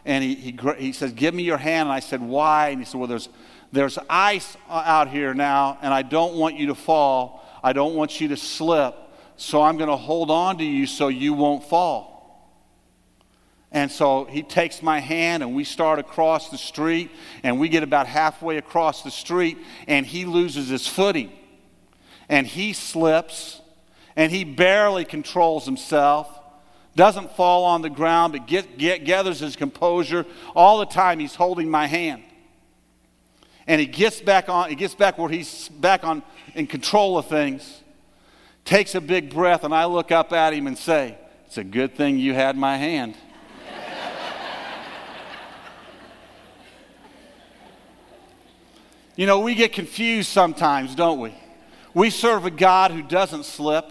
and 0.05 0.23
he, 0.23 0.35
he, 0.35 0.59
he 0.77 0.91
says, 0.91 1.13
Give 1.13 1.33
me 1.33 1.43
your 1.43 1.57
hand. 1.57 1.87
And 1.87 1.93
I 1.93 1.99
said, 1.99 2.21
Why? 2.21 2.69
And 2.69 2.79
he 2.79 2.85
said, 2.85 2.97
Well, 2.97 3.07
there's, 3.07 3.29
there's 3.71 3.97
ice 4.09 4.57
out 4.69 5.09
here 5.09 5.33
now, 5.33 5.77
and 5.81 5.93
I 5.93 6.01
don't 6.01 6.35
want 6.35 6.57
you 6.57 6.67
to 6.67 6.75
fall. 6.75 7.43
I 7.63 7.73
don't 7.73 7.95
want 7.95 8.19
you 8.19 8.27
to 8.29 8.37
slip. 8.37 8.95
So 9.37 9.61
I'm 9.61 9.77
going 9.77 9.89
to 9.89 9.95
hold 9.95 10.29
on 10.29 10.57
to 10.57 10.63
you 10.63 10.85
so 10.85 11.07
you 11.07 11.33
won't 11.33 11.63
fall. 11.63 12.12
And 13.73 13.91
so 13.91 14.25
he 14.25 14.43
takes 14.43 14.83
my 14.83 14.99
hand 14.99 15.41
and 15.41 15.55
we 15.55 15.63
start 15.63 15.97
across 15.97 16.49
the 16.49 16.59
street 16.59 17.09
and 17.41 17.59
we 17.59 17.69
get 17.69 17.81
about 17.81 18.05
halfway 18.05 18.57
across 18.57 19.01
the 19.01 19.09
street 19.09 19.57
and 19.87 20.05
he 20.05 20.25
loses 20.25 20.69
his 20.69 20.87
footing. 20.87 21.31
And 22.29 22.45
he 22.45 22.73
slips 22.73 23.61
and 24.15 24.31
he 24.31 24.43
barely 24.43 25.05
controls 25.05 25.65
himself, 25.65 26.29
doesn't 26.95 27.35
fall 27.35 27.65
on 27.65 27.81
the 27.81 27.89
ground, 27.89 28.33
but 28.33 28.45
get, 28.45 28.77
get, 28.77 29.05
gathers 29.05 29.39
his 29.39 29.55
composure. 29.55 30.27
All 30.55 30.77
the 30.77 30.85
time 30.85 31.17
he's 31.17 31.33
holding 31.33 31.69
my 31.69 31.87
hand. 31.87 32.21
And 33.65 33.81
he 33.81 33.87
gets 33.87 34.21
back 34.21 34.49
on, 34.49 34.69
he 34.69 34.75
gets 34.75 34.93
back 34.93 35.17
where 35.17 35.29
he's 35.29 35.69
back 35.69 36.03
on 36.03 36.21
in 36.53 36.67
control 36.67 37.17
of 37.17 37.25
things, 37.25 37.81
takes 38.65 38.93
a 38.93 39.01
big 39.01 39.33
breath, 39.33 39.63
and 39.63 39.73
I 39.73 39.85
look 39.85 40.11
up 40.11 40.31
at 40.31 40.53
him 40.53 40.67
and 40.67 40.77
say, 40.77 41.17
It's 41.47 41.57
a 41.57 41.63
good 41.63 41.95
thing 41.95 42.19
you 42.19 42.35
had 42.35 42.55
my 42.55 42.77
hand. 42.77 43.15
You 49.15 49.27
know, 49.27 49.41
we 49.41 49.53
get 49.53 49.73
confused 49.73 50.29
sometimes, 50.29 50.95
don't 50.95 51.19
we? 51.19 51.33
We 51.93 52.09
serve 52.09 52.45
a 52.45 52.51
God 52.51 52.91
who 52.91 53.03
doesn't 53.03 53.45
slip. 53.45 53.85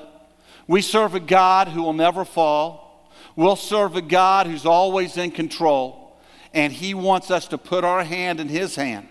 We 0.66 0.82
serve 0.82 1.14
a 1.14 1.20
God 1.20 1.68
who 1.68 1.82
will 1.82 1.92
never 1.92 2.24
fall. 2.24 3.12
We'll 3.36 3.56
serve 3.56 3.94
a 3.94 4.02
God 4.02 4.46
who's 4.46 4.66
always 4.66 5.16
in 5.16 5.30
control. 5.30 6.16
And 6.52 6.72
He 6.72 6.92
wants 6.92 7.30
us 7.30 7.46
to 7.48 7.58
put 7.58 7.84
our 7.84 8.02
hand 8.02 8.40
in 8.40 8.48
His 8.48 8.74
hand. 8.74 9.06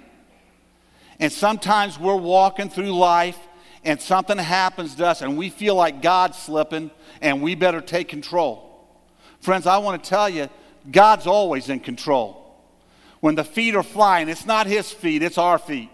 And 1.19 1.31
sometimes 1.31 1.97
we're 1.97 2.15
walking 2.15 2.69
through 2.69 2.91
life 2.91 3.37
and 3.85 4.01
something 4.01 4.37
happens 4.37 4.95
to 4.95 5.05
us 5.05 5.21
and 5.21 5.37
we 5.37 5.49
feel 5.49 5.75
like 5.75 6.01
God's 6.01 6.37
slipping 6.37 6.91
and 7.21 7.41
we 7.41 7.55
better 7.55 7.79
take 7.79 8.09
control. 8.09 8.85
Friends, 9.39 9.65
I 9.65 9.77
want 9.77 10.03
to 10.03 10.09
tell 10.09 10.29
you, 10.29 10.49
God's 10.91 11.25
always 11.25 11.69
in 11.69 11.79
control. 11.79 12.37
When 13.21 13.35
the 13.35 13.43
feet 13.43 13.75
are 13.75 13.83
flying, 13.83 14.29
it's 14.29 14.45
not 14.45 14.67
His 14.67 14.91
feet, 14.91 15.23
it's 15.23 15.37
our 15.37 15.57
feet. 15.57 15.89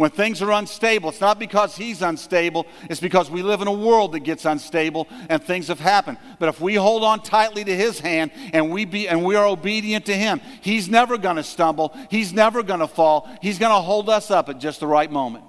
When 0.00 0.10
things 0.10 0.40
are 0.40 0.50
unstable, 0.52 1.10
it's 1.10 1.20
not 1.20 1.38
because 1.38 1.76
he's 1.76 2.00
unstable, 2.00 2.66
it's 2.88 3.00
because 3.00 3.30
we 3.30 3.42
live 3.42 3.60
in 3.60 3.68
a 3.68 3.72
world 3.72 4.12
that 4.12 4.20
gets 4.20 4.46
unstable 4.46 5.06
and 5.28 5.42
things 5.42 5.68
have 5.68 5.78
happened. 5.78 6.16
But 6.38 6.48
if 6.48 6.58
we 6.58 6.74
hold 6.76 7.04
on 7.04 7.20
tightly 7.20 7.64
to 7.64 7.76
his 7.76 8.00
hand 8.00 8.30
and 8.54 8.70
we 8.70 8.86
be 8.86 9.06
and 9.06 9.22
we 9.22 9.36
are 9.36 9.44
obedient 9.44 10.06
to 10.06 10.14
him, 10.14 10.40
he's 10.62 10.88
never 10.88 11.18
going 11.18 11.36
to 11.36 11.42
stumble, 11.42 11.94
he's 12.08 12.32
never 12.32 12.62
going 12.62 12.80
to 12.80 12.86
fall. 12.86 13.28
He's 13.42 13.58
going 13.58 13.74
to 13.74 13.82
hold 13.82 14.08
us 14.08 14.30
up 14.30 14.48
at 14.48 14.58
just 14.58 14.80
the 14.80 14.86
right 14.86 15.12
moment. 15.12 15.44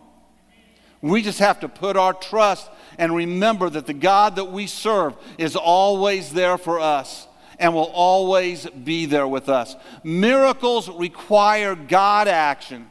We 1.02 1.22
just 1.22 1.40
have 1.40 1.62
to 1.62 1.70
put 1.70 1.96
our 1.96 2.12
trust 2.12 2.70
and 2.98 3.16
remember 3.16 3.70
that 3.70 3.86
the 3.86 3.94
God 3.94 4.36
that 4.36 4.52
we 4.52 4.68
serve 4.68 5.16
is 5.38 5.56
always 5.56 6.34
there 6.34 6.58
for 6.58 6.82
us 6.82 7.26
and 7.58 7.74
will 7.74 7.84
always 7.94 8.66
be 8.66 9.06
there 9.06 9.30
with 9.30 9.48
us. 9.48 9.78
Miracles 10.04 10.90
require 10.90 11.74
God 11.74 12.28
action. 12.28 12.90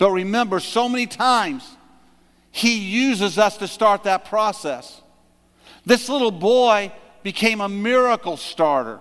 But 0.00 0.12
remember, 0.12 0.60
so 0.60 0.88
many 0.88 1.06
times 1.06 1.76
He 2.50 2.78
uses 2.78 3.36
us 3.38 3.58
to 3.58 3.68
start 3.68 4.04
that 4.04 4.24
process. 4.24 5.02
This 5.84 6.08
little 6.08 6.30
boy 6.30 6.90
became 7.22 7.60
a 7.60 7.68
miracle 7.68 8.38
starter, 8.38 8.98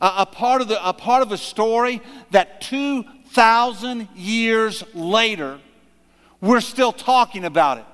a, 0.00 0.12
a 0.18 0.26
part, 0.26 0.62
of 0.62 0.68
the, 0.68 0.88
a 0.88 0.92
part 0.92 1.22
of 1.22 1.32
a 1.32 1.36
story 1.36 2.00
that 2.30 2.60
2,000 2.60 4.08
years 4.14 4.84
later, 4.94 5.58
we're 6.40 6.60
still 6.60 6.92
talking 6.92 7.44
about 7.44 7.78
it. 7.78 7.84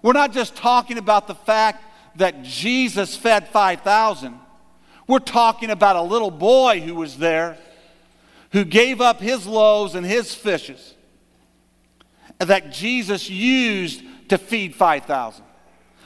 We're 0.00 0.14
not 0.14 0.32
just 0.32 0.56
talking 0.56 0.96
about 0.96 1.26
the 1.26 1.34
fact 1.34 1.84
that 2.16 2.42
Jesus 2.42 3.16
fed 3.16 3.48
5,000. 3.48 4.34
We're 5.06 5.18
talking 5.18 5.68
about 5.68 5.96
a 5.96 6.02
little 6.02 6.30
boy 6.30 6.80
who 6.80 6.94
was 6.94 7.18
there 7.18 7.58
who 8.52 8.64
gave 8.64 9.02
up 9.02 9.20
his 9.20 9.46
loaves 9.46 9.94
and 9.94 10.06
his 10.06 10.34
fishes 10.34 10.93
that 12.38 12.72
Jesus 12.72 13.30
used 13.30 14.02
to 14.28 14.38
feed 14.38 14.74
5,000. 14.74 15.44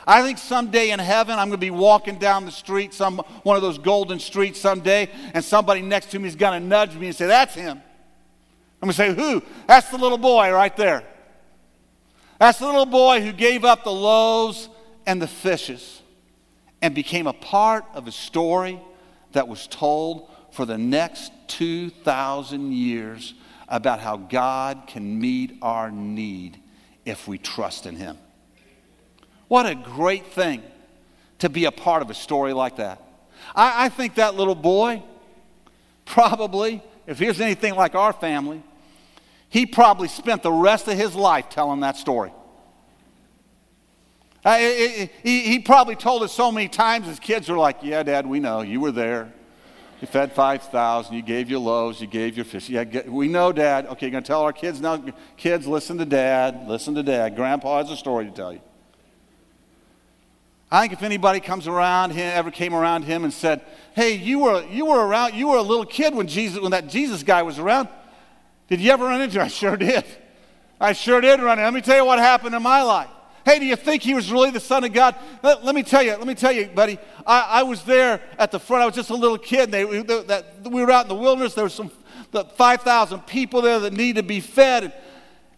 I 0.06 0.22
think 0.22 0.38
someday 0.38 0.90
in 0.90 0.98
heaven 0.98 1.38
I'm 1.38 1.48
going 1.48 1.52
to 1.52 1.58
be 1.58 1.70
walking 1.70 2.18
down 2.18 2.46
the 2.46 2.50
street, 2.50 2.94
some 2.94 3.18
one 3.42 3.56
of 3.56 3.62
those 3.62 3.76
golden 3.76 4.18
streets 4.18 4.58
someday, 4.58 5.10
and 5.34 5.44
somebody 5.44 5.82
next 5.82 6.10
to 6.12 6.18
me 6.18 6.28
is 6.28 6.34
going 6.34 6.60
to 6.60 6.66
nudge 6.66 6.96
me 6.96 7.08
and 7.08 7.14
say, 7.14 7.26
"That's 7.26 7.54
him." 7.54 7.82
I'm 8.80 8.88
going 8.88 8.92
to 8.92 8.96
say, 8.96 9.14
"Who?" 9.14 9.42
That's 9.66 9.90
the 9.90 9.98
little 9.98 10.16
boy 10.16 10.50
right 10.50 10.74
there. 10.78 11.04
That's 12.38 12.58
the 12.58 12.66
little 12.66 12.86
boy 12.86 13.20
who 13.20 13.32
gave 13.32 13.66
up 13.66 13.84
the 13.84 13.92
loaves 13.92 14.70
and 15.06 15.20
the 15.20 15.26
fishes 15.26 16.00
and 16.80 16.94
became 16.94 17.26
a 17.26 17.32
part 17.34 17.84
of 17.92 18.06
a 18.06 18.12
story 18.12 18.80
that 19.32 19.46
was 19.46 19.66
told 19.66 20.30
for 20.52 20.64
the 20.64 20.78
next 20.78 21.32
2,000 21.48 22.72
years 22.72 23.34
about 23.68 24.00
how 24.00 24.16
God 24.16 24.84
can 24.86 25.20
meet 25.20 25.58
our 25.62 25.90
need 25.90 26.60
if 27.04 27.28
we 27.28 27.38
trust 27.38 27.86
in 27.86 27.96
Him. 27.96 28.18
What 29.48 29.66
a 29.66 29.74
great 29.74 30.26
thing 30.26 30.62
to 31.38 31.48
be 31.48 31.64
a 31.64 31.72
part 31.72 32.02
of 32.02 32.10
a 32.10 32.14
story 32.14 32.52
like 32.52 32.76
that. 32.76 33.02
I, 33.54 33.86
I 33.86 33.88
think 33.88 34.16
that 34.16 34.34
little 34.34 34.54
boy, 34.54 35.02
probably, 36.04 36.82
if 37.06 37.18
he 37.18 37.26
was 37.26 37.40
anything 37.40 37.74
like 37.74 37.94
our 37.94 38.12
family, 38.12 38.62
he 39.48 39.64
probably 39.64 40.08
spent 40.08 40.42
the 40.42 40.52
rest 40.52 40.88
of 40.88 40.96
his 40.96 41.14
life 41.14 41.48
telling 41.48 41.80
that 41.80 41.96
story. 41.96 42.32
Uh, 44.44 44.58
he, 44.58 45.40
he 45.40 45.58
probably 45.58 45.96
told 45.96 46.22
us 46.22 46.32
so 46.32 46.52
many 46.52 46.68
times 46.68 47.06
his 47.06 47.18
kids 47.18 47.48
were 47.48 47.58
like, 47.58 47.78
Yeah, 47.82 48.02
Dad, 48.02 48.26
we 48.26 48.40
know. 48.40 48.60
You 48.60 48.80
were 48.80 48.92
there. 48.92 49.32
You 50.00 50.06
fed 50.06 50.32
5,000. 50.32 51.14
You 51.14 51.22
gave 51.22 51.50
your 51.50 51.58
loaves. 51.58 52.00
You 52.00 52.06
gave 52.06 52.36
your 52.36 52.44
fish. 52.44 52.68
Yeah, 52.68 53.08
we 53.08 53.28
know, 53.28 53.52
Dad. 53.52 53.86
Okay, 53.86 54.06
you're 54.06 54.12
going 54.12 54.22
to 54.22 54.28
tell 54.28 54.42
our 54.42 54.52
kids 54.52 54.80
now. 54.80 55.02
Kids, 55.36 55.66
listen 55.66 55.98
to 55.98 56.04
Dad. 56.04 56.68
Listen 56.68 56.94
to 56.94 57.02
Dad. 57.02 57.34
Grandpa 57.34 57.78
has 57.78 57.90
a 57.90 57.96
story 57.96 58.24
to 58.26 58.30
tell 58.30 58.52
you. 58.52 58.60
I 60.70 60.82
think 60.82 60.92
if 60.92 61.02
anybody 61.02 61.40
comes 61.40 61.66
around 61.66 62.10
him, 62.10 62.30
ever 62.34 62.50
came 62.50 62.74
around 62.74 63.04
him 63.04 63.24
and 63.24 63.32
said, 63.32 63.62
Hey, 63.94 64.12
you 64.12 64.40
were, 64.40 64.64
you 64.66 64.84
were 64.86 65.04
around, 65.04 65.34
you 65.34 65.48
were 65.48 65.56
a 65.56 65.62
little 65.62 65.86
kid 65.86 66.14
when, 66.14 66.28
Jesus, 66.28 66.60
when 66.60 66.72
that 66.72 66.88
Jesus 66.88 67.22
guy 67.22 67.42
was 67.42 67.58
around. 67.58 67.88
Did 68.68 68.80
you 68.80 68.90
ever 68.90 69.04
run 69.04 69.20
into 69.20 69.38
him? 69.38 69.44
I 69.46 69.48
sure 69.48 69.76
did. 69.76 70.04
I 70.80 70.92
sure 70.92 71.20
did 71.20 71.40
run 71.40 71.58
into. 71.58 71.64
Let 71.64 71.74
me 71.74 71.80
tell 71.80 71.96
you 71.96 72.04
what 72.04 72.18
happened 72.18 72.54
in 72.54 72.62
my 72.62 72.82
life. 72.82 73.08
Hey, 73.48 73.58
do 73.58 73.64
you 73.64 73.76
think 73.76 74.02
he 74.02 74.12
was 74.12 74.30
really 74.30 74.50
the 74.50 74.60
Son 74.60 74.84
of 74.84 74.92
God? 74.92 75.14
Let, 75.42 75.64
let 75.64 75.74
me 75.74 75.82
tell 75.82 76.02
you, 76.02 76.10
let 76.10 76.26
me 76.26 76.34
tell 76.34 76.52
you, 76.52 76.66
buddy. 76.66 76.98
I, 77.26 77.40
I, 77.40 77.62
was 77.62 77.82
there 77.82 78.20
at 78.38 78.50
the 78.50 78.60
front. 78.60 78.82
I 78.82 78.84
was 78.84 78.94
just 78.94 79.08
a 79.08 79.14
little 79.14 79.38
kid. 79.38 79.72
They, 79.72 79.86
we, 79.86 80.02
that, 80.02 80.68
we 80.70 80.84
were 80.84 80.90
out 80.90 81.06
in 81.06 81.08
the 81.08 81.14
wilderness. 81.14 81.54
There 81.54 81.64
were 81.64 81.70
some 81.70 81.90
the 82.30 82.44
5,000 82.44 83.20
people 83.20 83.62
there 83.62 83.80
that 83.80 83.94
needed 83.94 84.16
to 84.16 84.22
be 84.22 84.40
fed. 84.40 84.92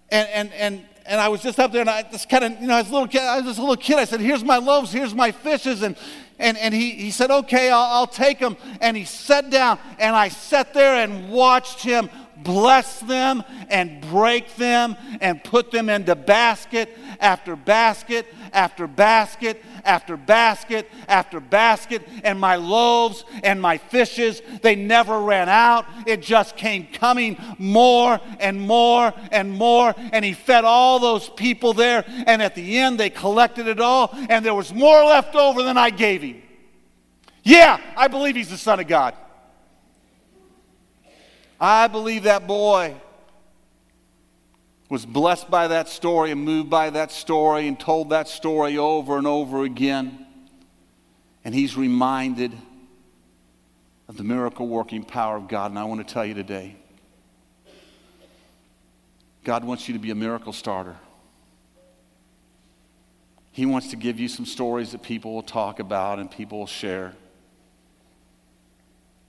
And, 0.09 0.29
and, 0.29 0.53
and, 0.53 0.87
and 1.05 1.20
I 1.20 1.26
was 1.26 1.42
just 1.42 1.59
up 1.59 1.72
there, 1.72 1.81
and 1.81 1.90
I 1.90 2.03
just 2.03 2.29
kind 2.29 2.44
of, 2.44 2.61
you 2.61 2.68
know, 2.68 2.76
as 2.76 2.88
a 2.88 2.92
little 2.92 3.09
kid, 3.09 3.22
I 3.22 3.38
was 3.38 3.46
just 3.46 3.59
a 3.59 3.62
little 3.62 3.74
kid. 3.74 3.98
I 3.98 4.05
said, 4.05 4.20
Here's 4.20 4.44
my 4.44 4.59
loaves, 4.59 4.92
here's 4.92 5.12
my 5.12 5.33
fishes. 5.33 5.83
And, 5.83 5.96
and, 6.38 6.57
and 6.59 6.72
he, 6.72 6.90
he 6.92 7.11
said, 7.11 7.33
Okay, 7.33 7.70
I'll, 7.70 7.92
I'll 7.92 8.07
take 8.07 8.38
them. 8.38 8.57
And 8.81 8.96
he 8.96 9.05
sat 9.05 9.50
down, 9.50 9.81
and 9.98 10.14
I 10.14 10.29
sat 10.29 10.74
there 10.74 10.94
and 10.94 11.29
watched 11.29 11.83
him 11.83 12.09
bless 12.42 13.00
them 13.00 13.44
and 13.68 14.00
break 14.00 14.57
them 14.57 14.96
and 15.20 15.42
put 15.42 15.70
them 15.70 15.88
into 15.88 16.14
basket 16.14 16.96
after 17.20 17.57
basket 17.57 18.26
after 18.53 18.87
basket 18.87 19.62
after 19.85 20.16
basket 20.16 20.90
after 21.09 21.40
basket. 21.40 22.07
And 22.24 22.38
my 22.38 22.57
loaves 22.57 23.24
and 23.42 23.61
my 23.61 23.79
fishes, 23.79 24.42
they 24.62 24.74
never 24.74 25.20
ran 25.20 25.48
out. 25.48 25.87
It 26.07 26.22
just 26.22 26.57
came 26.57 26.87
coming 26.92 27.38
more 27.59 28.20
and 28.38 28.61
more 28.61 29.12
and 29.31 29.50
more. 29.50 29.94
And 30.12 30.24
he 30.24 30.33
fed 30.33 30.64
all 30.64 30.98
those 30.98 31.29
people 31.31 31.72
there. 31.72 32.05
And 32.26 32.42
at 32.42 32.55
the 32.55 32.79
end, 32.79 32.98
they 32.98 33.11
collected 33.11 33.68
it 33.68 33.81
all. 33.81 34.11
And 34.29 34.44
there 34.44 34.55
was 34.55 34.72
more 34.72 35.05
left 35.05 35.35
over 35.35 35.62
than 35.62 35.79
I 35.79 35.90
gave 35.90 36.22
him. 36.22 36.42
Yeah, 37.42 37.81
I 37.96 38.09
believe 38.09 38.37
he's 38.37 38.50
the 38.50 38.59
Son 38.59 38.81
of 38.81 38.87
God. 38.87 39.14
I 41.61 41.88
believe 41.88 42.23
that 42.23 42.46
boy 42.46 42.94
was 44.88 45.05
blessed 45.05 45.51
by 45.51 45.68
that 45.68 45.88
story 45.88 46.31
and 46.31 46.42
moved 46.42 46.70
by 46.70 46.90
that 46.90 47.12
story 47.12 47.68
and 47.68 47.79
told 47.79 48.11
that 48.11 48.29
story 48.29 48.79
over 48.79 49.18
and 49.18 49.27
over 49.27 49.62
again. 49.64 50.27
And 51.44 51.55
he's 51.55 51.77
reminded 51.77 52.53
of 54.09 54.16
the 54.16 54.25
miracle 54.25 54.66
working 54.66 55.05
power 55.05 55.37
of 55.37 55.49
God. 55.49 55.70
And 55.70 55.79
I 55.79 55.85
want 55.85 56.07
to 56.07 56.12
tell 56.12 56.25
you 56.25 56.35
today 56.35 56.77
God 59.44 59.64
wants 59.64 59.87
you 59.87 59.94
to 59.94 60.01
be 60.01 60.11
a 60.11 60.14
miracle 60.14 60.53
starter. 60.53 60.96
He 63.53 63.66
wants 63.66 63.88
to 63.90 63.96
give 63.96 64.18
you 64.18 64.29
some 64.29 64.46
stories 64.46 64.92
that 64.92 65.03
people 65.03 65.35
will 65.35 65.42
talk 65.42 65.79
about 65.81 66.18
and 66.18 66.31
people 66.31 66.61
will 66.61 66.66
share. 66.66 67.14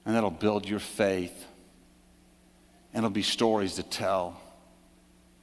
And 0.05 0.15
that'll 0.15 0.31
build 0.31 0.67
your 0.67 0.79
faith 0.79 1.45
and 2.93 3.03
it'll 3.03 3.09
be 3.09 3.21
stories 3.21 3.75
to 3.75 3.83
tell 3.83 4.39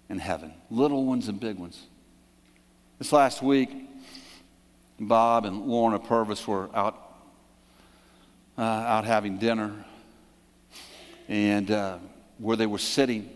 in 0.09 0.19
heaven, 0.19 0.53
little 0.71 1.05
ones 1.05 1.29
and 1.29 1.39
big 1.39 1.59
ones. 1.59 1.81
This 2.99 3.13
last 3.13 3.43
week, 3.43 3.71
Bob 4.99 5.45
and 5.45 5.67
Lorna 5.67 5.99
Purvis 5.99 6.47
were 6.47 6.69
out, 6.75 6.99
uh, 8.57 8.63
out 8.63 9.05
having 9.05 9.39
dinner, 9.39 9.73
and 11.29 11.71
uh, 11.71 11.99
where 12.39 12.57
they 12.57 12.67
were 12.67 12.79
sitting, 12.79 13.31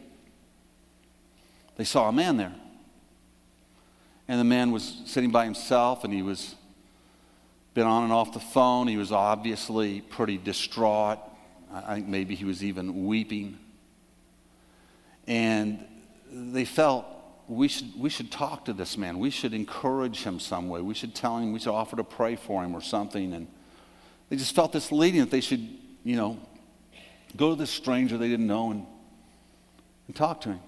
they 1.77 1.85
saw 1.85 2.09
a 2.09 2.12
man 2.12 2.37
there. 2.37 2.55
And 4.29 4.40
the 4.40 4.44
man 4.44 4.72
was 4.72 5.03
sitting 5.07 5.31
by 5.31 5.44
himself, 5.44 6.05
and 6.05 6.12
he 6.12 6.22
was 6.22 6.55
been 7.75 7.87
on 7.87 8.05
and 8.05 8.12
off 8.12 8.33
the 8.33 8.40
phone. 8.40 8.87
He 8.87 8.96
was 8.96 9.12
obviously 9.12 10.01
pretty 10.01 10.37
distraught. 10.37 11.18
I 11.72 11.94
think 11.94 12.09
maybe 12.09 12.35
he 12.35 12.44
was 12.44 12.62
even 12.62 13.07
weeping. 13.07 13.59
And 15.26 15.85
they 16.30 16.64
felt 16.64 17.06
we 17.48 17.68
should, 17.68 17.98
we 17.98 18.08
should 18.08 18.30
talk 18.30 18.64
to 18.66 18.72
this 18.72 18.96
man. 18.96 19.18
We 19.18 19.30
should 19.30 19.52
encourage 19.52 20.22
him 20.22 20.40
some 20.40 20.68
way. 20.68 20.80
We 20.80 20.94
should 20.94 21.14
tell 21.14 21.38
him, 21.38 21.52
we 21.52 21.58
should 21.58 21.74
offer 21.74 21.96
to 21.96 22.04
pray 22.04 22.37
for 22.37 22.64
him 22.64 22.74
or 22.74 22.80
something. 22.80 23.32
And 23.35 23.46
they 24.28 24.37
just 24.37 24.54
felt 24.54 24.72
this 24.72 24.90
leading 24.90 25.20
that 25.20 25.30
they 25.30 25.40
should, 25.40 25.68
you 26.04 26.16
know, 26.16 26.38
go 27.37 27.50
to 27.50 27.56
this 27.56 27.70
stranger 27.70 28.16
they 28.16 28.28
didn't 28.28 28.46
know 28.46 28.70
and, 28.70 28.87
and 30.06 30.16
talk 30.16 30.40
to 30.42 30.50
him. 30.50 30.61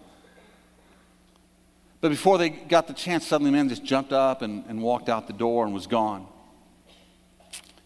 But 2.00 2.10
before 2.10 2.36
they 2.36 2.50
got 2.50 2.86
the 2.86 2.92
chance, 2.92 3.26
suddenly 3.26 3.50
the 3.50 3.56
man 3.56 3.68
just 3.68 3.84
jumped 3.84 4.12
up 4.12 4.42
and, 4.42 4.64
and 4.68 4.82
walked 4.82 5.08
out 5.08 5.26
the 5.26 5.32
door 5.32 5.64
and 5.64 5.72
was 5.72 5.86
gone. 5.86 6.26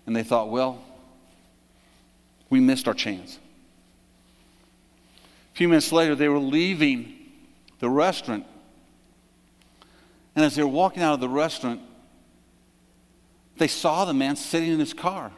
And 0.06 0.16
they 0.16 0.24
thought, 0.24 0.50
well, 0.50 0.82
we 2.50 2.58
missed 2.58 2.88
our 2.88 2.94
chance 2.94 3.38
few 5.58 5.66
minutes 5.66 5.90
later, 5.90 6.14
they 6.14 6.28
were 6.28 6.38
leaving 6.38 7.12
the 7.80 7.90
restaurant. 7.90 8.46
And 10.36 10.44
as 10.44 10.54
they 10.54 10.62
were 10.62 10.68
walking 10.68 11.02
out 11.02 11.14
of 11.14 11.20
the 11.20 11.28
restaurant, 11.28 11.80
they 13.56 13.66
saw 13.66 14.04
the 14.04 14.14
man 14.14 14.36
sitting 14.36 14.70
in 14.70 14.78
his 14.78 14.94
car. 14.94 15.32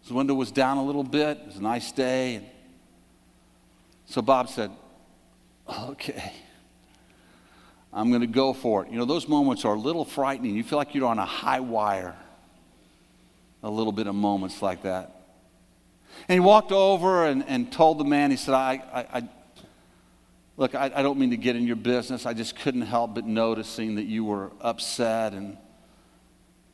His 0.00 0.10
window 0.10 0.32
was 0.32 0.50
down 0.50 0.78
a 0.78 0.82
little 0.82 1.04
bit. 1.04 1.36
It 1.36 1.46
was 1.48 1.56
a 1.56 1.62
nice 1.62 1.92
day. 1.92 2.50
So 4.06 4.22
Bob 4.22 4.48
said, 4.48 4.70
okay, 5.68 6.32
I'm 7.92 8.08
going 8.08 8.22
to 8.22 8.26
go 8.26 8.54
for 8.54 8.86
it. 8.86 8.90
You 8.90 8.96
know, 8.96 9.04
those 9.04 9.28
moments 9.28 9.66
are 9.66 9.74
a 9.74 9.78
little 9.78 10.06
frightening. 10.06 10.56
You 10.56 10.64
feel 10.64 10.78
like 10.78 10.94
you're 10.94 11.06
on 11.06 11.18
a 11.18 11.26
high 11.26 11.60
wire, 11.60 12.16
a 13.62 13.70
little 13.70 13.92
bit 13.92 14.06
of 14.06 14.14
moments 14.14 14.62
like 14.62 14.84
that. 14.84 15.21
And 16.28 16.34
he 16.34 16.40
walked 16.40 16.72
over 16.72 17.26
and, 17.26 17.44
and 17.46 17.70
told 17.70 17.98
the 17.98 18.04
man, 18.04 18.30
he 18.30 18.36
said, 18.36 18.54
I, 18.54 18.82
I, 18.92 19.18
I 19.18 19.28
look, 20.56 20.74
I, 20.74 20.90
I 20.94 21.02
don't 21.02 21.18
mean 21.18 21.30
to 21.30 21.36
get 21.36 21.56
in 21.56 21.66
your 21.66 21.76
business. 21.76 22.26
I 22.26 22.34
just 22.34 22.56
couldn't 22.56 22.82
help 22.82 23.14
but 23.14 23.26
noticing 23.26 23.96
that 23.96 24.04
you 24.04 24.24
were 24.24 24.50
upset. 24.60 25.32
And, 25.32 25.56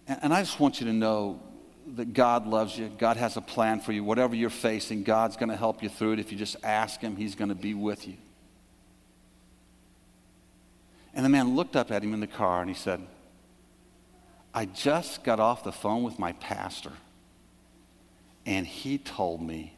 and 0.07 0.33
I 0.33 0.43
just 0.43 0.61
want 0.61 0.81
you 0.81 0.87
to 0.87 0.93
know 0.93 1.41
that 1.95 2.13
God 2.13 2.47
loves 2.47 2.79
you. 2.79 2.91
God 2.99 3.17
has 3.17 3.37
a 3.37 3.41
plan 3.41 3.81
for 3.81 3.93
you. 3.93 4.05
Whatever 4.05 4.35
you're 4.35 4.51
facing, 4.51 5.03
God's 5.03 5.37
going 5.37 5.49
to 5.49 5.57
help 5.57 5.83
you 5.83 5.89
through 5.89 6.13
it. 6.13 6.19
If 6.19 6.31
you 6.33 6.39
just 6.39 6.57
ask 6.63 7.01
Him, 7.01 7.17
He's 7.17 7.35
going 7.35 7.49
to 7.49 7.55
be 7.55 7.75
with 7.75 8.07
you. 8.07 8.17
And 11.19 11.25
the 11.25 11.31
man 11.31 11.57
looked 11.57 11.75
up 11.75 11.91
at 11.91 12.05
him 12.05 12.15
in 12.15 12.21
the 12.21 12.29
car 12.29 12.61
and 12.61 12.71
he 12.71 12.77
said, 12.77 13.05
I 14.55 14.67
just 14.67 15.25
got 15.25 15.41
off 15.41 15.65
the 15.65 15.73
phone 15.73 16.05
with 16.05 16.17
my 16.17 16.33
pastor, 16.35 16.93
and 18.49 18.67
he 18.67 18.97
told 18.97 19.43
me 19.43 19.75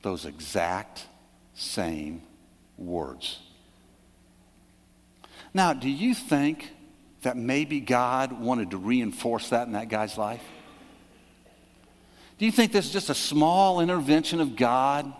those 0.00 0.24
exact 0.24 1.06
same 1.52 2.22
words. 2.78 3.38
Now, 5.52 5.74
do 5.74 5.90
you 5.90 6.14
think 6.14 6.72
that 7.20 7.36
maybe 7.36 7.80
God 7.80 8.32
wanted 8.32 8.70
to 8.70 8.78
reinforce 8.78 9.50
that 9.50 9.66
in 9.66 9.74
that 9.74 9.90
guy's 9.90 10.16
life? 10.16 10.42
Do 12.38 12.46
you 12.46 12.52
think 12.52 12.72
this 12.72 12.86
is 12.86 12.92
just 12.92 13.10
a 13.10 13.14
small 13.14 13.80
intervention 13.80 14.40
of 14.40 14.56
God 14.56 15.12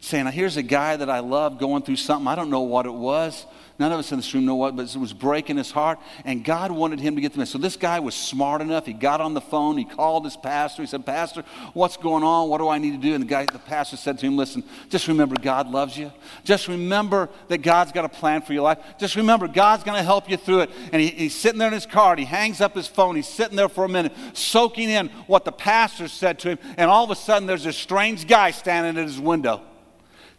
saying, 0.00 0.26
Here's 0.26 0.56
a 0.56 0.62
guy 0.64 0.96
that 0.96 1.08
I 1.08 1.20
love 1.20 1.60
going 1.60 1.84
through 1.84 1.96
something. 1.96 2.26
I 2.26 2.34
don't 2.34 2.50
know 2.50 2.62
what 2.62 2.86
it 2.86 2.94
was. 2.94 3.46
None 3.78 3.92
of 3.92 4.00
us 4.00 4.10
in 4.10 4.18
this 4.18 4.34
room 4.34 4.44
know 4.44 4.56
what, 4.56 4.74
but 4.74 4.92
it 4.92 4.98
was 4.98 5.12
breaking 5.12 5.56
his 5.56 5.70
heart. 5.70 6.00
And 6.24 6.42
God 6.42 6.72
wanted 6.72 6.98
him 6.98 7.14
to 7.14 7.20
get 7.20 7.32
the 7.32 7.38
message. 7.38 7.52
So 7.52 7.58
this 7.58 7.76
guy 7.76 8.00
was 8.00 8.16
smart 8.16 8.60
enough. 8.60 8.86
He 8.86 8.92
got 8.92 9.20
on 9.20 9.34
the 9.34 9.40
phone. 9.40 9.78
He 9.78 9.84
called 9.84 10.24
his 10.24 10.36
pastor. 10.36 10.82
He 10.82 10.88
said, 10.88 11.06
Pastor, 11.06 11.44
what's 11.74 11.96
going 11.96 12.24
on? 12.24 12.48
What 12.48 12.58
do 12.58 12.68
I 12.68 12.78
need 12.78 12.90
to 12.90 12.98
do? 12.98 13.14
And 13.14 13.22
the 13.22 13.28
guy, 13.28 13.44
the 13.44 13.60
pastor 13.60 13.96
said 13.96 14.18
to 14.18 14.26
him, 14.26 14.36
Listen, 14.36 14.64
just 14.88 15.06
remember 15.06 15.36
God 15.40 15.70
loves 15.70 15.96
you. 15.96 16.10
Just 16.42 16.66
remember 16.66 17.28
that 17.46 17.58
God's 17.58 17.92
got 17.92 18.04
a 18.04 18.08
plan 18.08 18.42
for 18.42 18.52
your 18.52 18.62
life. 18.62 18.78
Just 18.98 19.14
remember 19.14 19.46
God's 19.46 19.84
going 19.84 19.96
to 19.96 20.02
help 20.02 20.28
you 20.28 20.36
through 20.36 20.62
it. 20.62 20.70
And 20.92 21.00
he, 21.00 21.10
he's 21.10 21.36
sitting 21.36 21.60
there 21.60 21.68
in 21.68 21.74
his 21.74 21.86
car. 21.86 22.16
He 22.16 22.24
hangs 22.24 22.60
up 22.60 22.74
his 22.74 22.88
phone. 22.88 23.14
He's 23.14 23.28
sitting 23.28 23.56
there 23.56 23.68
for 23.68 23.84
a 23.84 23.88
minute, 23.88 24.12
soaking 24.32 24.90
in 24.90 25.08
what 25.28 25.44
the 25.44 25.52
pastor 25.52 26.08
said 26.08 26.40
to 26.40 26.48
him. 26.50 26.58
And 26.76 26.90
all 26.90 27.04
of 27.04 27.10
a 27.12 27.16
sudden, 27.16 27.46
there's 27.46 27.62
this 27.62 27.76
strange 27.76 28.26
guy 28.26 28.50
standing 28.50 29.00
at 29.00 29.06
his 29.06 29.20
window. 29.20 29.62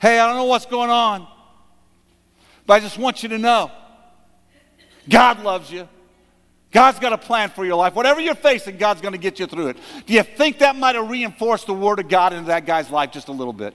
Hey, 0.02 0.20
I 0.20 0.28
don't 0.28 0.36
know 0.36 0.44
what's 0.44 0.66
going 0.66 0.90
on. 0.90 1.26
But 2.70 2.76
I 2.76 2.80
just 2.82 3.00
want 3.00 3.24
you 3.24 3.30
to 3.30 3.40
know 3.40 3.72
God 5.10 5.42
loves 5.42 5.72
you. 5.72 5.90
God's 6.72 7.00
got 7.00 7.14
a 7.14 7.18
plan 7.18 7.50
for 7.50 7.66
your 7.66 7.76
life. 7.76 7.96
Whatever 7.96 8.22
you're 8.22 8.36
facing, 8.36 8.78
God's 8.78 9.02
going 9.02 9.14
to 9.14 9.18
get 9.18 9.40
you 9.40 9.48
through 9.48 9.70
it. 9.70 9.78
Do 10.06 10.14
you 10.14 10.22
think 10.22 10.60
that 10.60 10.76
might 10.76 10.94
have 10.94 11.10
reinforced 11.10 11.66
the 11.66 11.74
Word 11.74 11.98
of 11.98 12.08
God 12.10 12.32
into 12.32 12.46
that 12.50 12.68
guy's 12.68 12.92
life 12.92 13.10
just 13.10 13.28
a 13.28 13.32
little 13.32 13.54
bit? 13.54 13.74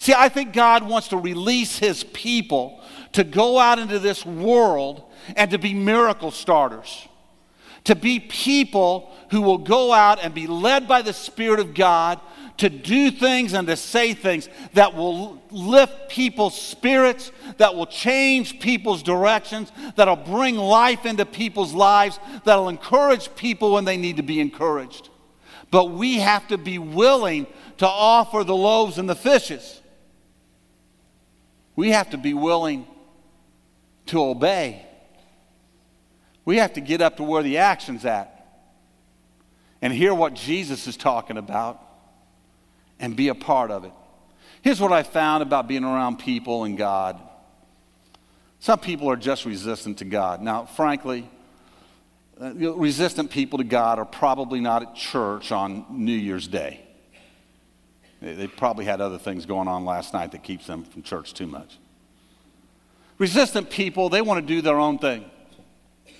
See, 0.00 0.12
I 0.12 0.28
think 0.30 0.52
God 0.52 0.82
wants 0.82 1.06
to 1.08 1.16
release 1.16 1.78
His 1.78 2.02
people 2.02 2.80
to 3.12 3.22
go 3.22 3.60
out 3.60 3.78
into 3.78 4.00
this 4.00 4.26
world 4.26 5.04
and 5.36 5.48
to 5.52 5.58
be 5.58 5.74
miracle 5.74 6.32
starters, 6.32 7.06
to 7.84 7.94
be 7.94 8.18
people 8.18 9.12
who 9.30 9.42
will 9.42 9.58
go 9.58 9.92
out 9.92 10.18
and 10.20 10.34
be 10.34 10.48
led 10.48 10.88
by 10.88 11.02
the 11.02 11.12
Spirit 11.12 11.60
of 11.60 11.72
God 11.72 12.20
to 12.56 12.68
do 12.68 13.10
things 13.10 13.52
and 13.52 13.66
to 13.66 13.76
say 13.76 14.14
things 14.14 14.48
that 14.74 14.94
will 14.94 15.42
lift 15.50 16.08
people's 16.08 16.60
spirits, 16.60 17.32
that 17.58 17.74
will 17.74 17.86
change 17.86 18.60
people's 18.60 19.02
directions, 19.02 19.72
that'll 19.96 20.14
bring 20.14 20.56
life 20.56 21.04
into 21.04 21.26
people's 21.26 21.72
lives, 21.72 22.18
that'll 22.44 22.68
encourage 22.68 23.34
people 23.34 23.72
when 23.72 23.84
they 23.84 23.96
need 23.96 24.18
to 24.18 24.22
be 24.22 24.40
encouraged. 24.40 25.10
But 25.70 25.86
we 25.86 26.18
have 26.18 26.46
to 26.48 26.58
be 26.58 26.78
willing 26.78 27.46
to 27.78 27.88
offer 27.88 28.44
the 28.44 28.54
loaves 28.54 28.98
and 28.98 29.08
the 29.08 29.16
fishes. 29.16 29.80
We 31.74 31.90
have 31.90 32.10
to 32.10 32.18
be 32.18 32.34
willing 32.34 32.86
to 34.06 34.22
obey. 34.22 34.86
We 36.44 36.58
have 36.58 36.74
to 36.74 36.80
get 36.80 37.00
up 37.00 37.16
to 37.16 37.24
where 37.24 37.42
the 37.42 37.58
action's 37.58 38.04
at 38.04 38.30
and 39.82 39.92
hear 39.92 40.14
what 40.14 40.34
Jesus 40.34 40.86
is 40.86 40.96
talking 40.96 41.36
about 41.36 41.80
and 43.04 43.14
be 43.14 43.28
a 43.28 43.34
part 43.34 43.70
of 43.70 43.84
it. 43.84 43.92
Here's 44.62 44.80
what 44.80 44.90
I 44.90 45.02
found 45.02 45.42
about 45.42 45.68
being 45.68 45.84
around 45.84 46.20
people 46.20 46.64
and 46.64 46.78
God. 46.78 47.20
Some 48.60 48.78
people 48.78 49.10
are 49.10 49.16
just 49.16 49.44
resistant 49.44 49.98
to 49.98 50.06
God. 50.06 50.40
Now, 50.40 50.64
frankly, 50.64 51.28
uh, 52.40 52.54
resistant 52.54 53.30
people 53.30 53.58
to 53.58 53.64
God 53.64 53.98
are 53.98 54.06
probably 54.06 54.60
not 54.60 54.80
at 54.80 54.94
church 54.94 55.52
on 55.52 55.84
New 55.90 56.16
Year's 56.16 56.48
Day. 56.48 56.80
They, 58.22 58.46
probably 58.46 58.86
had 58.86 59.02
other 59.02 59.18
things 59.18 59.44
going 59.44 59.68
on 59.68 59.84
last 59.84 60.14
night 60.14 60.32
that 60.32 60.42
keeps 60.42 60.66
them 60.66 60.84
from 60.84 61.02
church 61.02 61.34
too 61.34 61.46
much. 61.46 61.76
Resistant 63.18 63.68
people, 63.68 64.08
they 64.08 64.22
want 64.22 64.40
to 64.40 64.46
do 64.46 64.62
their 64.62 64.78
own 64.78 64.96
thing. 64.96 65.30
They 66.06 66.12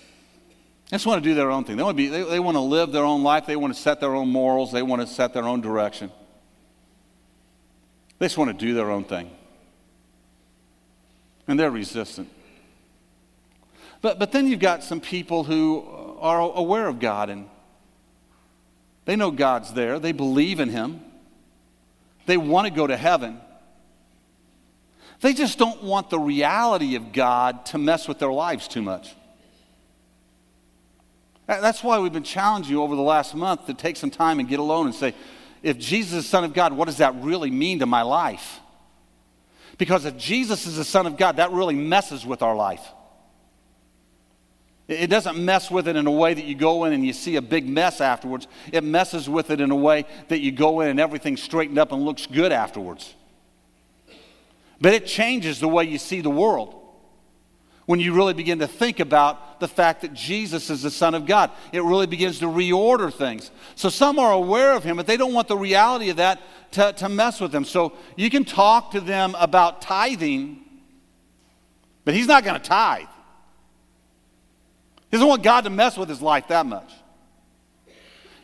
just 0.91 1.07
want 1.07 1.25
to 1.25 1.31
do 1.31 1.35
their 1.35 1.51
own 1.51 1.65
thing. 1.65 1.79
They 1.79 1.83
want 1.83 1.97
to, 1.97 2.03
be, 2.03 2.09
they, 2.09 2.25
they 2.25 2.41
want 2.41 2.57
to 2.57 2.61
live 2.61 2.93
their 2.93 3.05
own 3.05 3.23
life. 3.23 3.47
They 3.47 3.57
want 3.57 3.75
to 3.75 3.81
set 3.81 4.01
their 4.01 4.15
own 4.15 4.29
morals. 4.29 4.71
They 4.71 4.83
want 4.83 5.01
to 5.01 5.09
set 5.09 5.33
their 5.33 5.45
own 5.45 5.63
direction. 5.63 6.13
They 8.25 8.29
just 8.29 8.39
want 8.39 8.59
to 8.59 8.67
do 8.67 8.73
their 8.73 8.91
own 8.91 9.05
thing. 9.05 9.31
And 11.47 11.61
they're 11.61 11.71
resistant. 11.71 12.31
But, 14.01 14.19
but 14.19 14.33
then 14.33 14.47
you've 14.47 14.61
got 14.61 14.83
some 14.83 14.99
people 14.99 15.45
who 15.45 16.17
are 16.21 16.41
aware 16.41 16.89
of 16.89 17.01
God 17.01 17.29
and 17.29 17.51
they 19.05 19.15
know 19.15 19.31
God's 19.31 19.75
there. 19.75 19.99
They 19.99 20.13
believe 20.13 20.59
in 20.59 20.71
Him. 20.71 21.03
They 22.25 22.39
want 22.39 22.67
to 22.67 22.73
go 22.73 22.87
to 22.87 22.97
heaven. 22.97 23.43
They 25.21 25.35
just 25.35 25.59
don't 25.59 25.83
want 25.83 26.09
the 26.09 26.19
reality 26.19 26.95
of 26.95 27.13
God 27.13 27.67
to 27.67 27.77
mess 27.77 28.09
with 28.09 28.21
their 28.21 28.33
lives 28.33 28.69
too 28.69 28.81
much. 28.81 29.15
That's 31.47 31.85
why 31.85 31.99
we've 31.99 32.11
been 32.11 32.23
challenging 32.23 32.73
you 32.73 32.83
over 32.83 32.97
the 32.97 33.03
last 33.03 33.35
month 33.35 33.67
to 33.67 33.75
take 33.75 33.99
some 33.99 34.11
time 34.11 34.41
and 34.41 34.49
get 34.49 34.61
alone 34.61 34.87
and 34.87 34.95
say, 34.95 35.15
if 35.65 35.79
Jesus 35.79 36.13
is 36.13 36.25
the 36.25 36.29
Son 36.29 36.45
of 36.45 36.53
God, 36.53 36.75
what 36.75 36.85
does 36.85 36.99
that 36.99 37.15
really 37.17 37.51
mean 37.51 37.79
to 37.79 37.87
my 37.87 38.03
life? 38.03 38.61
Because 39.79 40.05
if 40.05 40.17
Jesus 40.19 40.67
is 40.67 40.77
the 40.77 40.85
Son 40.85 41.07
of 41.07 41.17
God, 41.17 41.37
that 41.37 41.51
really 41.53 41.75
messes 41.75 42.25
with 42.27 42.43
our 42.43 42.55
life. 42.55 42.87
It 44.87 45.09
doesn't 45.09 45.43
mess 45.43 45.71
with 45.71 45.89
it 45.89 45.97
in 45.97 46.07
a 46.07 46.11
way 46.11 46.35
that 46.35 46.45
you 46.45 46.55
go 46.55 46.85
in 46.85 46.93
and 46.93 47.05
you 47.05 47.15
see 47.15 47.37
a 47.37 47.43
big 47.43 47.67
mess 47.67 48.03
afterwards. 48.03 48.47
It 48.71 48.85
messes 48.85 49.27
with 49.27 49.51
it 49.51 49.63
in 49.63 49.71
a 49.71 49.77
way 49.77 50.05
that 50.29 50.41
you 50.41 50.53
go 50.53 50.83
in 50.83 50.91
and 50.91 51.01
everything's 51.01 51.43
straightened 51.43 51.79
up 51.79 51.93
and 51.93 52.05
looks 52.05 52.27
good 52.27 52.53
afterwards. 52.53 53.15
But 54.83 54.93
it 54.93 55.07
changes 55.07 55.61
the 55.61 55.69
way 55.69 55.85
you 55.85 55.97
see 55.97 56.21
the 56.21 56.29
world 56.29 56.84
when 57.87 58.01
you 58.01 58.15
really 58.15 58.35
begin 58.35 58.59
to 58.61 58.67
think 58.67 59.01
about 59.01 59.61
the 59.61 59.69
fact 59.69 60.03
that 60.03 60.15
Jesus 60.15 60.71
is 60.71 60.83
the 60.83 60.91
Son 60.91 61.15
of 61.15 61.27
God. 61.27 61.51
It 61.73 61.83
really 61.83 62.07
begins 62.07 62.39
to 62.39 62.47
reorder 62.47 63.13
things. 63.13 63.51
So 63.75 63.89
some 63.89 64.19
are 64.19 64.33
aware 64.33 64.73
of 64.73 64.85
Him, 64.85 64.97
but 64.97 65.07
they 65.07 65.17
don't 65.17 65.35
want 65.35 65.49
the 65.49 65.57
reality 65.57 66.11
of 66.11 66.17
that 66.17 66.41
to, 66.73 66.93
to 66.95 67.09
mess 67.09 67.41
with 67.41 67.53
them. 67.53 67.65
So 67.65 67.93
you 68.17 68.31
can 68.31 68.45
talk 68.45 68.93
to 68.93 69.01
them 69.01 69.35
about 69.39 69.83
tithing, 69.83 70.63
but 72.05 72.15
He's 72.15 72.27
not 72.27 72.45
going 72.45 72.61
to 72.61 72.67
tithe. 72.67 73.07
He 75.15 75.17
doesn't 75.17 75.29
want 75.29 75.45
God 75.45 75.61
to 75.63 75.71
mess 75.71 75.97
with 75.97 76.09
his 76.09 76.21
life 76.21 76.49
that 76.49 76.67
much. 76.67 76.93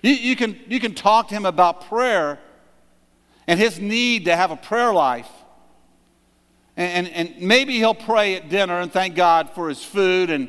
You, 0.03 0.13
you, 0.13 0.37
can, 0.37 0.57
you 0.69 0.79
can 0.79 0.95
talk 0.95 1.27
to 1.31 1.35
him 1.35 1.45
about 1.45 1.89
prayer 1.89 2.39
and 3.49 3.59
his 3.59 3.81
need 3.81 4.27
to 4.27 4.37
have 4.37 4.53
a 4.53 4.57
prayer 4.57 4.93
life. 4.93 5.29
And, 6.77 7.09
and, 7.09 7.41
maybe 7.41 7.75
he'll 7.75 7.95
pray 7.95 8.37
at 8.37 8.49
dinner 8.49 8.81
and 8.81 8.93
thank 8.93 9.15
God 9.15 9.51
for 9.55 9.69
his 9.69 9.85
food, 9.85 10.31
and 10.31 10.49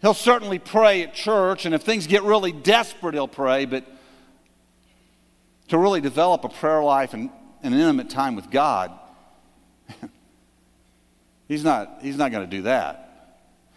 he'll 0.00 0.12
certainly 0.14 0.58
pray 0.58 1.02
at 1.02 1.14
church. 1.14 1.64
And 1.64 1.74
if 1.74 1.82
things 1.82 2.06
get 2.06 2.22
really 2.24 2.52
desperate, 2.52 3.14
he'll 3.14 3.28
pray. 3.28 3.64
But 3.64 3.84
to 5.68 5.78
really 5.78 6.00
develop 6.00 6.44
a 6.44 6.48
prayer 6.48 6.82
life 6.82 7.14
and, 7.14 7.30
and 7.62 7.74
an 7.74 7.80
intimate 7.80 8.10
time 8.10 8.36
with 8.36 8.50
God, 8.50 8.92
he's 11.48 11.64
not, 11.64 11.98
he's 12.02 12.16
not 12.16 12.32
going 12.32 12.44
to 12.48 12.56
do 12.56 12.62
that. 12.62 13.06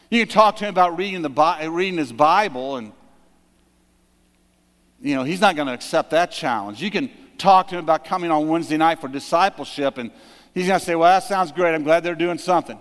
You 0.10 0.26
can 0.26 0.34
talk 0.34 0.56
to 0.58 0.66
him 0.66 0.70
about 0.70 0.98
reading, 0.98 1.22
the, 1.22 1.70
reading 1.70 1.98
his 1.98 2.12
Bible, 2.12 2.78
and 2.78 2.94
you 5.02 5.16
know, 5.16 5.24
he's 5.24 5.40
not 5.40 5.56
going 5.56 5.68
to 5.68 5.74
accept 5.74 6.12
that 6.12 6.32
challenge. 6.32 6.82
You 6.82 6.92
can 6.92 7.10
talk 7.38 7.70
to 7.70 7.78
him 7.78 7.84
about 7.84 8.06
coming 8.06 8.32
on 8.32 8.48
Wednesday 8.48 8.78
night 8.78 9.00
for 9.00 9.08
discipleship, 9.08 9.98
and 9.98 10.12
He's 10.54 10.68
going 10.68 10.80
to 10.80 10.86
say, 10.86 10.96
Well, 10.96 11.10
that 11.20 11.28
sounds 11.28 11.52
great. 11.52 11.74
I'm 11.74 11.84
glad 11.84 12.04
they're 12.04 12.16
doing 12.16 12.38
something. 12.38 12.80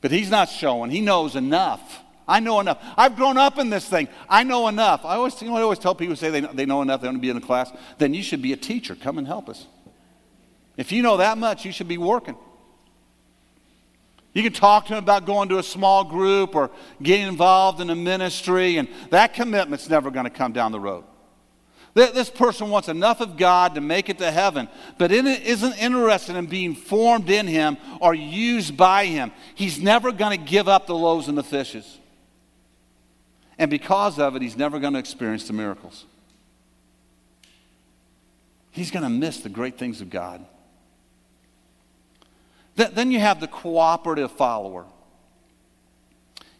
But 0.00 0.10
he's 0.10 0.30
not 0.30 0.48
showing. 0.48 0.90
He 0.90 1.00
knows 1.00 1.36
enough. 1.36 2.00
I 2.28 2.40
know 2.40 2.60
enough. 2.60 2.78
I've 2.96 3.16
grown 3.16 3.38
up 3.38 3.58
in 3.58 3.70
this 3.70 3.88
thing. 3.88 4.06
I 4.28 4.44
know 4.44 4.68
enough. 4.68 5.04
I 5.04 5.16
always, 5.16 5.40
you 5.40 5.48
know, 5.48 5.56
I 5.56 5.62
always 5.62 5.78
tell 5.78 5.94
people 5.94 6.14
say 6.14 6.28
they, 6.30 6.40
they 6.40 6.66
know 6.66 6.82
enough, 6.82 7.00
they 7.00 7.08
want 7.08 7.16
to 7.16 7.22
be 7.22 7.30
in 7.30 7.36
the 7.36 7.44
class, 7.44 7.72
then 7.96 8.12
you 8.12 8.22
should 8.22 8.42
be 8.42 8.52
a 8.52 8.56
teacher. 8.56 8.94
Come 8.94 9.16
and 9.16 9.26
help 9.26 9.48
us. 9.48 9.66
If 10.76 10.92
you 10.92 11.02
know 11.02 11.16
that 11.16 11.38
much, 11.38 11.64
you 11.64 11.72
should 11.72 11.88
be 11.88 11.98
working. 11.98 12.36
You 14.34 14.42
can 14.42 14.52
talk 14.52 14.86
to 14.86 14.92
him 14.92 14.98
about 14.98 15.24
going 15.24 15.48
to 15.48 15.58
a 15.58 15.62
small 15.62 16.04
group 16.04 16.54
or 16.54 16.70
getting 17.02 17.26
involved 17.26 17.80
in 17.80 17.88
a 17.88 17.96
ministry, 17.96 18.76
and 18.76 18.88
that 19.10 19.32
commitment's 19.32 19.88
never 19.88 20.10
going 20.10 20.24
to 20.24 20.30
come 20.30 20.52
down 20.52 20.70
the 20.70 20.78
road. 20.78 21.04
This 21.98 22.30
person 22.30 22.70
wants 22.70 22.88
enough 22.88 23.20
of 23.20 23.36
God 23.36 23.74
to 23.74 23.80
make 23.80 24.08
it 24.08 24.18
to 24.18 24.30
heaven, 24.30 24.68
but 24.98 25.10
isn't 25.10 25.72
interested 25.74 26.36
in 26.36 26.46
being 26.46 26.76
formed 26.76 27.28
in 27.28 27.48
Him 27.48 27.76
or 28.00 28.14
used 28.14 28.76
by 28.76 29.06
Him. 29.06 29.32
He's 29.56 29.80
never 29.80 30.12
going 30.12 30.38
to 30.38 30.44
give 30.44 30.68
up 30.68 30.86
the 30.86 30.94
loaves 30.94 31.26
and 31.26 31.36
the 31.36 31.42
fishes. 31.42 31.98
And 33.58 33.68
because 33.68 34.20
of 34.20 34.36
it, 34.36 34.42
he's 34.42 34.56
never 34.56 34.78
going 34.78 34.92
to 34.92 35.00
experience 35.00 35.48
the 35.48 35.52
miracles. 35.52 36.04
He's 38.70 38.92
going 38.92 39.02
to 39.02 39.08
miss 39.08 39.40
the 39.40 39.48
great 39.48 39.76
things 39.76 40.00
of 40.00 40.10
God. 40.10 40.46
Then 42.76 43.10
you 43.10 43.18
have 43.18 43.40
the 43.40 43.48
cooperative 43.48 44.30
follower. 44.30 44.86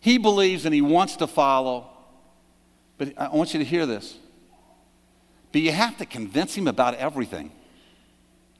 He 0.01 0.19
believes 0.19 0.65
and 0.65 0.75
he 0.75 0.83
wants 0.83 1.15
to 1.17 1.29
follow, 1.29 1.87
but 2.97 3.13
I 3.17 3.29
want 3.29 3.55
you 3.55 3.61
to 3.61 3.65
hear 3.65 3.87
this. 3.87 4.17
But 5.53 5.63
you 5.63 5.73
have 5.73 5.97
to 5.99 6.07
convince 6.07 6.55
him 6.55 6.69
about 6.69 6.95
everything. 6.95 7.53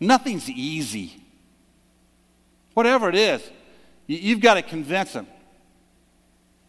Nothing's 0.01 0.49
easy. 0.49 1.23
Whatever 2.75 3.09
it 3.09 3.17
is, 3.17 3.43
you've 4.07 4.41
got 4.41 4.55
to 4.55 4.63
convince 4.63 5.13
him. 5.13 5.27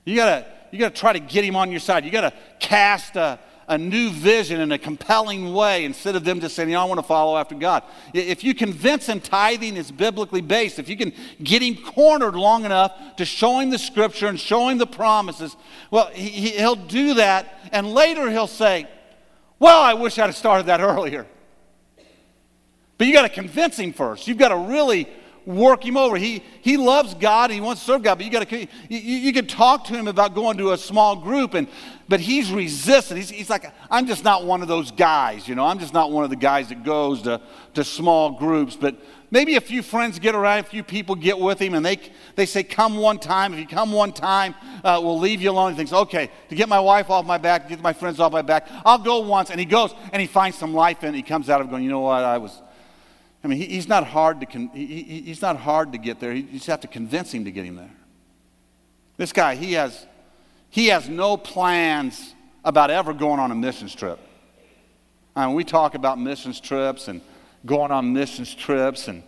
You 0.06 0.16
got 0.16 0.26
to 0.26 0.46
you 0.72 0.80
got 0.80 0.94
to 0.94 1.00
try 1.00 1.14
to 1.14 1.20
get 1.20 1.44
him 1.44 1.56
on 1.56 1.72
your 1.72 1.80
side. 1.80 2.06
You 2.06 2.12
got 2.12 2.22
to 2.22 2.34
cast 2.60 3.16
a, 3.16 3.40
a 3.68 3.78
new 3.78 4.12
vision 4.12 4.62
in 4.62 4.72
a 4.72 4.78
compelling 4.78 5.54
way 5.54 5.86
instead 5.86 6.16
of 6.16 6.24
them 6.24 6.40
just 6.40 6.56
saying, 6.56 6.76
I 6.76 6.84
want 6.86 7.00
to 7.00 7.06
follow 7.06 7.38
after 7.38 7.56
God. 7.56 7.84
If 8.14 8.44
you 8.44 8.54
convince 8.54 9.08
him 9.08 9.20
tithing 9.20 9.78
is 9.78 9.92
biblically 9.92 10.42
based, 10.42 10.80
if 10.80 10.90
you 10.90 10.98
can 10.98 11.14
get 11.42 11.62
him 11.62 11.76
cornered 11.76 12.36
long 12.36 12.66
enough 12.66 13.16
to 13.18 13.26
show 13.26 13.60
him 13.60 13.70
the 13.70 13.80
scripture 13.80 14.28
and 14.28 14.40
show 14.40 14.70
him 14.70 14.78
the 14.78 14.88
promises, 14.88 15.56
well, 15.92 16.08
he, 16.08 16.52
he'll 16.52 16.76
do 16.76 17.16
that. 17.16 17.60
And 17.72 17.94
later 17.94 18.30
he'll 18.30 18.48
say, 18.48 18.88
well, 19.60 19.82
I 19.82 19.94
wish 19.94 20.18
I'd 20.18 20.28
have 20.28 20.36
started 20.36 20.68
that 20.68 20.80
earlier. 20.80 21.28
But 22.98 23.08
you 23.08 23.14
got 23.14 23.24
to 23.24 23.30
convince 23.30 23.78
him 23.78 23.94
first. 23.94 24.28
You've 24.28 24.38
got 24.38 24.50
to 24.50 24.58
really 24.58 25.08
work 25.46 25.84
him 25.84 25.98
over. 25.98 26.18
He, 26.18 26.44
he 26.62 26.78
loves 26.78 27.14
God 27.16 27.50
he 27.50 27.62
wants 27.62 27.82
to 27.82 27.88
serve 27.88 28.04
God, 28.04 28.16
but 28.16 28.26
you 28.26 28.32
got 28.32 28.48
to, 28.48 28.60
you, 28.60 28.68
you 28.90 29.34
can 29.34 29.48
talk 29.48 29.86
to 29.86 29.94
him 29.94 30.08
about 30.08 30.36
going 30.36 30.58
to 30.58 30.74
a 30.74 30.78
small 30.78 31.16
group, 31.16 31.54
and, 31.54 31.68
but 32.08 32.20
he's 32.20 32.52
resistant. 32.52 33.20
He's, 33.20 33.30
he's 33.30 33.50
like, 33.50 33.66
I'm 33.90 34.06
just 34.06 34.24
not 34.24 34.46
one 34.46 34.62
of 34.62 34.68
those 34.68 34.92
guys, 34.92 35.48
you 35.48 35.56
know, 35.56 35.66
I'm 35.66 35.80
just 35.80 35.94
not 35.94 36.12
one 36.12 36.24
of 36.24 36.30
the 36.30 36.36
guys 36.36 36.70
that 36.70 36.84
goes 36.84 37.24
to, 37.24 37.42
to 37.74 37.84
small 37.84 38.32
groups. 38.32 38.76
But 38.76 38.98
maybe 39.32 39.56
a 39.56 39.62
few 39.62 39.82
friends 39.82 40.20
get 40.20 40.36
around, 40.36 40.60
a 40.60 40.64
few 40.64 40.84
people 40.84 41.16
get 41.16 41.40
with 41.40 41.60
him, 41.60 41.74
and 41.74 41.86
they, 41.86 42.00
they 42.36 42.46
say, 42.46 42.64
Come 42.64 42.98
one 42.98 43.20
time. 43.20 43.54
If 43.54 43.60
you 43.60 43.68
come 43.68 43.92
one 43.92 44.12
time, 44.12 44.56
uh, 44.84 45.00
we'll 45.04 45.20
leave 45.20 45.42
you 45.42 45.52
alone. 45.52 45.72
He 45.72 45.78
thinks, 45.78 45.94
Okay, 45.94 46.30
to 46.50 46.56
get 46.56 46.70
my 46.70 46.80
wife 46.80 47.10
off 47.10 47.26
my 47.26 47.38
back, 47.38 47.70
get 47.70 47.82
my 47.82 47.94
friends 47.94 48.20
off 48.20 48.32
my 48.32 48.42
back, 48.42 48.68
I'll 48.86 48.98
go 48.98 49.20
once. 49.20 49.50
And 49.50 49.60
he 49.60 49.66
goes 49.66 49.94
and 50.12 50.22
he 50.22 50.28
finds 50.28 50.58
some 50.58 50.74
life 50.74 51.04
in 51.04 51.14
it. 51.14 51.18
He 51.18 51.24
comes 51.24 51.50
out 51.50 51.62
of 51.62 51.70
going, 51.70 51.84
You 51.84 51.90
know 51.90 52.02
what? 52.02 52.24
I 52.24 52.38
was 52.38 52.62
I 53.44 53.48
mean, 53.48 53.58
he, 53.58 53.66
he's, 53.66 53.88
not 53.88 54.06
hard 54.06 54.42
to 54.42 54.46
con- 54.46 54.72
he, 54.74 54.86
he, 54.86 55.22
he's 55.22 55.42
not 55.42 55.58
hard 55.58 55.94
to 55.94 55.98
get 55.98 56.20
there. 56.20 56.34
You 56.34 56.44
just 56.44 56.68
have 56.68 56.82
to 56.82 56.88
convince 56.88 57.34
him 57.34 57.46
to 57.46 57.52
get 57.52 57.66
him 57.66 57.78
there. 57.78 57.92
This 59.18 59.32
guy, 59.32 59.56
he 59.56 59.74
has, 59.74 60.06
he 60.70 60.88
has 60.88 61.08
no 61.08 61.38
plans 61.38 62.36
about 62.66 62.92
ever 62.92 63.14
going 63.14 63.40
on 63.40 63.52
a 63.52 63.56
missions 63.56 63.96
trip. 63.96 64.20
I 65.36 65.46
mean, 65.46 65.56
we 65.56 65.64
talk 65.64 65.96
about 65.96 66.20
missions 66.20 66.60
trips 66.60 67.08
and 67.08 67.22
going 67.66 67.92
on 67.92 68.14
missions 68.14 68.54
trips, 68.54 69.08
and 69.08 69.24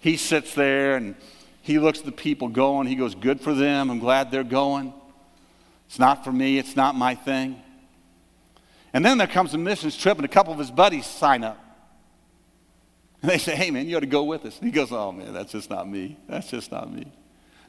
he 0.00 0.16
sits 0.16 0.54
there 0.54 0.96
and 0.96 1.14
he 1.62 1.78
looks 1.78 2.00
at 2.00 2.04
the 2.04 2.12
people 2.12 2.48
going. 2.48 2.86
He 2.86 2.96
goes, 2.96 3.14
Good 3.14 3.40
for 3.40 3.54
them. 3.54 3.90
I'm 3.90 4.00
glad 4.00 4.30
they're 4.30 4.44
going. 4.44 4.92
It's 5.86 5.98
not 5.98 6.24
for 6.24 6.32
me, 6.32 6.58
it's 6.58 6.74
not 6.74 6.94
my 6.94 7.14
thing. 7.14 7.60
And 8.94 9.04
then 9.04 9.18
there 9.18 9.26
comes 9.26 9.54
a 9.54 9.58
missions 9.58 9.96
trip, 9.96 10.16
and 10.16 10.24
a 10.24 10.28
couple 10.28 10.52
of 10.52 10.58
his 10.58 10.70
buddies 10.70 11.06
sign 11.06 11.44
up. 11.44 11.58
And 13.22 13.30
they 13.30 13.38
say, 13.38 13.54
hey, 13.54 13.70
man, 13.70 13.86
you 13.86 13.96
ought 13.96 14.00
to 14.00 14.06
go 14.06 14.24
with 14.24 14.44
us. 14.44 14.58
And 14.58 14.66
he 14.66 14.72
goes, 14.72 14.90
oh, 14.90 15.12
man, 15.12 15.32
that's 15.32 15.52
just 15.52 15.70
not 15.70 15.88
me. 15.88 16.18
That's 16.28 16.50
just 16.50 16.72
not 16.72 16.92
me. 16.92 17.06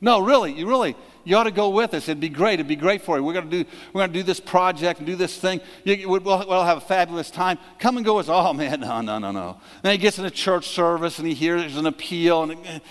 No, 0.03 0.19
really, 0.19 0.51
you 0.51 0.67
really, 0.67 0.97
you 1.23 1.37
ought 1.37 1.45
to 1.45 1.51
go 1.51 1.69
with 1.69 1.93
us. 1.93 2.09
It'd 2.09 2.19
be 2.19 2.27
great. 2.27 2.55
It'd 2.55 2.67
be 2.67 2.75
great 2.75 3.01
for 3.01 3.17
you. 3.17 3.23
We're 3.23 3.31
going 3.31 3.49
to 3.49 3.63
do, 3.63 3.69
we're 3.93 4.01
going 4.01 4.11
to 4.11 4.19
do 4.19 4.23
this 4.23 4.41
project 4.41 4.99
and 4.99 5.07
do 5.07 5.15
this 5.15 5.37
thing. 5.37 5.61
You, 5.85 6.09
we'll, 6.09 6.19
we'll, 6.19 6.65
have 6.65 6.77
a 6.77 6.81
fabulous 6.81 7.31
time. 7.31 7.57
Come 7.79 7.95
and 7.95 8.05
go 8.05 8.17
with 8.17 8.27
us. 8.27 8.45
Oh, 8.45 8.51
man, 8.51 8.81
no, 8.81 8.99
no, 8.99 9.17
no, 9.17 9.31
no. 9.31 9.61
Then 9.81 9.93
he 9.93 9.97
gets 9.97 10.19
in 10.19 10.25
a 10.25 10.29
church 10.29 10.67
service 10.67 11.19
and 11.19 11.27
he 11.27 11.33
hears 11.33 11.61
there's 11.61 11.77
an 11.77 11.85
appeal 11.85 12.43
and, 12.43 12.81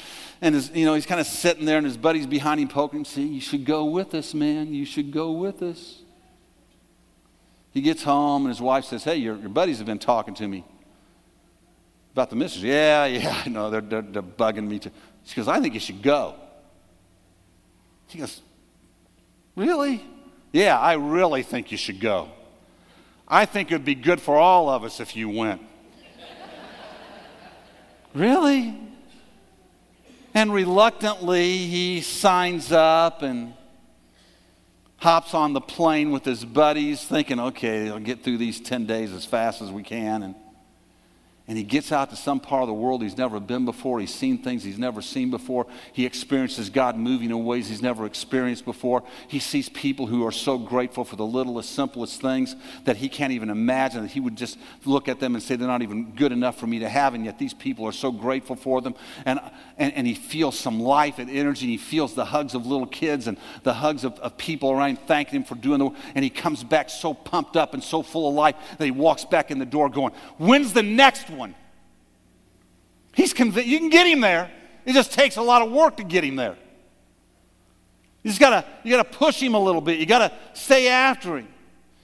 and 0.40 0.55
his, 0.55 0.70
you 0.70 0.87
know, 0.87 0.94
he's 0.94 1.05
kind 1.05 1.20
of 1.20 1.27
sitting 1.27 1.66
there 1.66 1.77
and 1.77 1.85
his 1.85 1.98
buddy's 1.98 2.27
behind 2.27 2.61
him 2.61 2.68
poking 2.68 3.01
him, 3.01 3.05
saying, 3.05 3.31
you 3.31 3.42
should 3.42 3.66
go 3.66 3.85
with 3.85 4.14
us, 4.14 4.33
man. 4.33 4.72
You 4.72 4.87
should 4.87 5.12
go 5.12 5.33
with 5.33 5.62
us. 5.62 6.01
He 7.72 7.83
gets 7.83 8.03
home 8.05 8.46
and 8.46 8.48
his 8.48 8.62
wife 8.62 8.87
says, 8.87 9.05
hey, 9.05 9.16
your, 9.16 9.37
your 9.37 9.51
buddies 9.51 9.77
have 9.77 9.87
been 9.87 9.98
talking 9.98 10.33
to 10.37 10.48
me. 10.48 10.64
About 12.14 12.31
the 12.31 12.37
missions? 12.37 12.64
Yeah, 12.64 13.05
yeah, 13.05 13.42
I 13.44 13.51
know. 13.51 13.68
They're, 13.68 13.83
they're, 13.83 14.01
they're 14.01 14.22
bugging 14.22 14.66
me 14.66 14.79
too. 14.79 14.90
She 15.25 15.37
goes, 15.37 15.48
I 15.48 15.61
think 15.61 15.75
you 15.75 15.81
should 15.81 16.01
go. 16.01 16.37
She 18.12 18.18
goes, 18.18 18.42
Really? 19.57 20.05
Yeah, 20.53 20.79
I 20.79 20.94
really 20.94 21.42
think 21.42 21.72
you 21.72 21.79
should 21.79 21.98
go. 21.98 22.29
I 23.27 23.46
think 23.46 23.70
it 23.70 23.75
would 23.75 23.87
be 23.87 23.94
good 23.94 24.20
for 24.20 24.37
all 24.37 24.68
of 24.68 24.85
us 24.85 25.01
if 25.01 25.16
you 25.16 25.31
went. 25.31 25.62
really? 28.14 28.79
And 30.35 30.53
reluctantly, 30.53 31.57
he 31.57 32.03
signs 32.03 32.70
up 32.70 33.22
and 33.22 33.55
hops 34.98 35.33
on 35.33 35.55
the 35.55 35.62
plane 35.62 36.11
with 36.11 36.27
his 36.27 36.44
buddies, 36.44 37.03
thinking, 37.03 37.40
okay, 37.40 37.88
I'll 37.88 37.98
get 37.98 38.22
through 38.22 38.37
these 38.37 38.61
10 38.61 38.85
days 38.85 39.11
as 39.12 39.25
fast 39.25 39.62
as 39.62 39.72
we 39.72 39.83
can. 39.83 40.22
And 40.22 40.35
and 41.49 41.59
he 41.59 41.65
gets 41.65 41.91
out 41.91 42.11
to 42.11 42.17
some 42.17 42.39
part 42.39 42.63
of 42.63 42.69
the 42.69 42.75
world 42.75 43.03
he's 43.03 43.19
never 43.19 43.41
been 43.41 43.65
before. 43.65 43.99
He's 43.99 44.15
seen 44.15 44.39
things 44.39 44.63
he's 44.63 44.79
never 44.79 45.03
seen 45.03 45.29
before. 45.31 45.67
He 45.93 46.07
experiences 46.07 46.71
God 46.71 46.97
moving 46.97 47.31
in 47.31 47.45
ways 47.45 47.69
he's 47.69 47.83
never 47.83 48.07
experienced 48.07 48.65
before. 48.65 49.03
He 49.27 49.41
sees 49.41 49.69
people 49.69 50.07
who 50.07 50.25
are 50.25 50.31
so 50.31 50.57
grateful 50.57 51.05
for 51.05 51.17
the 51.17 51.27
littlest, 51.27 51.73
simplest 51.73 52.21
things 52.23 52.55
that 52.85 52.97
he 52.97 53.09
can't 53.09 53.33
even 53.33 53.51
imagine. 53.51 54.03
That 54.03 54.13
he 54.13 54.21
would 54.21 54.37
just 54.37 54.57
look 54.85 55.09
at 55.09 55.19
them 55.19 55.35
and 55.35 55.43
say, 55.43 55.57
They're 55.57 55.67
not 55.67 55.83
even 55.83 56.13
good 56.13 56.31
enough 56.31 56.59
for 56.59 56.69
me 56.69 56.79
to 56.79 56.89
have, 56.89 57.15
and 57.15 57.25
yet 57.25 57.41
these 57.41 57.55
people 57.55 57.87
are 57.87 57.93
so 57.93 58.13
grateful 58.13 58.55
for 58.55 58.81
them. 58.81 58.95
And, 59.27 59.41
and, 59.79 59.93
and 59.95 60.07
he 60.07 60.15
feels 60.15 60.57
some 60.57 60.79
life 60.79 61.19
and 61.19 61.29
energy. 61.29 61.67
He 61.67 61.77
feels 61.77 62.15
the 62.15 62.25
hugs 62.25 62.55
of 62.55 62.67
little 62.67 62.87
kids 62.87 63.27
and 63.27 63.37
the 63.65 63.75
hugs 63.75 64.05
of, 64.05 64.17
of 64.21 64.37
people 64.37 64.71
around 64.71 65.01
thanking 65.09 65.41
him 65.41 65.45
for 65.45 65.57
doing 65.57 65.81
the 65.81 65.87
work. 65.87 65.97
And 66.15 66.23
he 66.23 66.31
comes 66.31 66.63
back 66.63 66.89
so 66.89 67.15
pumped 67.15 67.57
up 67.57 67.75
and 67.75 67.83
so 67.83 68.03
full 68.03 68.29
of 68.29 68.35
life 68.35 68.55
that 68.79 68.85
he 68.85 68.93
walks 68.93 69.25
back 69.25 69.51
in 69.51 69.59
the 69.59 69.67
door 69.67 69.89
going, 69.89 70.13
When's 70.39 70.73
the 70.73 70.85
next 70.85 71.31
one? 71.31 71.42
He's 73.14 73.33
convinced. 73.33 73.68
You 73.68 73.79
can 73.79 73.90
get 73.90 74.07
him 74.07 74.20
there. 74.20 74.51
It 74.85 74.94
just 74.94 75.12
takes 75.12 75.37
a 75.37 75.42
lot 75.42 75.62
of 75.62 75.70
work 75.70 75.98
to 75.98 76.05
get 76.05 76.25
him 76.25 76.37
there. 76.37 76.57
You 78.22 78.31
just 78.31 78.40
gotta, 78.40 78.64
you 78.85 78.90
gotta 78.94 79.09
push 79.09 79.40
him 79.42 79.55
a 79.55 79.59
little 79.59 79.81
bit. 79.81 79.98
You 79.98 80.07
gotta 80.07 80.33
stay 80.55 80.88
after 80.88 81.38
him. 81.38 81.48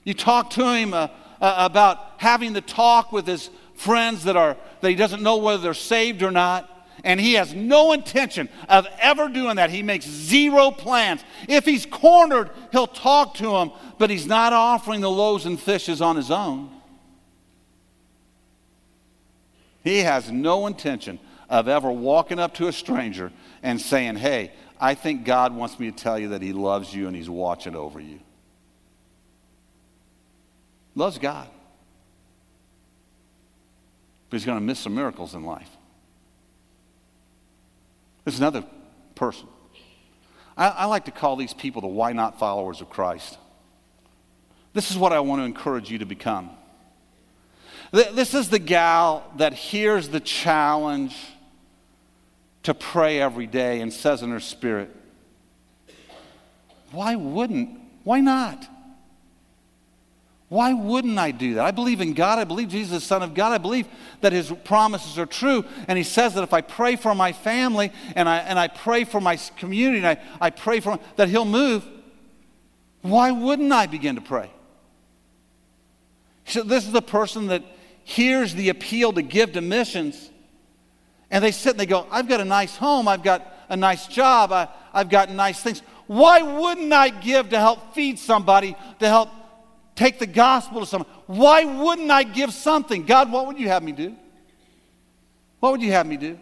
You 0.05 0.15
talk 0.15 0.51
to 0.51 0.75
him 0.75 0.93
uh, 0.93 1.09
uh, 1.41 1.55
about 1.59 1.99
having 2.19 2.53
the 2.53 2.61
talk 2.61 3.13
with 3.13 3.27
his 3.27 3.51
friends 3.75 4.25
that 4.25 4.37
are 4.37 4.57
that 4.81 4.89
he 4.89 4.97
doesn't 4.97 5.23
know 5.23 5.37
whether 5.37 5.63
they're 5.63 5.75
saved 5.75 6.23
or 6.23 6.31
not. 6.31 6.75
And 7.05 7.21
he 7.21 7.35
has 7.35 7.55
no 7.55 7.93
intention 7.93 8.49
of 8.69 8.87
ever 9.01 9.29
doing 9.29 9.57
that. 9.57 9.71
He 9.71 9.85
makes 9.85 10.05
zero 10.05 10.73
plans. 10.73 11.23
If 11.49 11.65
he's 11.65 11.87
cornered, 11.87 12.51
he'll 12.73 12.89
talk 12.89 13.35
to 13.35 13.55
him, 13.57 13.71
but 13.99 14.11
he's 14.11 14.27
not 14.27 14.53
offering 14.53 15.01
the 15.01 15.11
loaves 15.11 15.47
and 15.47 15.61
fishes 15.61 16.03
on 16.03 16.17
his 16.17 16.33
own. 16.33 16.71
He 19.89 20.01
has 20.01 20.31
no 20.31 20.67
intention 20.67 21.19
of 21.49 21.67
ever 21.67 21.91
walking 21.91 22.39
up 22.39 22.53
to 22.57 22.69
a 22.69 22.73
stranger 22.75 23.33
and 23.63 23.81
saying, 23.81 24.17
Hey, 24.17 24.53
I 24.79 24.93
think 24.93 25.25
God 25.25 25.57
wants 25.57 25.81
me 25.81 25.91
to 25.91 25.97
tell 25.97 26.19
you 26.19 26.29
that 26.29 26.43
He 26.43 26.53
loves 26.53 26.95
you 26.95 27.07
and 27.07 27.17
He's 27.17 27.31
watching 27.31 27.75
over 27.75 27.99
you. 27.99 28.21
Loves 30.95 31.17
God. 31.17 31.49
But 34.29 34.37
He's 34.37 34.45
going 34.45 34.59
to 34.59 34.65
miss 34.65 34.79
some 34.79 34.95
miracles 34.95 35.35
in 35.35 35.43
life. 35.45 35.71
There's 38.27 38.39
another 38.39 38.67
person. 39.15 39.49
I, 40.55 40.69
I 40.69 40.85
like 40.85 41.07
to 41.07 41.13
call 41.13 41.37
these 41.37 41.55
people 41.55 41.81
the 41.81 41.89
why 41.89 42.13
not 42.13 42.39
followers 42.39 42.83
of 42.83 42.91
Christ. 42.91 43.39
This 44.75 44.91
is 44.91 44.99
what 44.99 45.15
I 45.15 45.21
want 45.21 45.41
to 45.41 45.45
encourage 45.45 45.91
you 45.91 45.97
to 46.01 46.05
become. 46.05 46.58
This 47.91 48.35
is 48.35 48.51
the 48.51 48.59
gal 48.59 49.25
that 49.37 49.55
hears 49.55 50.09
the 50.09 50.21
challenge 50.21 51.17
to 52.65 52.75
pray 52.75 53.21
every 53.21 53.47
day 53.47 53.81
and 53.81 53.93
says 53.93 54.23
in 54.23 54.31
her 54.31 54.41
spirit, 54.41 54.95
Why 56.91 57.17
wouldn't? 57.17 57.81
Why 58.05 58.21
not? 58.21 58.69
Why 60.49 60.73
wouldn't 60.73 61.19
I 61.19 61.31
do 61.31 61.55
that? 61.55 61.65
I 61.65 61.71
believe 61.71 62.01
in 62.01 62.15
God. 62.15 62.39
I 62.39 62.45
believe 62.45 62.69
Jesus 62.69 62.97
is 62.97 63.03
the 63.03 63.07
Son 63.07 63.23
of 63.23 63.35
God. 63.35 63.53
I 63.53 63.59
believe 63.59 63.87
that 64.23 64.33
His 64.33 64.51
promises 64.65 65.19
are 65.19 65.27
true. 65.27 65.65
And 65.87 65.99
He 65.99 66.05
says 66.05 66.35
that 66.35 66.43
if 66.43 66.55
I 66.55 66.63
pray 66.63 66.97
for 66.97 67.15
my 67.15 67.33
family 67.33 67.93
and 68.17 68.29
I, 68.29 68.39
and 68.39 68.59
I 68.59 68.69
pray 68.69 69.05
for 69.05 69.21
my 69.21 69.37
community 69.57 69.99
and 69.99 70.07
I, 70.07 70.19
I 70.41 70.51
pray 70.51 70.81
for 70.81 70.99
that 71.17 71.29
He'll 71.29 71.45
move, 71.45 71.87
why 73.03 73.31
wouldn't 73.31 73.73
I 73.73 73.87
begin 73.87 74.15
to 74.15 74.23
pray? 74.23 74.51
So 76.47 76.63
this 76.63 76.87
is 76.87 76.93
the 76.93 77.03
person 77.03 77.49
that 77.49 77.63
hears 78.09 78.55
the 78.55 78.71
appeal 78.71 79.13
to 79.13 79.23
give 79.23 79.53
to 79.53 79.61
missions. 79.61 80.31
And 81.31 81.45
they 81.45 81.53
sit 81.53 81.73
and 81.73 81.81
they 81.81 81.87
go, 81.87 82.07
I've 82.11 82.29
got 82.29 82.41
a 82.41 82.45
nice 82.45 82.75
home. 82.75 83.07
I've 83.07 83.23
got 83.23 83.47
a 83.69 83.77
nice 83.77 84.07
job. 84.07 84.51
I, 84.51 84.69
I've 84.95 85.11
got 85.11 85.31
nice 85.31 85.61
things. 85.63 85.83
Why 86.07 86.41
wouldn't 86.41 86.93
I 86.93 87.11
give 87.11 87.51
to 87.51 87.59
help 87.59 87.95
feed 87.95 88.19
somebody, 88.19 88.77
to 89.01 89.09
help 89.09 89.29
take 89.99 90.21
the 90.21 90.27
gospel 90.27 90.81
to 90.81 90.87
someone. 90.87 91.09
Why 91.27 91.65
wouldn't 91.65 92.11
I 92.11 92.23
give 92.23 92.53
something? 92.55 93.05
God, 93.05 93.33
what 93.33 93.47
would 93.49 93.59
you 93.59 93.69
have 93.69 93.83
me 93.83 93.91
do? 93.91 94.15
What 95.59 95.73
would 95.73 95.83
you 95.83 95.91
have 95.91 96.07
me 96.07 96.17
do? 96.17 96.39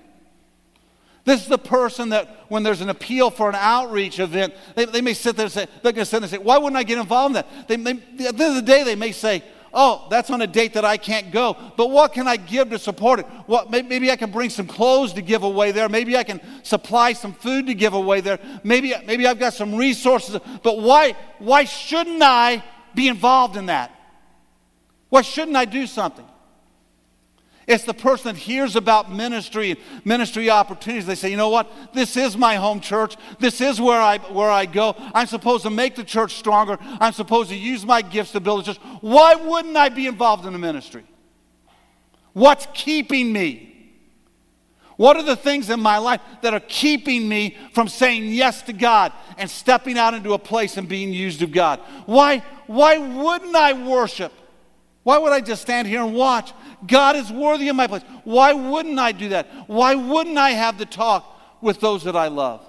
This 1.24 1.42
is 1.42 1.48
the 1.48 1.58
person 1.58 2.10
that 2.10 2.44
when 2.48 2.62
there's 2.62 2.82
an 2.82 2.90
appeal 2.90 3.30
for 3.30 3.48
an 3.48 3.56
outreach 3.56 4.20
event, 4.20 4.54
they, 4.76 4.84
they 4.84 5.00
may 5.00 5.14
sit 5.14 5.36
there 5.36 5.46
and 5.46 5.52
say, 5.52 5.66
they're 5.82 5.92
going 5.92 6.04
to 6.04 6.04
sit 6.04 6.20
there 6.20 6.24
and 6.24 6.30
say, 6.30 6.38
why 6.38 6.58
wouldn't 6.58 6.76
I 6.76 6.82
get 6.82 6.98
involved 6.98 7.34
in 7.34 7.42
that? 7.42 7.66
They, 7.66 7.76
they, 7.76 8.26
at 8.26 8.36
the 8.36 8.44
end 8.44 8.56
of 8.56 8.56
the 8.56 8.62
day, 8.62 8.84
they 8.84 8.94
may 8.94 9.10
say, 9.10 9.42
oh, 9.76 10.06
that's 10.10 10.30
on 10.30 10.40
a 10.40 10.46
date 10.46 10.72
that 10.72 10.84
I 10.84 10.96
can't 10.96 11.30
go. 11.30 11.54
But 11.76 11.90
what 11.90 12.14
can 12.14 12.26
I 12.26 12.36
give 12.36 12.70
to 12.70 12.78
support 12.78 13.20
it? 13.20 13.26
What, 13.46 13.70
maybe 13.70 14.10
I 14.10 14.16
can 14.16 14.32
bring 14.32 14.50
some 14.50 14.66
clothes 14.66 15.12
to 15.12 15.22
give 15.22 15.42
away 15.42 15.70
there. 15.70 15.88
Maybe 15.88 16.16
I 16.16 16.24
can 16.24 16.40
supply 16.64 17.12
some 17.12 17.34
food 17.34 17.66
to 17.66 17.74
give 17.74 17.92
away 17.92 18.22
there. 18.22 18.40
Maybe, 18.64 18.94
maybe 19.06 19.26
I've 19.26 19.38
got 19.38 19.52
some 19.52 19.74
resources. 19.74 20.40
But 20.62 20.80
why, 20.80 21.12
why 21.38 21.64
shouldn't 21.64 22.22
I 22.22 22.64
be 22.94 23.06
involved 23.06 23.56
in 23.56 23.66
that? 23.66 23.92
Why 25.10 25.22
shouldn't 25.22 25.56
I 25.56 25.66
do 25.66 25.86
something? 25.86 26.26
It's 27.66 27.82
the 27.82 27.94
person 27.94 28.32
that 28.32 28.38
hears 28.38 28.76
about 28.76 29.10
ministry 29.10 29.72
and 29.72 29.80
ministry 30.04 30.50
opportunities. 30.50 31.04
They 31.06 31.16
say, 31.16 31.30
you 31.30 31.36
know 31.36 31.48
what? 31.48 31.72
This 31.92 32.16
is 32.16 32.36
my 32.36 32.54
home 32.54 32.78
church. 32.78 33.16
This 33.40 33.60
is 33.60 33.80
where 33.80 34.00
I, 34.00 34.18
where 34.18 34.50
I 34.50 34.66
go. 34.66 34.94
I'm 35.12 35.26
supposed 35.26 35.64
to 35.64 35.70
make 35.70 35.96
the 35.96 36.04
church 36.04 36.34
stronger. 36.34 36.78
I'm 36.80 37.12
supposed 37.12 37.50
to 37.50 37.56
use 37.56 37.84
my 37.84 38.02
gifts 38.02 38.32
to 38.32 38.40
build 38.40 38.60
a 38.60 38.62
church. 38.64 38.78
Why 39.00 39.34
wouldn't 39.34 39.76
I 39.76 39.88
be 39.88 40.06
involved 40.06 40.46
in 40.46 40.52
the 40.52 40.60
ministry? 40.60 41.04
What's 42.34 42.68
keeping 42.72 43.32
me? 43.32 43.72
What 44.96 45.16
are 45.16 45.24
the 45.24 45.36
things 45.36 45.68
in 45.68 45.80
my 45.80 45.98
life 45.98 46.20
that 46.42 46.54
are 46.54 46.60
keeping 46.60 47.28
me 47.28 47.56
from 47.72 47.88
saying 47.88 48.26
yes 48.26 48.62
to 48.62 48.72
God 48.72 49.12
and 49.38 49.50
stepping 49.50 49.98
out 49.98 50.14
into 50.14 50.34
a 50.34 50.38
place 50.38 50.76
and 50.76 50.88
being 50.88 51.12
used 51.12 51.42
of 51.42 51.50
God? 51.50 51.80
Why, 52.06 52.44
why 52.66 52.98
wouldn't 52.98 53.56
I 53.56 53.72
worship? 53.72 54.32
Why 55.06 55.18
would 55.18 55.30
I 55.30 55.40
just 55.40 55.62
stand 55.62 55.86
here 55.86 56.02
and 56.02 56.16
watch? 56.16 56.52
God 56.84 57.14
is 57.14 57.30
worthy 57.30 57.68
of 57.68 57.76
my 57.76 57.86
place. 57.86 58.02
Why 58.24 58.52
wouldn't 58.52 58.98
I 58.98 59.12
do 59.12 59.28
that? 59.28 59.46
Why 59.68 59.94
wouldn't 59.94 60.36
I 60.36 60.50
have 60.50 60.78
the 60.78 60.84
talk 60.84 61.24
with 61.60 61.78
those 61.78 62.02
that 62.02 62.16
I 62.16 62.26
love? 62.26 62.60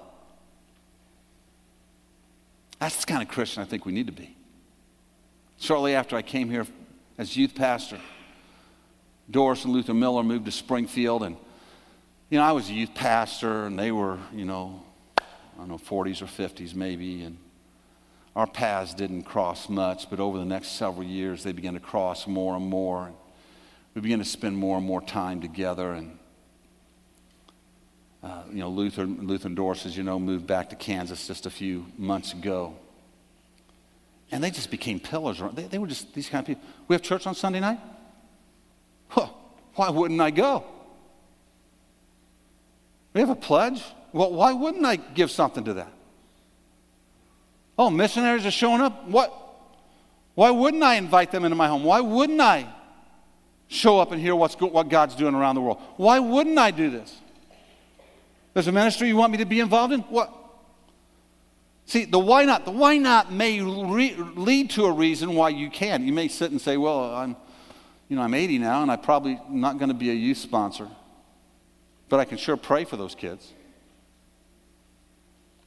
That's 2.78 3.00
the 3.00 3.06
kind 3.06 3.22
of 3.24 3.28
Christian 3.28 3.60
I 3.60 3.66
think 3.66 3.84
we 3.84 3.90
need 3.90 4.06
to 4.06 4.12
be. 4.12 4.36
Shortly 5.58 5.96
after 5.96 6.14
I 6.14 6.22
came 6.22 6.48
here 6.48 6.64
as 7.18 7.36
youth 7.36 7.56
pastor, 7.56 7.98
Doris 9.28 9.64
and 9.64 9.72
Luther 9.72 9.92
Miller 9.92 10.22
moved 10.22 10.44
to 10.44 10.52
Springfield 10.52 11.24
and 11.24 11.36
you 12.30 12.38
know, 12.38 12.44
I 12.44 12.52
was 12.52 12.70
a 12.70 12.72
youth 12.72 12.94
pastor, 12.94 13.64
and 13.66 13.76
they 13.76 13.90
were, 13.90 14.16
you 14.32 14.44
know, 14.44 14.80
I 15.18 15.22
don't 15.56 15.68
know, 15.70 15.78
40s 15.78 16.22
or 16.22 16.26
50s 16.26 16.72
maybe, 16.72 17.22
and 17.22 17.36
our 18.38 18.46
paths 18.46 18.94
didn't 18.94 19.24
cross 19.24 19.68
much, 19.68 20.08
but 20.08 20.20
over 20.20 20.38
the 20.38 20.44
next 20.44 20.68
several 20.68 21.02
years, 21.02 21.42
they 21.42 21.50
began 21.50 21.74
to 21.74 21.80
cross 21.80 22.28
more 22.28 22.54
and 22.54 22.64
more. 22.64 23.10
We 23.94 24.00
began 24.00 24.20
to 24.20 24.24
spend 24.24 24.56
more 24.56 24.76
and 24.76 24.86
more 24.86 25.00
time 25.00 25.40
together. 25.40 25.90
And, 25.90 26.16
uh, 28.22 28.44
you 28.48 28.60
know, 28.60 28.68
Luther, 28.68 29.06
Luther 29.06 29.48
and 29.48 29.56
Doris, 29.56 29.84
as 29.86 29.96
you 29.96 30.04
know, 30.04 30.20
moved 30.20 30.46
back 30.46 30.70
to 30.70 30.76
Kansas 30.76 31.26
just 31.26 31.46
a 31.46 31.50
few 31.50 31.86
months 31.98 32.32
ago. 32.32 32.76
And 34.30 34.44
they 34.44 34.52
just 34.52 34.70
became 34.70 35.00
pillars. 35.00 35.42
They, 35.54 35.64
they 35.64 35.78
were 35.78 35.88
just 35.88 36.14
these 36.14 36.28
kind 36.28 36.40
of 36.40 36.46
people. 36.46 36.62
We 36.86 36.94
have 36.94 37.02
church 37.02 37.26
on 37.26 37.34
Sunday 37.34 37.58
night? 37.58 37.80
Huh, 39.08 39.30
why 39.74 39.90
wouldn't 39.90 40.20
I 40.20 40.30
go? 40.30 40.62
We 43.14 43.20
have 43.20 43.30
a 43.30 43.34
pledge? 43.34 43.82
Well, 44.12 44.32
why 44.32 44.52
wouldn't 44.52 44.86
I 44.86 44.94
give 44.94 45.32
something 45.32 45.64
to 45.64 45.74
that? 45.74 45.92
Oh, 47.78 47.90
missionaries 47.90 48.44
are 48.44 48.50
showing 48.50 48.80
up? 48.80 49.06
What? 49.06 49.32
Why 50.34 50.50
wouldn't 50.50 50.82
I 50.82 50.96
invite 50.96 51.30
them 51.30 51.44
into 51.44 51.54
my 51.54 51.68
home? 51.68 51.84
Why 51.84 52.00
wouldn't 52.00 52.40
I 52.40 52.66
show 53.68 54.00
up 54.00 54.10
and 54.12 54.20
hear 54.20 54.34
what's, 54.34 54.54
what 54.60 54.88
God's 54.88 55.14
doing 55.14 55.34
around 55.34 55.54
the 55.54 55.60
world? 55.60 55.80
Why 55.96 56.18
wouldn't 56.18 56.58
I 56.58 56.70
do 56.70 56.90
this? 56.90 57.16
There's 58.54 58.66
a 58.66 58.72
ministry 58.72 59.08
you 59.08 59.16
want 59.16 59.30
me 59.30 59.38
to 59.38 59.44
be 59.44 59.60
involved 59.60 59.92
in? 59.92 60.00
What? 60.00 60.34
See, 61.86 62.04
the 62.04 62.18
why 62.18 62.44
not, 62.44 62.64
the 62.64 62.70
why 62.70 62.98
not 62.98 63.32
may 63.32 63.60
re- 63.60 64.16
lead 64.16 64.70
to 64.70 64.84
a 64.86 64.92
reason 64.92 65.34
why 65.34 65.50
you 65.50 65.70
can. 65.70 66.04
You 66.04 66.12
may 66.12 66.28
sit 66.28 66.50
and 66.50 66.60
say, 66.60 66.76
well, 66.76 67.14
I'm, 67.14 67.36
you 68.08 68.16
know, 68.16 68.22
I'm 68.22 68.34
80 68.34 68.58
now 68.58 68.82
and 68.82 68.90
I'm 68.90 69.00
probably 69.00 69.40
not 69.48 69.78
going 69.78 69.88
to 69.88 69.94
be 69.94 70.10
a 70.10 70.14
youth 70.14 70.38
sponsor. 70.38 70.88
But 72.08 72.20
I 72.20 72.24
can 72.24 72.38
sure 72.38 72.56
pray 72.56 72.84
for 72.84 72.96
those 72.96 73.14
kids. 73.14 73.52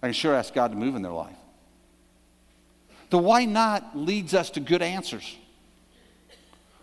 I 0.04 0.08
can 0.08 0.14
sure 0.14 0.36
ask 0.36 0.54
God 0.54 0.72
to 0.72 0.78
move 0.78 0.96
in 0.96 1.02
their 1.02 1.12
life. 1.12 1.36
The 3.12 3.18
why 3.18 3.46
not 3.46 3.96
leads 3.96 4.34
us 4.34 4.50
to 4.52 4.62
good 4.62 4.82
answers. 4.82 5.38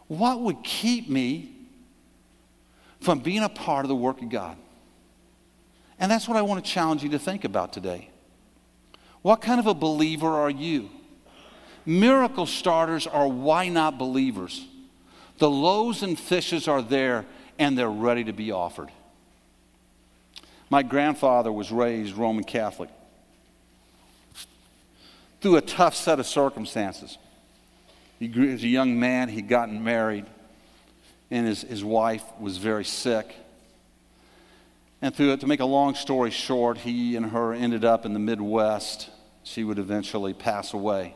What 0.07 0.41
would 0.41 0.62
keep 0.62 1.09
me 1.09 1.57
from 3.01 3.20
being 3.20 3.43
a 3.43 3.49
part 3.49 3.85
of 3.85 3.89
the 3.89 3.97
work 3.97 4.22
of 4.22 4.29
God? 4.29 4.57
And 5.99 6.11
that's 6.11 6.29
what 6.29 6.37
I 6.37 6.43
want 6.43 6.64
to 6.64 6.70
challenge 6.70 7.03
you 7.03 7.09
to 7.11 7.18
think 7.18 7.45
about 7.45 7.72
today. 7.72 8.11
What 9.22 9.41
kind 9.41 9.59
of 9.59 9.66
a 9.66 9.74
believer 9.74 10.29
are 10.29 10.51
you? 10.51 10.91
Miracle 11.87 12.45
starters 12.45 13.07
are 13.07 13.26
why 13.26 13.68
not 13.68 13.99
believers. 13.99 14.66
The 15.39 15.49
loaves 15.49 16.03
and 16.03 16.18
fishes 16.18 16.68
are 16.68 16.83
there 16.83 17.24
and 17.59 17.76
they're 17.76 17.89
ready 17.89 18.24
to 18.24 18.35
be 18.35 18.53
offered. 18.53 18.91
My 20.68 20.83
grandfather 20.83 21.51
was 21.51 21.72
raised 21.72 22.14
Roman 22.14 22.45
Catholic. 22.45 22.91
Through 25.41 25.57
a 25.57 25.61
tough 25.61 25.95
set 25.95 26.18
of 26.18 26.26
circumstances, 26.26 27.18
he 28.18 28.26
grew 28.26 28.53
as 28.53 28.64
a 28.64 28.68
young 28.68 28.99
man, 28.99 29.28
he'd 29.28 29.49
gotten 29.49 29.84
married, 29.84 30.26
and 31.30 31.47
his, 31.47 31.62
his 31.62 31.84
wife 31.84 32.24
was 32.41 32.57
very 32.59 32.84
sick. 32.84 33.36
And 35.01 35.14
through 35.14 35.32
it, 35.32 35.41
to 35.41 35.47
make 35.47 35.61
a 35.61 35.64
long 35.64 35.95
story 35.95 36.30
short, 36.30 36.78
he 36.78 37.14
and 37.14 37.26
her 37.26 37.53
ended 37.53 37.84
up 37.84 38.05
in 38.05 38.14
the 38.14 38.18
Midwest. 38.18 39.11
She 39.45 39.62
would 39.62 39.78
eventually 39.78 40.34
pass 40.34 40.74
away. 40.74 41.14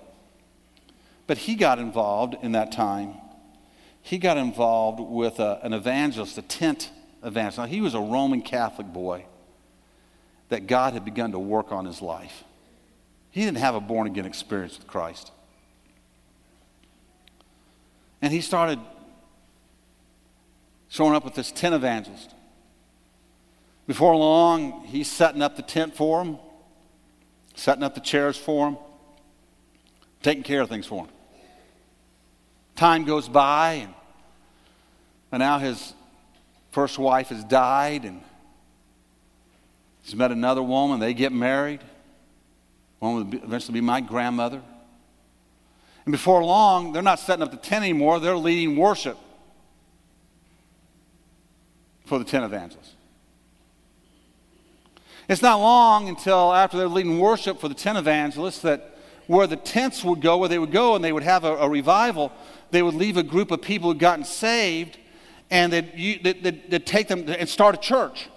But 1.27 1.39
he 1.39 1.57
got 1.57 1.79
involved 1.79 2.37
in 2.43 2.53
that 2.53 2.71
time. 2.71 3.15
He 4.01 4.19
got 4.19 4.37
involved 4.37 5.01
with 5.01 5.41
a, 5.41 5.59
an 5.63 5.73
evangelist, 5.73 6.39
a 6.39 6.43
tent 6.43 6.91
evangelist. 7.25 7.59
Now, 7.59 7.67
he 7.67 7.81
was 7.81 7.95
a 7.95 8.01
Roman 8.01 8.43
Catholic 8.43 8.87
boy 8.87 9.27
that 10.49 10.67
God 10.67 10.93
had 10.93 11.05
begun 11.05 11.33
to 11.33 11.39
work 11.39 11.73
on 11.73 11.85
his 11.85 12.01
life. 12.01 12.45
He 13.33 13.41
didn't 13.45 13.59
have 13.59 13.75
a 13.75 13.81
born 13.81 14.07
again 14.07 14.25
experience 14.25 14.79
with 14.79 14.87
Christ. 14.87 15.33
And 18.21 18.33
he 18.33 18.41
started 18.41 18.79
showing 20.89 21.15
up 21.15 21.25
with 21.25 21.35
this 21.35 21.51
tent 21.51 21.75
evangelist. 21.75 22.33
Before 23.89 24.15
long, 24.15 24.85
he's 24.85 25.11
setting 25.11 25.43
up 25.43 25.57
the 25.57 25.63
tent 25.63 25.97
for 25.97 26.23
him, 26.23 26.39
setting 27.57 27.83
up 27.83 27.97
the 27.97 28.01
chairs 28.01 28.37
for 28.37 28.69
him, 28.69 28.77
taking 30.23 30.45
care 30.45 30.61
of 30.61 30.69
things 30.69 30.87
for 30.87 31.05
him. 31.07 31.11
Time 32.77 33.05
goes 33.05 33.29
by, 33.29 33.73
and, 33.73 33.95
and 35.33 35.41
now 35.41 35.59
his 35.59 35.95
first 36.71 36.97
wife 36.97 37.29
has 37.31 37.43
died, 37.43 38.05
and 38.05 38.23
He's 40.03 40.17
met 40.17 40.33
another 40.33 40.63
woman. 40.63 41.01
They 41.01 41.15
get 41.15 41.33
married. 41.33 41.81
One 43.03 43.15
will 43.17 43.35
eventually 43.43 43.81
be 43.81 43.85
my 43.85 44.01
grandmother. 44.01 44.63
And 46.05 46.13
before 46.13 46.45
long, 46.45 46.93
they're 46.93 47.03
not 47.03 47.19
setting 47.19 47.43
up 47.43 47.51
the 47.51 47.57
tent 47.57 47.83
anymore. 47.83 48.21
They're 48.21 48.37
leading 48.37 48.77
worship 48.77 49.19
for 52.05 52.21
the 52.21 52.25
tent 52.25 52.45
evangelists. 52.45 52.95
It's 55.29 55.43
not 55.43 55.59
long 55.59 56.11
until 56.11 56.55
after 56.55 56.77
they're 56.77 56.87
leading 56.87 57.19
worship 57.19 57.59
for 57.59 57.67
the 57.67 57.75
tent 57.75 57.99
evangelists 57.99 58.61
that 58.61 58.97
where 59.27 59.49
the 59.49 59.57
tents 59.57 60.05
would 60.05 60.21
go, 60.21 60.39
where 60.39 60.49
they 60.49 60.61
would 60.61 60.71
go 60.71 60.95
and 60.95 61.05
they 61.05 61.13
would 61.13 61.25
have 61.25 61.43
a, 61.43 61.57
a 61.57 61.69
revival, 61.69 62.31
they 62.71 62.85
would 62.85 62.95
leave 62.95 63.17
a 63.17 63.25
group 63.25 63.51
of 63.51 63.61
people 63.63 63.91
who'd 63.91 63.99
gotten 63.99 64.25
saved 64.25 64.97
and 65.51 65.73
they'd, 65.73 66.23
they'd, 66.23 66.71
they'd 66.71 66.87
take 66.87 67.09
them 67.09 67.25
and 67.29 67.49
start 67.49 67.75
a 67.75 67.79
church. 67.79 68.29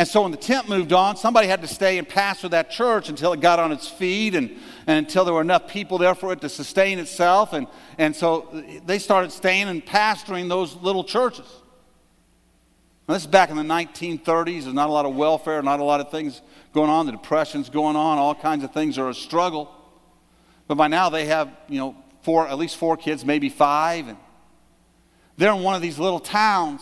And 0.00 0.08
so 0.08 0.22
when 0.22 0.30
the 0.30 0.38
tent 0.38 0.66
moved 0.66 0.94
on, 0.94 1.18
somebody 1.18 1.46
had 1.46 1.60
to 1.60 1.68
stay 1.68 1.98
and 1.98 2.08
pastor 2.08 2.48
that 2.48 2.70
church 2.70 3.10
until 3.10 3.34
it 3.34 3.40
got 3.40 3.58
on 3.58 3.70
its 3.70 3.86
feet 3.86 4.34
and, 4.34 4.48
and 4.86 4.96
until 4.96 5.26
there 5.26 5.34
were 5.34 5.42
enough 5.42 5.68
people 5.68 5.98
there 5.98 6.14
for 6.14 6.32
it 6.32 6.40
to 6.40 6.48
sustain 6.48 6.98
itself. 6.98 7.52
And, 7.52 7.66
and 7.98 8.16
so 8.16 8.48
they 8.86 8.98
started 8.98 9.30
staying 9.30 9.68
and 9.68 9.84
pastoring 9.84 10.48
those 10.48 10.74
little 10.76 11.04
churches. 11.04 11.44
Now, 13.06 13.12
this 13.12 13.24
is 13.24 13.26
back 13.26 13.50
in 13.50 13.58
the 13.58 13.62
1930s. 13.62 14.62
There's 14.62 14.72
not 14.72 14.88
a 14.88 14.92
lot 14.92 15.04
of 15.04 15.14
welfare, 15.14 15.62
not 15.62 15.80
a 15.80 15.84
lot 15.84 16.00
of 16.00 16.10
things 16.10 16.40
going 16.72 16.88
on. 16.88 17.04
The 17.04 17.12
Depression's 17.12 17.68
going 17.68 17.96
on. 17.96 18.16
All 18.16 18.34
kinds 18.34 18.64
of 18.64 18.72
things 18.72 18.96
are 18.96 19.10
a 19.10 19.14
struggle. 19.14 19.70
But 20.66 20.76
by 20.76 20.88
now 20.88 21.10
they 21.10 21.26
have, 21.26 21.54
you 21.68 21.78
know, 21.78 21.94
four, 22.22 22.48
at 22.48 22.56
least 22.56 22.76
four 22.76 22.96
kids, 22.96 23.22
maybe 23.22 23.50
five. 23.50 24.08
And 24.08 24.16
they're 25.36 25.52
in 25.52 25.62
one 25.62 25.74
of 25.74 25.82
these 25.82 25.98
little 25.98 26.20
towns 26.20 26.80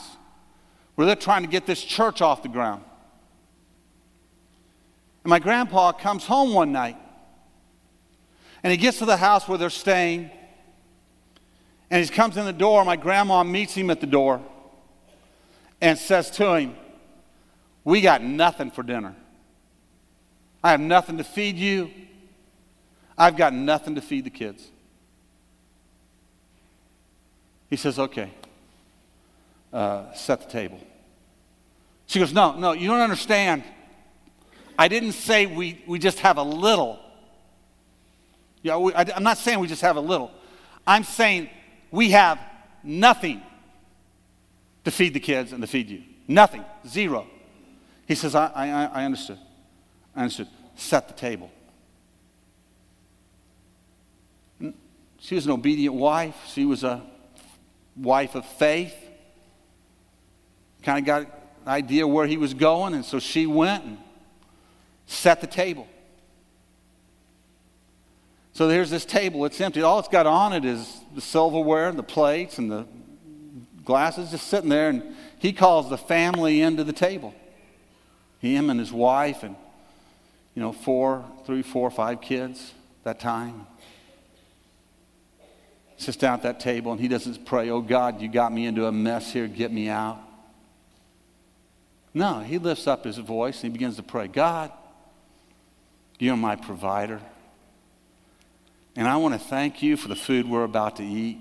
where 0.94 1.04
they're 1.04 1.16
trying 1.16 1.42
to 1.42 1.48
get 1.48 1.66
this 1.66 1.82
church 1.82 2.22
off 2.22 2.44
the 2.44 2.48
ground. 2.48 2.84
And 5.28 5.30
my 5.30 5.40
grandpa 5.40 5.92
comes 5.92 6.24
home 6.24 6.54
one 6.54 6.72
night 6.72 6.96
and 8.62 8.70
he 8.70 8.78
gets 8.78 8.96
to 9.00 9.04
the 9.04 9.18
house 9.18 9.46
where 9.46 9.58
they're 9.58 9.68
staying. 9.68 10.30
And 11.90 12.02
he 12.02 12.10
comes 12.10 12.38
in 12.38 12.46
the 12.46 12.52
door. 12.54 12.82
My 12.82 12.96
grandma 12.96 13.44
meets 13.44 13.74
him 13.74 13.90
at 13.90 14.00
the 14.00 14.06
door 14.06 14.40
and 15.82 15.98
says 15.98 16.30
to 16.30 16.54
him, 16.54 16.74
We 17.84 18.00
got 18.00 18.22
nothing 18.22 18.70
for 18.70 18.82
dinner. 18.82 19.14
I 20.64 20.70
have 20.70 20.80
nothing 20.80 21.18
to 21.18 21.24
feed 21.24 21.56
you. 21.56 21.90
I've 23.18 23.36
got 23.36 23.52
nothing 23.52 23.96
to 23.96 24.00
feed 24.00 24.24
the 24.24 24.30
kids. 24.30 24.66
He 27.68 27.76
says, 27.76 27.98
Okay, 27.98 28.32
uh, 29.74 30.10
set 30.14 30.40
the 30.40 30.50
table. 30.50 30.80
She 32.06 32.18
goes, 32.18 32.32
No, 32.32 32.58
no, 32.58 32.72
you 32.72 32.88
don't 32.88 33.00
understand. 33.00 33.62
I 34.78 34.86
didn't 34.86 35.12
say 35.12 35.46
we, 35.46 35.82
we 35.88 35.98
just 35.98 36.20
have 36.20 36.38
a 36.38 36.42
little. 36.42 37.00
Yeah, 38.62 38.76
we, 38.76 38.94
I, 38.94 39.04
I'm 39.14 39.24
not 39.24 39.36
saying 39.36 39.58
we 39.58 39.66
just 39.66 39.82
have 39.82 39.96
a 39.96 40.00
little. 40.00 40.30
I'm 40.86 41.02
saying 41.02 41.50
we 41.90 42.12
have 42.12 42.38
nothing 42.84 43.42
to 44.84 44.92
feed 44.92 45.14
the 45.14 45.20
kids 45.20 45.52
and 45.52 45.60
to 45.60 45.66
feed 45.66 45.90
you. 45.90 46.02
Nothing. 46.28 46.64
Zero. 46.86 47.26
He 48.06 48.14
says, 48.14 48.36
I, 48.36 48.46
I, 48.46 48.84
I 48.84 49.04
understood. 49.04 49.38
I 50.14 50.22
understood. 50.22 50.48
Set 50.76 51.08
the 51.08 51.14
table. 51.14 51.50
She 55.18 55.34
was 55.34 55.44
an 55.44 55.52
obedient 55.52 55.96
wife. 55.96 56.36
She 56.46 56.64
was 56.64 56.84
a 56.84 57.02
wife 57.96 58.36
of 58.36 58.46
faith. 58.46 58.94
Kind 60.82 61.00
of 61.00 61.04
got 61.04 61.22
an 61.22 61.68
idea 61.68 62.06
where 62.06 62.26
he 62.26 62.36
was 62.36 62.54
going, 62.54 62.94
and 62.94 63.04
so 63.04 63.18
she 63.18 63.46
went 63.46 63.84
and 63.84 63.98
set 65.08 65.40
the 65.40 65.46
table. 65.46 65.88
So 68.52 68.68
there's 68.68 68.90
this 68.90 69.04
table, 69.04 69.44
it's 69.44 69.60
empty. 69.60 69.82
All 69.82 69.98
it's 69.98 70.08
got 70.08 70.26
on 70.26 70.52
it 70.52 70.64
is 70.64 71.00
the 71.14 71.20
silverware, 71.20 71.88
and 71.88 71.98
the 71.98 72.04
plates, 72.04 72.58
and 72.58 72.70
the 72.70 72.86
glasses 73.84 74.30
just 74.30 74.46
sitting 74.46 74.68
there. 74.68 74.90
And 74.90 75.16
he 75.38 75.52
calls 75.52 75.90
the 75.90 75.98
family 75.98 76.60
into 76.60 76.84
the 76.84 76.92
table. 76.92 77.34
Him 78.40 78.70
and 78.70 78.78
his 78.78 78.92
wife, 78.92 79.42
and, 79.42 79.56
you 80.54 80.62
know, 80.62 80.72
four, 80.72 81.24
three, 81.46 81.62
four, 81.62 81.90
five 81.90 82.20
kids 82.20 82.72
that 83.04 83.18
time 83.18 83.66
sits 85.96 86.16
down 86.16 86.34
at 86.34 86.42
that 86.42 86.60
table 86.60 86.92
and 86.92 87.00
he 87.00 87.08
doesn't 87.08 87.44
pray, 87.44 87.70
Oh 87.70 87.80
God, 87.80 88.20
you 88.22 88.28
got 88.28 88.52
me 88.52 88.66
into 88.66 88.86
a 88.86 88.92
mess 88.92 89.32
here, 89.32 89.48
get 89.48 89.72
me 89.72 89.88
out. 89.88 90.18
No, 92.14 92.40
he 92.40 92.58
lifts 92.58 92.86
up 92.86 93.04
his 93.04 93.18
voice 93.18 93.62
and 93.62 93.72
he 93.72 93.78
begins 93.78 93.96
to 93.96 94.02
pray, 94.02 94.28
God, 94.28 94.70
you're 96.18 96.36
my 96.36 96.56
provider. 96.56 97.20
And 98.96 99.06
I 99.06 99.16
want 99.16 99.34
to 99.34 99.40
thank 99.40 99.82
you 99.82 99.96
for 99.96 100.08
the 100.08 100.16
food 100.16 100.48
we're 100.48 100.64
about 100.64 100.96
to 100.96 101.04
eat. 101.04 101.38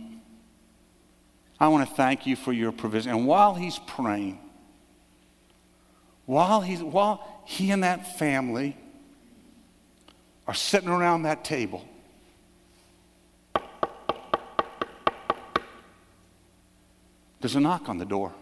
I 1.60 1.70
want 1.70 1.88
to 1.90 1.96
thank 1.96 2.28
you 2.28 2.36
for 2.36 2.54
your 2.54 2.72
provision. 2.72 3.12
And 3.12 3.26
while 3.26 3.56
he's 3.56 3.80
praying, 3.80 4.40
while, 6.26 6.62
he's, 6.62 6.84
while 6.84 7.44
he 7.46 7.72
and 7.72 7.84
that 7.84 8.18
family 8.20 8.78
are 10.46 10.54
sitting 10.54 10.90
around 10.90 11.24
that 11.24 11.44
table, 11.44 11.84
There's 17.40 17.56
a 17.56 17.60
knock 17.60 17.88
on 17.90 17.98
the 17.98 18.06
door. 18.06 18.34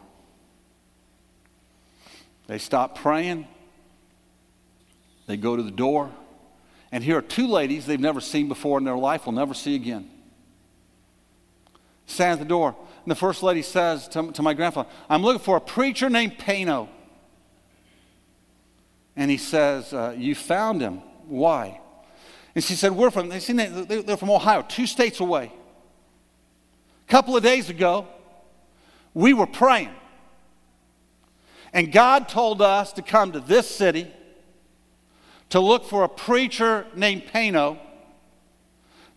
They 2.47 2.57
stop 2.57 2.97
praying. 2.97 3.47
They 5.27 5.38
go 5.38 5.55
to 5.55 5.63
the 5.63 5.71
door. 5.71 6.11
And 6.96 7.04
here 7.04 7.18
are 7.18 7.22
two 7.22 7.48
ladies 7.48 7.86
they've 7.86 8.00
never 8.00 8.22
seen 8.22 8.48
before 8.48 8.78
in 8.78 8.86
their 8.86 8.96
life, 8.96 9.26
will 9.26 9.34
never 9.34 9.54
see 9.54 9.76
again. 9.76 10.10
Stand 12.06 12.32
at 12.32 12.39
the 12.39 12.46
door. 12.46 12.74
And 13.04 13.12
the 13.12 13.16
first 13.16 13.43
lady 13.43 13.64
says 13.64 14.08
to, 14.08 14.32
to 14.32 14.41
my 14.41 14.54
grandfather, 14.54 14.88
I'm 15.10 15.22
looking 15.22 15.41
for 15.41 15.58
a 15.58 15.60
preacher 15.60 16.10
named 16.10 16.38
Pano. 16.38 16.88
And 19.14 19.30
he 19.30 19.36
says, 19.36 19.91
uh, 19.93 20.16
You 20.18 20.36
found 20.36 20.80
him. 20.80 21.02
Why? 21.28 21.82
And 22.56 22.64
she 22.64 22.76
said, 22.76 22.93
We're 22.93 23.12
from, 23.12 23.28
they're 23.28 24.16
from 24.16 24.30
Ohio, 24.30 24.62
two 24.62 24.88
states 24.88 25.20
away. 25.20 25.52
A 27.10 27.12
couple 27.12 27.36
of 27.36 27.43
days 27.43 27.70
ago, 27.70 28.08
we 29.14 29.34
were 29.34 29.48
praying. 29.48 29.91
And 31.74 31.91
God 31.91 32.30
told 32.30 32.62
us 32.62 32.93
to 32.93 33.02
come 33.02 33.34
to 33.34 33.41
this 33.41 33.70
city 33.70 34.14
to 35.50 35.60
look 35.60 35.86
for 35.86 36.04
a 36.04 36.10
preacher 36.10 36.86
named 36.96 37.24
Pano 37.34 37.78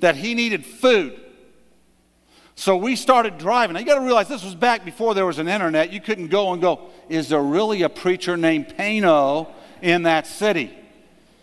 that 0.01 0.17
he 0.17 0.35
needed 0.35 0.65
food. 0.65 1.21
So 2.55 2.77
we 2.77 2.97
started 2.97 3.39
driving. 3.39 3.75
Now 3.75 3.81
you 3.81 3.87
got 3.87 3.97
to 3.97 4.05
realize 4.05 4.29
this 4.29 4.45
was 4.45 4.55
back 4.55 4.85
before 4.85 5.15
there 5.15 5.27
was 5.27 5.39
an 5.39 5.49
internet. 5.49 5.93
You 5.93 6.01
couldn't 6.01 6.29
go 6.29 6.53
and 6.53 6.61
go, 6.61 6.91
is 7.09 7.29
there 7.29 7.43
really 7.43 7.83
a 7.83 7.89
preacher 7.89 8.37
named 8.37 8.75
Pano 8.77 9.49
in 9.81 10.03
that 10.03 10.27
city? 10.27 10.77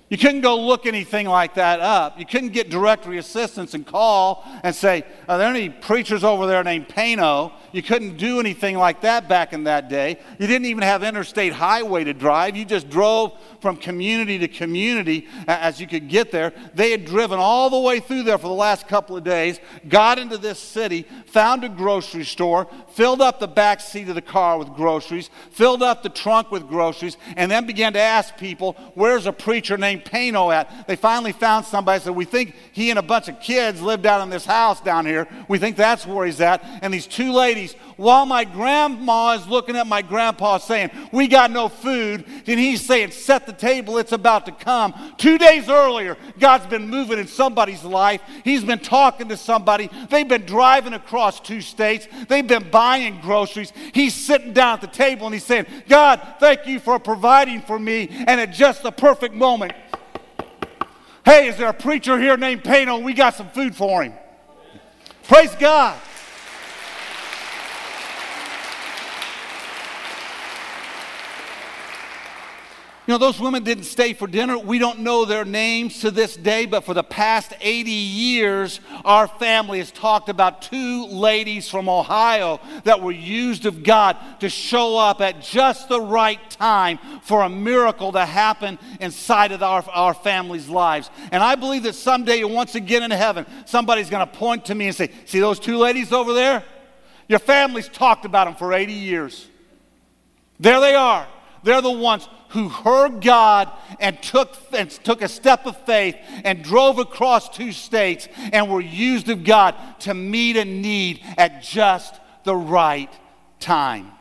You 0.07 0.19
couldn't 0.19 0.41
go 0.41 0.59
look 0.59 0.85
anything 0.85 1.25
like 1.25 1.55
that 1.55 1.79
up. 1.79 2.19
You 2.19 2.27
couldn't 2.27 2.49
get 2.49 2.69
directory 2.69 3.17
assistance 3.17 3.73
and 3.73 3.87
call 3.87 4.45
and 4.63 4.75
say, 4.75 5.03
Are 5.27 5.39
there 5.39 5.49
any 5.49 5.69
preachers 5.69 6.23
over 6.23 6.45
there 6.45 6.63
named 6.63 6.89
Pano? 6.89 7.51
You 7.71 7.81
couldn't 7.81 8.17
do 8.17 8.39
anything 8.39 8.77
like 8.77 9.01
that 9.01 9.27
back 9.27 9.51
in 9.51 9.63
that 9.63 9.89
day. 9.89 10.19
You 10.39 10.45
didn't 10.45 10.67
even 10.67 10.83
have 10.83 11.03
interstate 11.03 11.53
highway 11.53 12.03
to 12.03 12.13
drive. 12.13 12.55
You 12.55 12.65
just 12.65 12.87
drove 12.87 13.33
from 13.59 13.77
community 13.77 14.37
to 14.37 14.47
community 14.47 15.27
as 15.47 15.81
you 15.81 15.87
could 15.87 16.07
get 16.07 16.31
there. 16.31 16.53
They 16.75 16.91
had 16.91 17.05
driven 17.05 17.39
all 17.39 17.71
the 17.71 17.79
way 17.79 17.99
through 17.99 18.23
there 18.23 18.37
for 18.37 18.47
the 18.47 18.53
last 18.53 18.87
couple 18.87 19.17
of 19.17 19.23
days, 19.23 19.59
got 19.89 20.19
into 20.19 20.37
this 20.37 20.59
city, 20.59 21.07
found 21.25 21.63
a 21.63 21.69
grocery 21.69 22.25
store, 22.25 22.67
filled 22.89 23.21
up 23.21 23.39
the 23.39 23.47
back 23.47 23.81
seat 23.81 24.07
of 24.07 24.15
the 24.15 24.21
car 24.21 24.59
with 24.59 24.69
groceries, 24.69 25.31
filled 25.49 25.81
up 25.81 26.03
the 26.03 26.09
trunk 26.09 26.51
with 26.51 26.67
groceries, 26.67 27.17
and 27.35 27.49
then 27.49 27.65
began 27.65 27.93
to 27.93 27.99
ask 27.99 28.37
people, 28.37 28.73
Where's 28.93 29.25
a 29.25 29.33
preacher 29.33 29.77
named 29.77 29.94
Pano 30.01 30.53
at. 30.53 30.87
They 30.87 30.95
finally 30.95 31.31
found 31.31 31.65
somebody, 31.65 32.01
said, 32.01 32.15
We 32.15 32.25
think 32.25 32.55
he 32.71 32.89
and 32.89 32.99
a 32.99 33.03
bunch 33.03 33.27
of 33.27 33.39
kids 33.39 33.81
live 33.81 34.01
down 34.01 34.21
in 34.21 34.29
this 34.29 34.45
house 34.45 34.81
down 34.81 35.05
here. 35.05 35.27
We 35.47 35.57
think 35.57 35.75
that's 35.75 36.05
where 36.05 36.25
he's 36.25 36.41
at. 36.41 36.63
And 36.81 36.93
these 36.93 37.07
two 37.07 37.31
ladies, 37.31 37.73
while 37.97 38.25
my 38.25 38.43
grandma 38.43 39.33
is 39.33 39.47
looking 39.47 39.75
at 39.75 39.87
my 39.87 40.01
grandpa 40.01 40.57
saying, 40.57 40.91
We 41.11 41.27
got 41.27 41.51
no 41.51 41.69
food, 41.69 42.25
and 42.27 42.59
he's 42.59 42.85
saying, 42.85 43.11
Set 43.11 43.45
the 43.45 43.53
table, 43.53 43.97
it's 43.97 44.11
about 44.11 44.45
to 44.47 44.51
come. 44.51 44.93
Two 45.17 45.37
days 45.37 45.69
earlier, 45.69 46.17
God's 46.39 46.65
been 46.67 46.89
moving 46.89 47.19
in 47.19 47.27
somebody's 47.27 47.83
life. 47.83 48.21
He's 48.43 48.63
been 48.63 48.79
talking 48.79 49.29
to 49.29 49.37
somebody. 49.37 49.89
They've 50.09 50.27
been 50.27 50.45
driving 50.45 50.93
across 50.93 51.39
two 51.39 51.61
states, 51.61 52.07
they've 52.27 52.45
been 52.45 52.69
buying 52.69 53.19
groceries. 53.21 53.71
He's 53.93 54.13
sitting 54.13 54.53
down 54.53 54.75
at 54.75 54.81
the 54.81 54.87
table 54.87 55.27
and 55.27 55.33
he's 55.33 55.43
saying, 55.43 55.65
God, 55.87 56.21
thank 56.39 56.67
you 56.67 56.79
for 56.79 56.99
providing 56.99 57.61
for 57.61 57.79
me. 57.79 58.09
And 58.09 58.41
at 58.41 58.51
just 58.51 58.83
the 58.83 58.91
perfect 58.91 59.33
moment, 59.33 59.73
Hey, 61.25 61.47
is 61.47 61.57
there 61.57 61.69
a 61.69 61.73
preacher 61.73 62.19
here 62.19 62.37
named 62.37 62.63
Pano? 62.63 63.03
We 63.03 63.13
got 63.13 63.33
some 63.33 63.49
food 63.49 63.75
for 63.75 64.03
him. 64.03 64.13
Praise 65.27 65.53
God. 65.55 65.99
You 73.07 73.13
know, 73.13 73.17
those 73.19 73.39
women 73.39 73.63
didn't 73.63 73.83
stay 73.83 74.13
for 74.13 74.25
dinner. 74.25 74.57
We 74.57 74.79
don't 74.79 75.01
know 75.01 75.25
their 75.25 75.45
names 75.45 75.99
to 75.99 76.09
this 76.09 76.35
day, 76.35 76.65
but 76.65 76.83
for 76.83 76.95
the 76.95 77.03
past 77.03 77.53
80 77.61 77.91
years, 77.91 78.79
our 79.03 79.27
family 79.27 79.77
has 79.77 79.91
talked 79.91 80.27
about 80.27 80.63
two 80.63 81.05
ladies 81.05 81.69
from 81.69 81.87
Ohio 81.87 82.59
that 82.83 83.01
were 83.01 83.11
used 83.11 83.67
of 83.67 83.83
God 83.83 84.17
to 84.39 84.49
show 84.49 84.97
up 84.97 85.21
at 85.21 85.39
just 85.39 85.87
the 85.87 86.01
right 86.01 86.49
time 86.49 86.97
for 87.21 87.43
a 87.43 87.49
miracle 87.49 88.11
to 88.11 88.25
happen 88.25 88.79
inside 88.99 89.51
of 89.51 89.61
our, 89.61 89.85
our 89.91 90.15
family's 90.15 90.67
lives. 90.67 91.11
And 91.31 91.43
I 91.43 91.53
believe 91.53 91.83
that 91.83 91.93
someday, 91.93 92.43
once 92.43 92.73
again 92.73 93.03
in 93.03 93.11
heaven, 93.11 93.45
somebody's 93.65 94.09
going 94.09 94.27
to 94.27 94.33
point 94.33 94.65
to 94.65 94.73
me 94.73 94.87
and 94.87 94.95
say, 94.95 95.11
See 95.25 95.39
those 95.39 95.59
two 95.59 95.77
ladies 95.77 96.11
over 96.11 96.33
there? 96.33 96.63
Your 97.27 97.39
family's 97.39 97.87
talked 97.87 98.25
about 98.25 98.45
them 98.45 98.55
for 98.55 98.73
80 98.73 98.93
years. 98.93 99.47
There 100.59 100.79
they 100.79 100.95
are 100.95 101.27
They're 101.65 101.81
the 101.81 101.89
ones 101.89 102.29
who 102.49 102.69
heard 102.69 103.21
God 103.21 103.71
and 103.99 104.21
took, 104.21 104.55
and 104.71 104.87
took 104.89 105.23
a 105.23 105.27
step 105.27 105.65
of 105.65 105.75
faith 105.83 106.15
and 106.43 106.63
drove 106.63 106.99
across 106.99 107.49
two 107.49 107.71
states 107.71 108.27
and 108.53 108.69
were 108.69 108.81
used 108.81 109.29
of 109.29 109.43
God 109.43 109.73
to 110.01 110.13
meet 110.13 110.57
a 110.57 110.63
need 110.63 111.21
at 111.39 111.63
just 111.63 112.13
the 112.43 112.55
right 112.55 113.11
time. 113.59 114.11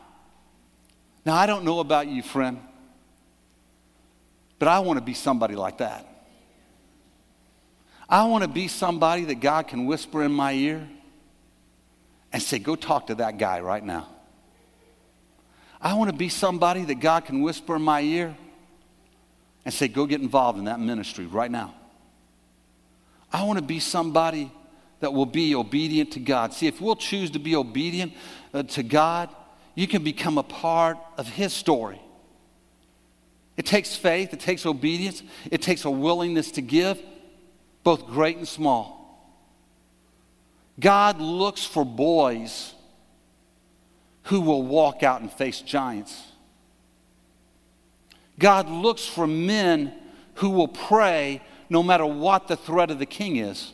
Now, 1.23 1.35
I 1.35 1.45
don't 1.45 1.65
know 1.65 1.81
about 1.81 2.07
you, 2.07 2.23
friend, 2.23 2.59
but 4.57 4.67
I 4.67 4.79
want 4.79 4.97
to 4.97 5.05
be 5.05 5.13
somebody 5.13 5.55
like 5.55 5.77
that. 5.77 6.07
I 8.09 8.25
want 8.25 8.43
to 8.43 8.47
be 8.47 8.67
somebody 8.67 9.25
that 9.25 9.35
God 9.35 9.67
can 9.67 9.85
whisper 9.85 10.23
in 10.23 10.31
my 10.31 10.53
ear 10.53 10.89
and 12.33 12.41
say, 12.41 12.57
Go 12.57 12.75
talk 12.75 13.05
to 13.07 13.15
that 13.15 13.37
guy 13.37 13.59
right 13.59 13.83
now. 13.83 14.14
I 15.85 15.93
want 15.93 16.09
to 16.09 16.17
be 16.17 16.29
somebody 16.29 16.83
that 16.85 16.95
God 16.95 17.25
can 17.25 17.43
whisper 17.43 17.75
in 17.75 17.83
my 17.83 18.01
ear 18.01 18.35
and 19.63 19.71
say, 19.71 19.87
Go 19.87 20.07
get 20.07 20.19
involved 20.19 20.57
in 20.57 20.65
that 20.65 20.79
ministry 20.79 21.27
right 21.27 21.51
now. 21.51 21.75
I 23.31 23.43
want 23.43 23.59
to 23.59 23.65
be 23.65 23.79
somebody 23.79 24.51
that 25.01 25.13
will 25.13 25.27
be 25.27 25.53
obedient 25.53 26.13
to 26.13 26.19
God. 26.19 26.53
See, 26.53 26.65
if 26.65 26.81
we'll 26.81 26.95
choose 26.95 27.29
to 27.31 27.39
be 27.39 27.55
obedient 27.55 28.13
uh, 28.51 28.63
to 28.63 28.81
God, 28.81 29.29
you 29.75 29.87
can 29.87 30.03
become 30.03 30.39
a 30.39 30.43
part 30.43 30.97
of 31.19 31.27
His 31.27 31.53
story. 31.53 32.01
It 33.55 33.67
takes 33.67 33.95
faith, 33.95 34.33
it 34.33 34.39
takes 34.39 34.65
obedience, 34.65 35.21
it 35.51 35.61
takes 35.61 35.85
a 35.85 35.91
willingness 35.91 36.49
to 36.51 36.63
give, 36.63 36.99
both 37.83 38.07
great 38.07 38.37
and 38.37 38.47
small. 38.47 38.95
God 40.79 41.21
looks 41.21 41.63
for 41.63 41.85
boys 41.85 42.73
who 44.25 44.41
will 44.41 44.63
walk 44.63 45.03
out 45.03 45.21
and 45.21 45.31
face 45.31 45.61
giants. 45.61 46.31
God 48.37 48.69
looks 48.69 49.05
for 49.05 49.25
men 49.25 49.93
who 50.35 50.49
will 50.49 50.67
pray 50.67 51.41
no 51.69 51.81
matter 51.81 52.05
what 52.05 52.47
the 52.47 52.55
threat 52.55 52.91
of 52.91 52.99
the 52.99 53.05
king 53.05 53.37
is. 53.37 53.71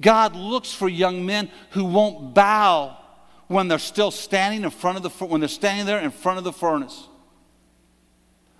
God 0.00 0.34
looks 0.34 0.72
for 0.72 0.88
young 0.88 1.24
men 1.24 1.50
who 1.70 1.84
won't 1.84 2.34
bow 2.34 2.98
when 3.46 3.68
they're 3.68 3.78
still 3.78 4.10
standing 4.10 4.64
in 4.64 4.70
front 4.70 4.96
of 4.96 5.02
the 5.02 5.24
when 5.24 5.40
they're 5.40 5.48
standing 5.48 5.86
there 5.86 6.00
in 6.00 6.10
front 6.10 6.38
of 6.38 6.44
the 6.44 6.52
furnace. 6.52 7.08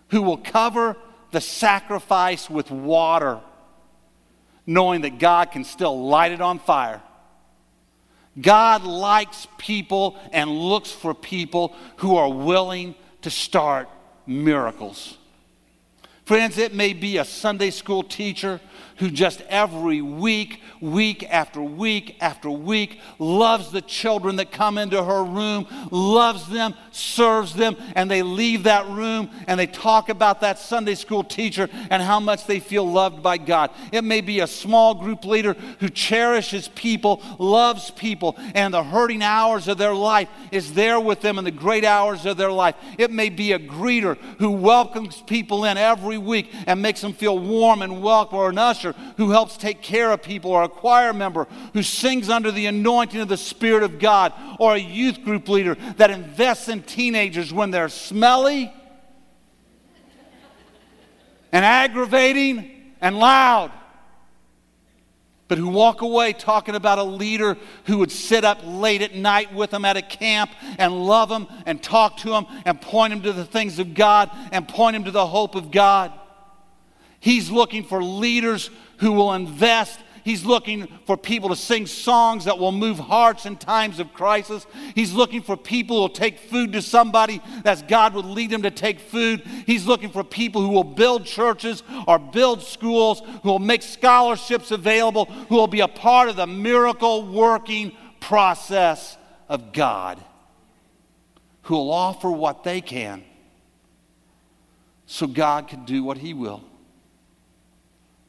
Who 0.08 0.22
will 0.22 0.38
cover 0.38 0.96
the 1.32 1.40
sacrifice 1.40 2.48
with 2.48 2.70
water 2.70 3.40
knowing 4.66 5.02
that 5.02 5.18
God 5.18 5.50
can 5.50 5.64
still 5.64 6.06
light 6.06 6.32
it 6.32 6.40
on 6.40 6.58
fire. 6.58 7.02
God 8.40 8.84
likes 8.84 9.46
people 9.58 10.16
and 10.32 10.50
looks 10.50 10.90
for 10.90 11.14
people 11.14 11.74
who 11.96 12.16
are 12.16 12.30
willing 12.30 12.94
to 13.22 13.30
start 13.30 13.88
miracles. 14.26 15.16
Friends, 16.24 16.58
it 16.58 16.74
may 16.74 16.94
be 16.94 17.18
a 17.18 17.24
Sunday 17.24 17.70
school 17.70 18.02
teacher 18.02 18.60
who 18.98 19.10
just 19.10 19.40
every 19.42 20.00
week, 20.00 20.60
week 20.80 21.26
after 21.30 21.62
week 21.62 22.16
after 22.20 22.50
week, 22.50 23.00
loves 23.18 23.70
the 23.70 23.82
children 23.82 24.36
that 24.36 24.52
come 24.52 24.78
into 24.78 25.02
her 25.02 25.24
room, 25.24 25.66
loves 25.90 26.48
them, 26.48 26.74
serves 26.90 27.54
them, 27.54 27.76
and 27.94 28.10
they 28.10 28.22
leave 28.22 28.64
that 28.64 28.86
room 28.88 29.30
and 29.46 29.58
they 29.58 29.66
talk 29.66 30.08
about 30.08 30.40
that 30.40 30.58
Sunday 30.58 30.94
school 30.94 31.24
teacher 31.24 31.68
and 31.90 32.02
how 32.02 32.20
much 32.20 32.46
they 32.46 32.60
feel 32.60 32.88
loved 32.90 33.22
by 33.22 33.38
God. 33.38 33.70
It 33.92 34.04
may 34.04 34.20
be 34.20 34.40
a 34.40 34.46
small 34.46 34.94
group 34.94 35.24
leader 35.24 35.54
who 35.80 35.88
cherishes 35.88 36.68
people, 36.68 37.22
loves 37.38 37.90
people, 37.90 38.36
and 38.54 38.72
the 38.72 38.84
hurting 38.84 39.22
hours 39.22 39.68
of 39.68 39.78
their 39.78 39.94
life 39.94 40.28
is 40.50 40.74
there 40.74 41.00
with 41.00 41.20
them 41.20 41.38
in 41.38 41.44
the 41.44 41.50
great 41.50 41.84
hours 41.84 42.26
of 42.26 42.36
their 42.36 42.52
life. 42.52 42.74
It 42.98 43.10
may 43.10 43.28
be 43.28 43.52
a 43.52 43.58
greeter 43.58 44.16
who 44.38 44.50
welcomes 44.50 45.22
people 45.22 45.64
in 45.64 45.78
every 45.78 46.18
week 46.18 46.52
and 46.66 46.82
makes 46.82 47.00
them 47.00 47.12
feel 47.12 47.38
warm 47.38 47.82
and 47.82 48.02
welcome, 48.02 48.38
or 48.38 48.50
an 48.50 48.58
usher 48.58 48.83
who 49.16 49.30
helps 49.30 49.56
take 49.56 49.82
care 49.82 50.10
of 50.12 50.22
people, 50.22 50.50
or 50.50 50.62
a 50.62 50.68
choir 50.68 51.12
member 51.12 51.46
who 51.72 51.82
sings 51.82 52.28
under 52.28 52.50
the 52.50 52.66
anointing 52.66 53.20
of 53.20 53.28
the 53.28 53.36
Spirit 53.36 53.82
of 53.82 53.98
God, 53.98 54.32
or 54.58 54.74
a 54.74 54.78
youth 54.78 55.22
group 55.22 55.48
leader 55.48 55.76
that 55.96 56.10
invests 56.10 56.68
in 56.68 56.82
teenagers 56.82 57.52
when 57.52 57.70
they're 57.70 57.88
smelly 57.88 58.72
and 61.52 61.64
aggravating 61.64 62.92
and 63.00 63.18
loud 63.18 63.70
but 65.46 65.58
who 65.58 65.68
walk 65.68 66.00
away 66.00 66.32
talking 66.32 66.74
about 66.74 66.98
a 66.98 67.04
leader 67.04 67.56
who 67.84 67.98
would 67.98 68.10
sit 68.10 68.44
up 68.44 68.58
late 68.64 69.02
at 69.02 69.14
night 69.14 69.52
with 69.52 69.70
them 69.70 69.84
at 69.84 69.96
a 69.96 70.02
camp 70.02 70.50
and 70.78 71.06
love 71.06 71.28
them 71.28 71.46
and 71.66 71.82
talk 71.82 72.16
to 72.18 72.30
them 72.30 72.46
and 72.64 72.80
point 72.80 73.12
them 73.12 73.22
to 73.22 73.32
the 73.32 73.44
things 73.44 73.78
of 73.78 73.94
God 73.94 74.30
and 74.52 74.66
point 74.66 74.94
them 74.94 75.04
to 75.04 75.10
the 75.10 75.26
hope 75.26 75.54
of 75.54 75.70
God. 75.70 76.12
He's 77.24 77.50
looking 77.50 77.84
for 77.84 78.04
leaders 78.04 78.68
who 78.98 79.12
will 79.12 79.32
invest. 79.32 79.98
He's 80.24 80.44
looking 80.44 80.86
for 81.06 81.16
people 81.16 81.48
to 81.48 81.56
sing 81.56 81.86
songs 81.86 82.44
that 82.44 82.58
will 82.58 82.70
move 82.70 82.98
hearts 82.98 83.46
in 83.46 83.56
times 83.56 83.98
of 83.98 84.12
crisis. 84.12 84.66
He's 84.94 85.14
looking 85.14 85.40
for 85.40 85.56
people 85.56 85.96
who 85.96 86.02
will 86.02 86.08
take 86.10 86.38
food 86.38 86.74
to 86.74 86.82
somebody 86.82 87.40
as 87.64 87.80
God 87.80 88.12
would 88.12 88.26
lead 88.26 88.50
them 88.50 88.60
to 88.60 88.70
take 88.70 89.00
food. 89.00 89.40
He's 89.64 89.86
looking 89.86 90.10
for 90.10 90.22
people 90.22 90.60
who 90.60 90.68
will 90.68 90.84
build 90.84 91.24
churches 91.24 91.82
or 92.06 92.18
build 92.18 92.62
schools, 92.62 93.22
who 93.42 93.48
will 93.48 93.58
make 93.58 93.80
scholarships 93.80 94.70
available, 94.70 95.24
who 95.24 95.54
will 95.54 95.66
be 95.66 95.80
a 95.80 95.88
part 95.88 96.28
of 96.28 96.36
the 96.36 96.46
miracle 96.46 97.26
working 97.26 97.96
process 98.20 99.16
of 99.48 99.72
God, 99.72 100.22
who 101.62 101.74
will 101.74 101.90
offer 101.90 102.30
what 102.30 102.64
they 102.64 102.82
can 102.82 103.24
so 105.06 105.26
God 105.26 105.68
can 105.68 105.86
do 105.86 106.04
what 106.04 106.18
He 106.18 106.34
will 106.34 106.62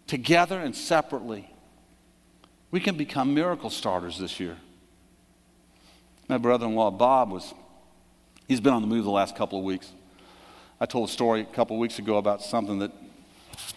together 0.07 0.59
and 0.59 0.75
separately, 0.75 1.49
we 2.71 2.79
can 2.79 2.97
become 2.97 3.33
miracle 3.33 3.69
starters 3.69 4.17
this 4.17 4.39
year. 4.39 4.57
My 6.27 6.37
brother 6.37 6.65
in 6.65 6.75
law, 6.75 6.91
Bob, 6.91 7.31
was, 7.31 7.53
he's 8.47 8.59
been 8.59 8.73
on 8.73 8.81
the 8.81 8.87
move 8.87 9.05
the 9.05 9.11
last 9.11 9.35
couple 9.35 9.59
of 9.59 9.65
weeks. 9.65 9.91
I 10.79 10.85
told 10.85 11.09
a 11.09 11.11
story 11.11 11.41
a 11.41 11.45
couple 11.45 11.75
of 11.75 11.79
weeks 11.79 11.99
ago 11.99 12.17
about 12.17 12.41
something 12.41 12.79
that 12.79 12.91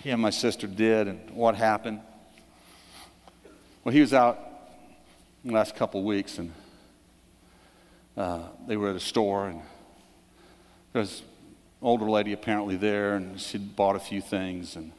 he 0.02 0.10
and 0.10 0.20
my 0.20 0.30
sister 0.30 0.66
did 0.66 1.08
and 1.08 1.30
what 1.30 1.54
happened. 1.54 2.00
Well, 3.84 3.92
he 3.92 4.00
was 4.00 4.12
out 4.12 4.38
the 5.44 5.52
last 5.52 5.76
couple 5.76 6.00
of 6.00 6.06
weeks 6.06 6.38
and 6.38 6.52
uh, 8.16 8.40
they 8.66 8.76
were 8.76 8.90
at 8.90 8.96
a 8.96 9.00
store 9.00 9.48
and 9.48 9.60
there 10.92 11.00
was 11.00 11.20
an 11.20 11.86
older 11.86 12.10
lady 12.10 12.32
apparently 12.32 12.76
there 12.76 13.14
and 13.14 13.40
she'd 13.40 13.76
bought 13.76 13.94
a 13.94 14.00
few 14.00 14.20
things 14.20 14.74
and 14.74 14.92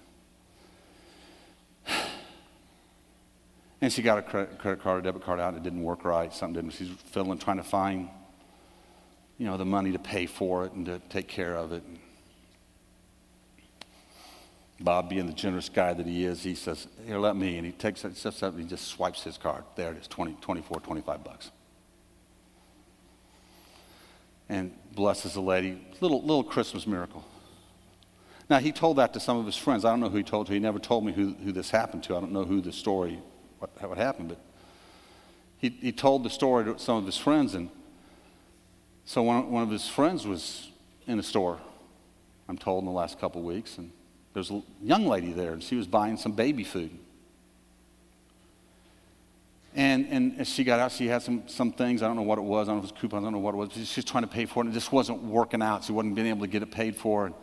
And 3.82 3.92
she 3.92 4.02
got 4.02 4.18
a 4.18 4.22
credit, 4.22 4.60
card, 4.60 5.00
a 5.00 5.02
debit 5.02 5.24
card 5.24 5.40
out, 5.40 5.50
and 5.54 5.58
it 5.58 5.64
didn't 5.64 5.84
work 5.84 6.04
right. 6.04 6.34
Something 6.34 6.62
didn't. 6.62 6.74
She's 6.74 6.90
fiddling, 7.12 7.38
trying 7.38 7.58
to 7.58 7.64
find, 7.64 8.10
you 9.38 9.46
know, 9.46 9.56
the 9.56 9.66
money 9.66 9.92
to 9.94 10.00
pay 10.00 10.26
for 10.26 10.66
it 10.66 10.74
and 10.74 10.86
to 10.86 11.00
take 11.10 11.28
care 11.28 11.56
of 11.56 11.72
it. 11.72 11.84
Bob, 14.82 15.10
being 15.10 15.28
the 15.28 15.34
generous 15.34 15.70
guy 15.70 15.94
that 15.94 16.06
he 16.06 16.26
is, 16.26 16.44
he 16.44 16.56
says, 16.56 16.88
Here, 17.06 17.18
let 17.18 17.36
me. 17.36 17.58
And 17.58 17.66
he 17.66 17.72
takes 17.72 18.04
it, 18.04 18.16
steps 18.18 18.44
up, 18.44 18.54
and 18.54 18.64
he 18.64 18.68
just 18.68 18.88
swipes 18.88 19.24
his 19.24 19.38
card. 19.38 19.64
There 19.76 19.92
it 19.92 19.98
is, 19.98 20.08
20, 20.08 20.38
24, 20.42 20.80
25 20.82 21.24
bucks. 21.24 21.52
And 24.50 24.74
blesses 24.94 25.34
the 25.34 25.42
lady. 25.42 25.82
Little, 26.02 26.22
little 26.22 26.44
Christmas 26.44 26.88
miracle. 26.88 27.24
Now, 28.50 28.60
he 28.60 28.72
told 28.72 28.98
that 28.98 29.14
to 29.14 29.20
some 29.20 29.38
of 29.38 29.46
his 29.46 29.56
friends. 29.56 29.86
I 29.86 29.92
don't 29.92 30.00
know 30.00 30.10
who 30.10 30.18
he 30.18 30.24
told 30.24 30.48
to. 30.48 30.54
He 30.54 30.60
never 30.60 30.80
told 30.80 31.06
me 31.06 31.14
who, 31.14 31.36
who 31.44 31.52
this 31.52 31.70
happened 31.70 32.04
to. 32.04 32.18
I 32.18 32.20
don't 32.20 32.32
know 32.32 32.46
who 32.46 32.62
the 32.62 32.72
story 32.72 33.20
what, 33.60 33.90
what 33.90 33.98
happened, 33.98 34.30
but 34.30 34.40
he, 35.60 35.70
he 35.70 35.92
told 35.92 36.24
the 36.24 36.30
story 36.30 36.66
to 36.66 36.80
some 36.80 36.98
of 36.98 37.06
his 37.06 37.18
friends. 37.18 37.54
And 37.54 37.70
so 39.06 39.24
one, 39.24 39.52
one 39.52 39.64
of 39.64 39.70
his 39.70 39.88
friends 39.88 40.26
was 40.26 40.70
in 41.08 41.20
a 41.20 41.24
store, 41.24 41.60
I'm 42.48 42.58
told, 42.58 42.84
in 42.84 42.86
the 42.86 42.92
last 42.92 43.20
couple 43.20 43.42
of 43.42 43.46
weeks. 43.46 43.78
And 43.78 43.92
there's 44.34 44.52
a 44.52 44.62
young 44.82 45.06
lady 45.06 45.34
there, 45.34 45.54
and 45.54 45.62
she 45.62 45.76
was 45.76 45.88
buying 45.88 46.18
some 46.18 46.32
baby 46.32 46.64
food. 46.64 46.92
And, 49.76 50.08
and 50.10 50.40
as 50.40 50.50
she 50.50 50.64
got 50.64 50.80
out, 50.80 50.92
she 50.92 51.08
had 51.08 51.22
some, 51.22 51.44
some 51.48 51.72
things. 51.72 52.02
I 52.02 52.08
don't 52.08 52.16
know 52.16 52.24
what 52.24 52.40
it 52.40 52.44
was. 52.44 52.68
I 52.68 52.72
don't 52.72 52.78
know 52.78 52.86
if 52.86 52.90
it 52.90 52.94
was 52.94 53.02
coupons. 53.02 53.24
I 53.24 53.26
don't 53.26 53.34
know 53.34 53.40
what 53.40 53.54
it 53.54 53.58
was. 53.58 53.72
She 53.74 54.00
was 54.00 54.06
trying 54.06 54.24
to 54.24 54.30
pay 54.30 54.46
for 54.46 54.62
it, 54.62 54.66
and 54.66 54.74
it 54.74 54.80
just 54.80 54.92
wasn't 54.92 55.22
working 55.24 55.62
out. 55.62 55.84
She 55.84 55.92
wasn't 55.92 56.16
being 56.16 56.28
able 56.28 56.42
to 56.42 56.48
get 56.48 56.64
it 56.64 56.72
paid 56.72 56.96
for. 56.96 57.28
And, 57.28 57.36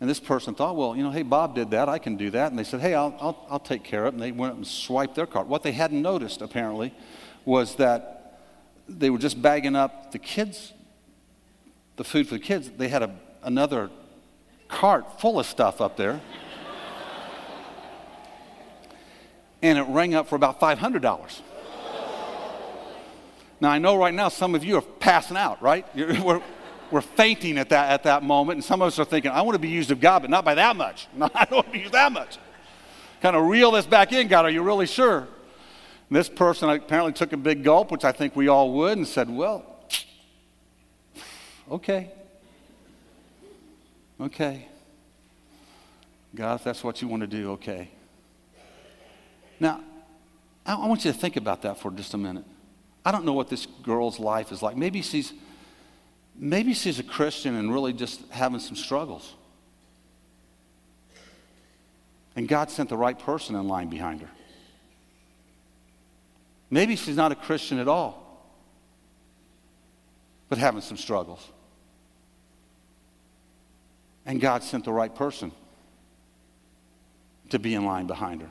and 0.00 0.08
this 0.08 0.18
person 0.18 0.54
thought, 0.54 0.76
well, 0.76 0.96
you 0.96 1.02
know, 1.02 1.10
hey, 1.10 1.22
Bob 1.22 1.54
did 1.54 1.72
that. 1.72 1.90
I 1.90 1.98
can 1.98 2.16
do 2.16 2.30
that. 2.30 2.50
And 2.50 2.58
they 2.58 2.64
said, 2.64 2.80
hey, 2.80 2.94
I'll, 2.94 3.14
I'll, 3.20 3.46
I'll 3.50 3.60
take 3.60 3.84
care 3.84 4.06
of 4.06 4.14
it. 4.14 4.16
And 4.16 4.22
they 4.22 4.32
went 4.32 4.52
up 4.52 4.56
and 4.56 4.66
swiped 4.66 5.14
their 5.14 5.26
card. 5.26 5.46
What 5.46 5.62
they 5.62 5.72
hadn't 5.72 6.00
noticed, 6.00 6.40
apparently, 6.40 6.94
was 7.44 7.74
that 7.74 8.40
they 8.88 9.10
were 9.10 9.18
just 9.18 9.42
bagging 9.42 9.76
up 9.76 10.12
the 10.12 10.18
kids, 10.18 10.72
the 11.96 12.04
food 12.04 12.28
for 12.28 12.36
the 12.36 12.40
kids. 12.40 12.70
They 12.70 12.88
had 12.88 13.02
a, 13.02 13.14
another 13.42 13.90
cart 14.68 15.20
full 15.20 15.38
of 15.38 15.44
stuff 15.44 15.82
up 15.82 15.98
there. 15.98 16.12
and 19.62 19.78
it 19.78 19.82
rang 19.82 20.14
up 20.14 20.28
for 20.28 20.36
about 20.36 20.60
$500. 20.60 21.40
Now, 23.60 23.70
I 23.70 23.78
know 23.78 23.98
right 23.98 24.14
now 24.14 24.30
some 24.30 24.54
of 24.54 24.64
you 24.64 24.76
are 24.76 24.82
passing 24.82 25.36
out, 25.36 25.60
right? 25.60 25.84
we're 26.92 27.00
fainting 27.00 27.58
at 27.58 27.68
that, 27.70 27.90
at 27.90 28.02
that 28.04 28.22
moment. 28.22 28.58
And 28.58 28.64
some 28.64 28.82
of 28.82 28.88
us 28.88 28.98
are 28.98 29.04
thinking, 29.04 29.30
I 29.30 29.42
want 29.42 29.54
to 29.54 29.60
be 29.60 29.68
used 29.68 29.90
of 29.90 30.00
God, 30.00 30.20
but 30.20 30.30
not 30.30 30.44
by 30.44 30.54
that 30.54 30.76
much. 30.76 31.08
No, 31.14 31.28
I 31.34 31.44
don't 31.44 31.56
want 31.56 31.66
to 31.66 31.72
be 31.72 31.80
used 31.80 31.92
that 31.92 32.12
much. 32.12 32.38
Kind 33.20 33.36
of 33.36 33.46
reel 33.46 33.70
this 33.72 33.86
back 33.86 34.12
in, 34.12 34.28
God. 34.28 34.44
Are 34.44 34.50
you 34.50 34.62
really 34.62 34.86
sure? 34.86 35.18
And 35.18 36.16
this 36.16 36.28
person 36.28 36.68
apparently 36.68 37.12
took 37.12 37.32
a 37.32 37.36
big 37.36 37.62
gulp, 37.62 37.90
which 37.92 38.04
I 38.04 38.12
think 38.12 38.34
we 38.34 38.48
all 38.48 38.72
would, 38.72 38.96
and 38.96 39.06
said, 39.06 39.30
Well, 39.30 39.64
okay. 41.70 42.10
Okay. 44.20 44.66
God, 46.34 46.56
if 46.56 46.64
that's 46.64 46.84
what 46.84 47.02
you 47.02 47.08
want 47.08 47.22
to 47.22 47.26
do, 47.26 47.52
okay. 47.52 47.90
Now, 49.58 49.82
I 50.64 50.86
want 50.86 51.04
you 51.04 51.12
to 51.12 51.18
think 51.18 51.36
about 51.36 51.62
that 51.62 51.78
for 51.78 51.90
just 51.90 52.14
a 52.14 52.18
minute. 52.18 52.44
I 53.04 53.12
don't 53.12 53.24
know 53.24 53.32
what 53.32 53.48
this 53.48 53.66
girl's 53.82 54.20
life 54.20 54.52
is 54.52 54.62
like. 54.62 54.76
Maybe 54.76 55.02
she's, 55.02 55.32
maybe 56.36 56.74
she's 56.74 56.98
a 56.98 57.02
Christian 57.02 57.56
and 57.56 57.72
really 57.72 57.92
just 57.92 58.22
having 58.30 58.60
some 58.60 58.76
struggles. 58.76 59.34
And 62.36 62.48
God 62.48 62.70
sent 62.70 62.88
the 62.88 62.96
right 62.96 63.18
person 63.18 63.56
in 63.56 63.68
line 63.68 63.88
behind 63.88 64.22
her. 64.22 64.30
Maybe 66.70 66.94
she's 66.96 67.16
not 67.16 67.32
a 67.32 67.34
Christian 67.34 67.78
at 67.78 67.88
all, 67.88 68.46
but 70.48 70.58
having 70.58 70.80
some 70.80 70.96
struggles. 70.96 71.46
And 74.24 74.40
God 74.40 74.62
sent 74.62 74.84
the 74.84 74.92
right 74.92 75.12
person 75.12 75.50
to 77.48 77.58
be 77.58 77.74
in 77.74 77.84
line 77.84 78.06
behind 78.06 78.42
her. 78.42 78.50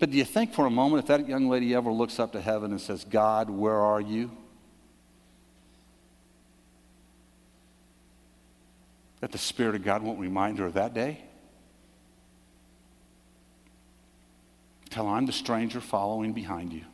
But 0.00 0.10
do 0.10 0.16
you 0.16 0.24
think 0.24 0.54
for 0.54 0.66
a 0.66 0.70
moment 0.70 1.02
if 1.02 1.08
that 1.08 1.28
young 1.28 1.48
lady 1.48 1.74
ever 1.74 1.92
looks 1.92 2.18
up 2.18 2.32
to 2.32 2.40
heaven 2.40 2.72
and 2.72 2.80
says, 2.80 3.04
God, 3.04 3.50
where 3.50 3.78
are 3.78 4.00
you? 4.00 4.30
That 9.20 9.32
the 9.32 9.38
Spirit 9.38 9.74
of 9.74 9.84
God 9.84 10.02
won't 10.02 10.18
remind 10.18 10.58
her 10.58 10.66
of 10.66 10.74
that 10.74 10.94
day? 10.94 11.22
Tell 14.90 15.06
her 15.06 15.14
I'm 15.14 15.26
the 15.26 15.32
stranger 15.32 15.80
following 15.80 16.32
behind 16.32 16.72
you 16.72 16.84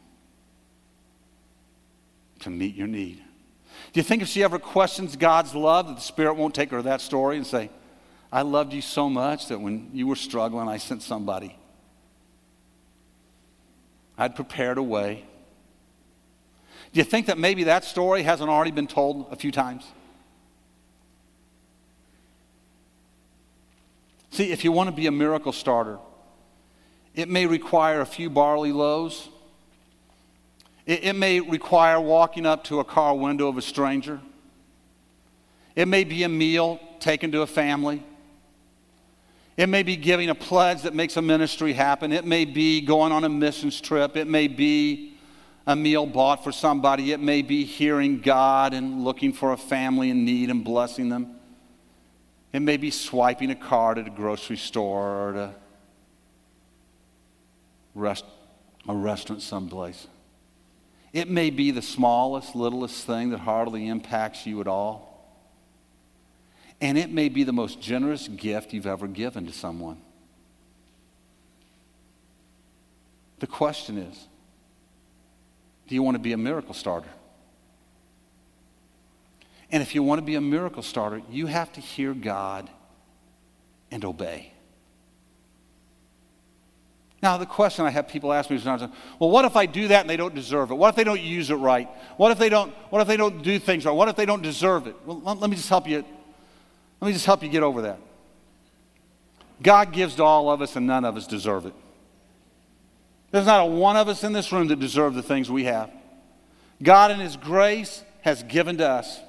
to 2.40 2.50
meet 2.50 2.74
your 2.74 2.86
need. 2.86 3.22
Do 3.92 4.00
you 4.00 4.04
think 4.04 4.22
if 4.22 4.28
she 4.28 4.42
ever 4.42 4.58
questions 4.58 5.16
God's 5.16 5.54
love, 5.54 5.88
that 5.88 5.96
the 5.96 6.02
Spirit 6.02 6.34
won't 6.34 6.54
take 6.54 6.70
her 6.70 6.78
to 6.78 6.82
that 6.84 7.00
story 7.00 7.36
and 7.36 7.46
say, 7.46 7.70
I 8.30 8.42
loved 8.42 8.72
you 8.72 8.82
so 8.82 9.08
much 9.08 9.48
that 9.48 9.60
when 9.60 9.90
you 9.92 10.06
were 10.06 10.16
struggling, 10.16 10.68
I 10.68 10.76
sent 10.76 11.02
somebody? 11.02 11.58
I'd 14.18 14.34
prepared 14.34 14.78
a 14.78 14.82
way. 14.82 15.24
Do 16.92 16.98
you 16.98 17.04
think 17.04 17.26
that 17.26 17.38
maybe 17.38 17.64
that 17.64 17.84
story 17.84 18.22
hasn't 18.22 18.48
already 18.48 18.70
been 18.70 18.86
told 18.86 19.26
a 19.30 19.36
few 19.36 19.52
times? 19.52 19.84
See, 24.30 24.50
if 24.50 24.64
you 24.64 24.72
want 24.72 24.88
to 24.88 24.94
be 24.94 25.06
a 25.06 25.12
miracle 25.12 25.52
starter, 25.52 25.98
it 27.14 27.28
may 27.28 27.46
require 27.46 28.00
a 28.00 28.06
few 28.06 28.28
barley 28.28 28.72
loaves. 28.72 29.28
It, 30.84 31.04
it, 31.04 31.12
may 31.14 31.40
require 31.40 32.00
walking 32.00 32.44
up 32.44 32.64
to 32.64 32.80
a 32.80 32.84
car 32.84 33.14
window 33.14 33.48
of 33.48 33.56
a 33.56 33.62
stranger. 33.62 34.20
It 35.74 35.88
may 35.88 36.04
be 36.04 36.22
a 36.22 36.28
meal 36.28 36.78
taken 37.00 37.32
to 37.32 37.42
a 37.42 37.46
family. 37.46 38.02
It 39.56 39.68
may 39.68 39.82
be 39.82 39.96
giving 39.96 40.28
a 40.28 40.34
pledge 40.34 40.82
that 40.82 40.94
makes 40.94 41.16
a 41.16 41.22
ministry 41.22 41.72
happen. 41.72 42.12
It 42.12 42.26
may 42.26 42.44
be 42.44 42.82
going 42.82 43.12
on 43.12 43.24
a 43.24 43.28
missions 43.28 43.80
trip. 43.80 44.16
It 44.16 44.26
may 44.26 44.48
be 44.48 45.14
a 45.66 45.74
meal 45.74 46.04
bought 46.04 46.44
for 46.44 46.52
somebody. 46.52 47.12
It 47.12 47.20
may 47.20 47.40
be 47.40 47.64
hearing 47.64 48.20
God 48.20 48.74
and 48.74 49.02
looking 49.02 49.32
for 49.32 49.52
a 49.52 49.56
family 49.56 50.10
in 50.10 50.26
need 50.26 50.50
and 50.50 50.62
blessing 50.62 51.08
them. 51.08 51.36
It 52.52 52.60
may 52.60 52.76
be 52.76 52.90
swiping 52.90 53.50
a 53.50 53.54
card 53.54 53.98
at 53.98 54.06
a 54.06 54.10
grocery 54.10 54.56
store 54.56 55.02
or 55.02 55.30
at 55.30 55.36
a, 55.36 55.54
rest, 57.94 58.24
a 58.88 58.94
restaurant 58.94 59.42
someplace. 59.42 60.06
It 61.12 61.28
may 61.28 61.50
be 61.50 61.70
the 61.70 61.82
smallest, 61.82 62.54
littlest 62.54 63.04
thing 63.04 63.30
that 63.30 63.38
hardly 63.38 63.88
impacts 63.88 64.46
you 64.46 64.60
at 64.60 64.66
all. 64.66 65.06
And 66.80 66.98
it 66.98 67.10
may 67.10 67.28
be 67.28 67.42
the 67.42 67.52
most 67.52 67.80
generous 67.80 68.28
gift 68.28 68.72
you've 68.72 68.86
ever 68.86 69.08
given 69.08 69.46
to 69.46 69.52
someone. 69.52 70.00
The 73.38 73.46
question 73.46 73.98
is 73.98 74.28
do 75.88 75.94
you 75.94 76.02
want 76.02 76.16
to 76.16 76.22
be 76.22 76.32
a 76.32 76.36
miracle 76.36 76.74
starter? 76.74 77.08
And 79.70 79.82
if 79.82 79.94
you 79.94 80.02
want 80.02 80.20
to 80.20 80.24
be 80.24 80.36
a 80.36 80.40
miracle 80.40 80.82
starter, 80.82 81.22
you 81.30 81.46
have 81.46 81.72
to 81.72 81.80
hear 81.80 82.14
God 82.14 82.70
and 83.90 84.04
obey. 84.04 84.52
Now, 87.22 87.38
the 87.38 87.46
question 87.46 87.84
I 87.84 87.90
have 87.90 88.08
people 88.08 88.32
ask 88.32 88.50
me 88.50 88.58
sometimes, 88.58 88.92
well, 89.18 89.30
what 89.30 89.44
if 89.44 89.56
I 89.56 89.66
do 89.66 89.88
that 89.88 90.02
and 90.02 90.10
they 90.10 90.16
don't 90.16 90.34
deserve 90.34 90.70
it? 90.70 90.74
What 90.74 90.90
if 90.90 90.96
they 90.96 91.04
don't 91.04 91.20
use 91.20 91.50
it 91.50 91.56
right? 91.56 91.88
What 92.16 92.30
if 92.30 92.38
they 92.38 92.48
don't, 92.48 92.72
what 92.90 93.00
if 93.00 93.08
they 93.08 93.16
don't 93.16 93.42
do 93.42 93.58
things 93.58 93.84
right? 93.84 93.92
What 93.92 94.08
if 94.08 94.16
they 94.16 94.26
don't 94.26 94.42
deserve 94.42 94.86
it? 94.86 94.94
Well, 95.04 95.20
let, 95.20 95.38
let 95.38 95.50
me 95.50 95.56
just 95.56 95.68
help 95.68 95.88
you 95.88 96.04
let 97.00 97.08
me 97.08 97.12
just 97.12 97.26
help 97.26 97.42
you 97.42 97.48
get 97.48 97.62
over 97.62 97.82
that. 97.82 97.98
God 99.62 99.92
gives 99.92 100.16
to 100.16 100.24
all 100.24 100.50
of 100.50 100.62
us, 100.62 100.76
and 100.76 100.86
none 100.86 101.04
of 101.04 101.16
us 101.16 101.26
deserve 101.26 101.66
it. 101.66 101.74
There's 103.30 103.46
not 103.46 103.60
a 103.60 103.66
one 103.66 103.96
of 103.96 104.08
us 104.08 104.24
in 104.24 104.32
this 104.32 104.52
room 104.52 104.68
that 104.68 104.80
deserve 104.80 105.14
the 105.14 105.22
things 105.22 105.50
we 105.50 105.64
have. 105.64 105.90
God, 106.82 107.10
in 107.10 107.20
His 107.20 107.36
grace, 107.36 108.02
has 108.22 108.42
given 108.42 108.78
to 108.78 108.88
us. 108.88 109.20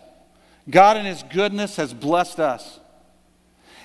God, 0.69 0.97
in 0.97 1.05
His 1.05 1.23
goodness, 1.23 1.75
has 1.77 1.93
blessed 1.93 2.39
us. 2.39 2.79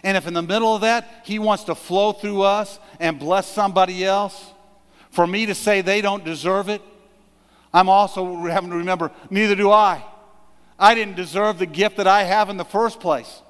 And 0.05 0.17
if 0.17 0.27
in 0.27 0.35
the 0.35 0.43
middle 0.43 0.75
of 0.75 0.81
that, 0.81 1.23
He 1.25 1.39
wants 1.39 1.65
to 1.65 1.75
flow 1.75 2.13
through 2.13 2.43
us 2.43 2.79
and 2.99 3.19
bless 3.19 3.47
somebody 3.47 4.05
else, 4.05 4.53
for 5.11 5.27
me 5.27 5.47
to 5.47 5.55
say 5.55 5.81
they 5.81 6.01
don't 6.01 6.25
deserve 6.25 6.69
it, 6.69 6.83
I'm 7.73 7.89
also 7.89 8.37
having 8.47 8.71
to 8.71 8.77
remember, 8.77 9.11
neither 9.31 9.55
do 9.55 9.71
I. 9.71 10.05
I 10.79 10.95
didn't 10.95 11.17
deserve 11.17 11.59
the 11.59 11.67
gift 11.67 11.99
that 11.99 12.07
I 12.07 12.25
have 12.25 12.51
in 12.51 12.57
the 12.57 12.65
first 12.65 12.99
place. 12.99 13.43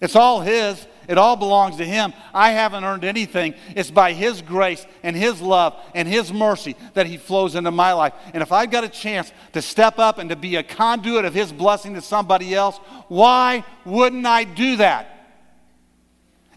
It's 0.00 0.16
all 0.16 0.40
His. 0.40 0.86
It 1.10 1.18
all 1.18 1.34
belongs 1.34 1.76
to 1.78 1.84
Him. 1.84 2.14
I 2.32 2.52
haven't 2.52 2.84
earned 2.84 3.02
anything. 3.02 3.54
It's 3.74 3.90
by 3.90 4.12
His 4.12 4.42
grace 4.42 4.86
and 5.02 5.16
His 5.16 5.40
love 5.40 5.76
and 5.92 6.06
His 6.06 6.32
mercy 6.32 6.76
that 6.94 7.06
He 7.06 7.16
flows 7.16 7.56
into 7.56 7.72
my 7.72 7.92
life. 7.94 8.12
And 8.32 8.44
if 8.44 8.52
I've 8.52 8.70
got 8.70 8.84
a 8.84 8.88
chance 8.88 9.32
to 9.52 9.60
step 9.60 9.98
up 9.98 10.18
and 10.18 10.30
to 10.30 10.36
be 10.36 10.54
a 10.54 10.62
conduit 10.62 11.24
of 11.24 11.34
His 11.34 11.50
blessing 11.50 11.94
to 11.94 12.00
somebody 12.00 12.54
else, 12.54 12.76
why 13.08 13.64
wouldn't 13.84 14.24
I 14.24 14.44
do 14.44 14.76
that? 14.76 15.34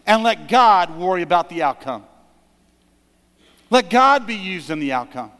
And 0.06 0.22
let 0.22 0.46
God 0.48 0.96
worry 0.96 1.22
about 1.22 1.48
the 1.48 1.64
outcome. 1.64 2.04
Let 3.70 3.90
God 3.90 4.24
be 4.24 4.36
used 4.36 4.70
in 4.70 4.78
the 4.78 4.92
outcome. 4.92 5.32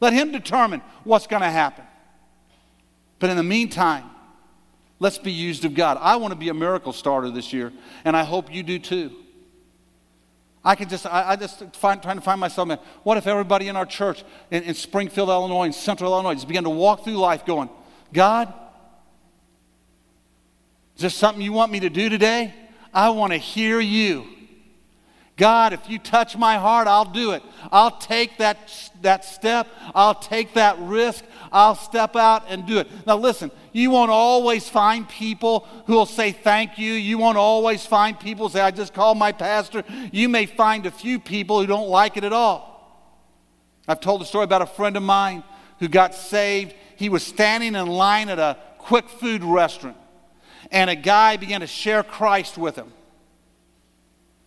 Let 0.00 0.12
Him 0.12 0.30
determine 0.30 0.80
what's 1.02 1.26
going 1.26 1.42
to 1.42 1.50
happen. 1.50 1.84
But 3.18 3.30
in 3.30 3.36
the 3.36 3.42
meantime, 3.42 4.08
Let's 5.04 5.18
be 5.18 5.32
used 5.32 5.66
of 5.66 5.74
God. 5.74 5.98
I 6.00 6.16
want 6.16 6.32
to 6.32 6.38
be 6.38 6.48
a 6.48 6.54
miracle 6.54 6.94
starter 6.94 7.30
this 7.30 7.52
year, 7.52 7.74
and 8.06 8.16
I 8.16 8.24
hope 8.24 8.50
you 8.50 8.62
do 8.62 8.78
too. 8.78 9.12
I 10.64 10.76
can 10.76 10.88
just, 10.88 11.04
I, 11.04 11.32
I 11.32 11.36
just 11.36 11.62
find, 11.76 12.02
trying 12.02 12.16
to 12.16 12.22
find 12.22 12.40
myself, 12.40 12.66
man, 12.66 12.78
what 13.02 13.18
if 13.18 13.26
everybody 13.26 13.68
in 13.68 13.76
our 13.76 13.84
church 13.84 14.24
in, 14.50 14.62
in 14.62 14.72
Springfield, 14.72 15.28
Illinois, 15.28 15.64
in 15.64 15.74
Central 15.74 16.10
Illinois, 16.14 16.32
just 16.32 16.48
began 16.48 16.64
to 16.64 16.70
walk 16.70 17.04
through 17.04 17.18
life 17.18 17.44
going, 17.44 17.68
God, 18.14 18.50
is 20.96 21.02
there 21.02 21.10
something 21.10 21.42
you 21.42 21.52
want 21.52 21.70
me 21.70 21.80
to 21.80 21.90
do 21.90 22.08
today? 22.08 22.54
I 22.94 23.10
want 23.10 23.34
to 23.34 23.38
hear 23.38 23.80
you. 23.80 24.24
God, 25.36 25.72
if 25.72 25.90
you 25.90 25.98
touch 25.98 26.36
my 26.36 26.58
heart, 26.58 26.86
I'll 26.86 27.04
do 27.04 27.32
it. 27.32 27.42
I'll 27.72 27.90
take 27.90 28.38
that, 28.38 28.90
that 29.02 29.24
step. 29.24 29.66
I'll 29.92 30.14
take 30.14 30.54
that 30.54 30.78
risk. 30.78 31.24
I'll 31.50 31.74
step 31.74 32.14
out 32.14 32.44
and 32.48 32.64
do 32.66 32.78
it. 32.78 32.88
Now, 33.04 33.16
listen, 33.16 33.50
you 33.72 33.90
won't 33.90 34.12
always 34.12 34.68
find 34.68 35.08
people 35.08 35.66
who 35.86 35.94
will 35.94 36.06
say 36.06 36.30
thank 36.30 36.78
you. 36.78 36.92
You 36.92 37.18
won't 37.18 37.36
always 37.36 37.84
find 37.84 38.18
people 38.18 38.48
say, 38.48 38.60
I 38.60 38.70
just 38.70 38.94
called 38.94 39.18
my 39.18 39.32
pastor. 39.32 39.82
You 40.12 40.28
may 40.28 40.46
find 40.46 40.86
a 40.86 40.92
few 40.92 41.18
people 41.18 41.60
who 41.60 41.66
don't 41.66 41.88
like 41.88 42.16
it 42.16 42.22
at 42.22 42.32
all. 42.32 42.72
I've 43.88 44.00
told 44.00 44.22
a 44.22 44.24
story 44.24 44.44
about 44.44 44.62
a 44.62 44.66
friend 44.66 44.96
of 44.96 45.02
mine 45.02 45.42
who 45.80 45.88
got 45.88 46.14
saved. 46.14 46.74
He 46.94 47.08
was 47.08 47.24
standing 47.24 47.74
in 47.74 47.88
line 47.88 48.28
at 48.28 48.38
a 48.38 48.56
quick 48.78 49.08
food 49.08 49.42
restaurant, 49.42 49.96
and 50.70 50.88
a 50.88 50.94
guy 50.94 51.36
began 51.38 51.60
to 51.60 51.66
share 51.66 52.04
Christ 52.04 52.56
with 52.56 52.76
him 52.76 52.92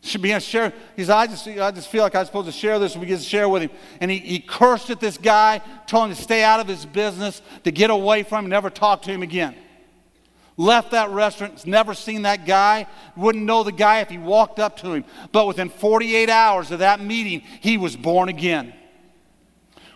should 0.08 0.22
be 0.22 0.38
share. 0.40 0.74
He 0.96 1.04
said, 1.04 1.16
I 1.16 1.28
just, 1.28 1.48
I 1.48 1.72
just 1.72 1.90
feel 1.90 2.04
like 2.04 2.16
I'm 2.16 2.26
supposed 2.26 2.48
to 2.48 2.52
share 2.52 2.80
this. 2.80 2.94
And 2.94 3.02
we 3.02 3.08
get 3.08 3.20
to 3.20 3.24
share 3.24 3.48
with 3.50 3.64
him. 3.64 3.72
And 4.02 4.10
he, 4.10 4.18
he 4.18 4.40
cursed 4.40 4.90
at 4.90 5.00
this 5.00 5.18
guy, 5.18 5.62
told 5.86 6.10
him 6.10 6.16
to 6.16 6.22
stay 6.22 6.44
out 6.44 6.60
of 6.60 6.68
his 6.68 6.86
business, 6.86 7.42
to 7.64 7.72
get 7.72 7.90
away 7.90 8.24
from 8.24 8.46
him, 8.46 8.50
never 8.50 8.70
talk 8.70 9.04
to 9.04 9.12
him 9.12 9.24
again. 9.24 9.56
Left 10.60 10.92
that 10.92 11.12
restaurant, 11.12 11.68
never 11.68 11.94
seen 11.94 12.24
that 12.24 12.48
guy, 12.48 12.88
wouldn't 13.16 13.46
know 13.46 13.62
the 13.62 13.72
guy 13.72 14.00
if 14.00 14.10
he 14.10 14.18
walked 14.18 14.58
up 14.58 14.78
to 14.78 14.94
him. 14.94 15.06
But 15.32 15.46
within 15.46 15.70
48 15.70 16.30
hours 16.30 16.72
of 16.72 16.80
that 16.80 17.00
meeting, 17.00 17.42
he 17.62 17.78
was 17.78 17.96
born 17.96 18.28
again. 18.28 18.74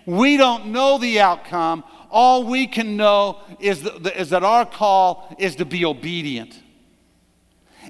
We 0.05 0.37
don't 0.37 0.67
know 0.67 0.99
the 0.99 1.19
outcome. 1.19 1.83
all 2.11 2.43
we 2.43 2.67
can 2.67 2.97
know 2.97 3.39
is, 3.59 3.81
that, 3.83 4.19
is 4.19 4.29
that 4.31 4.43
our 4.43 4.65
call 4.65 5.35
is 5.39 5.55
to 5.55 5.65
be 5.65 5.85
obedient. 5.85 6.61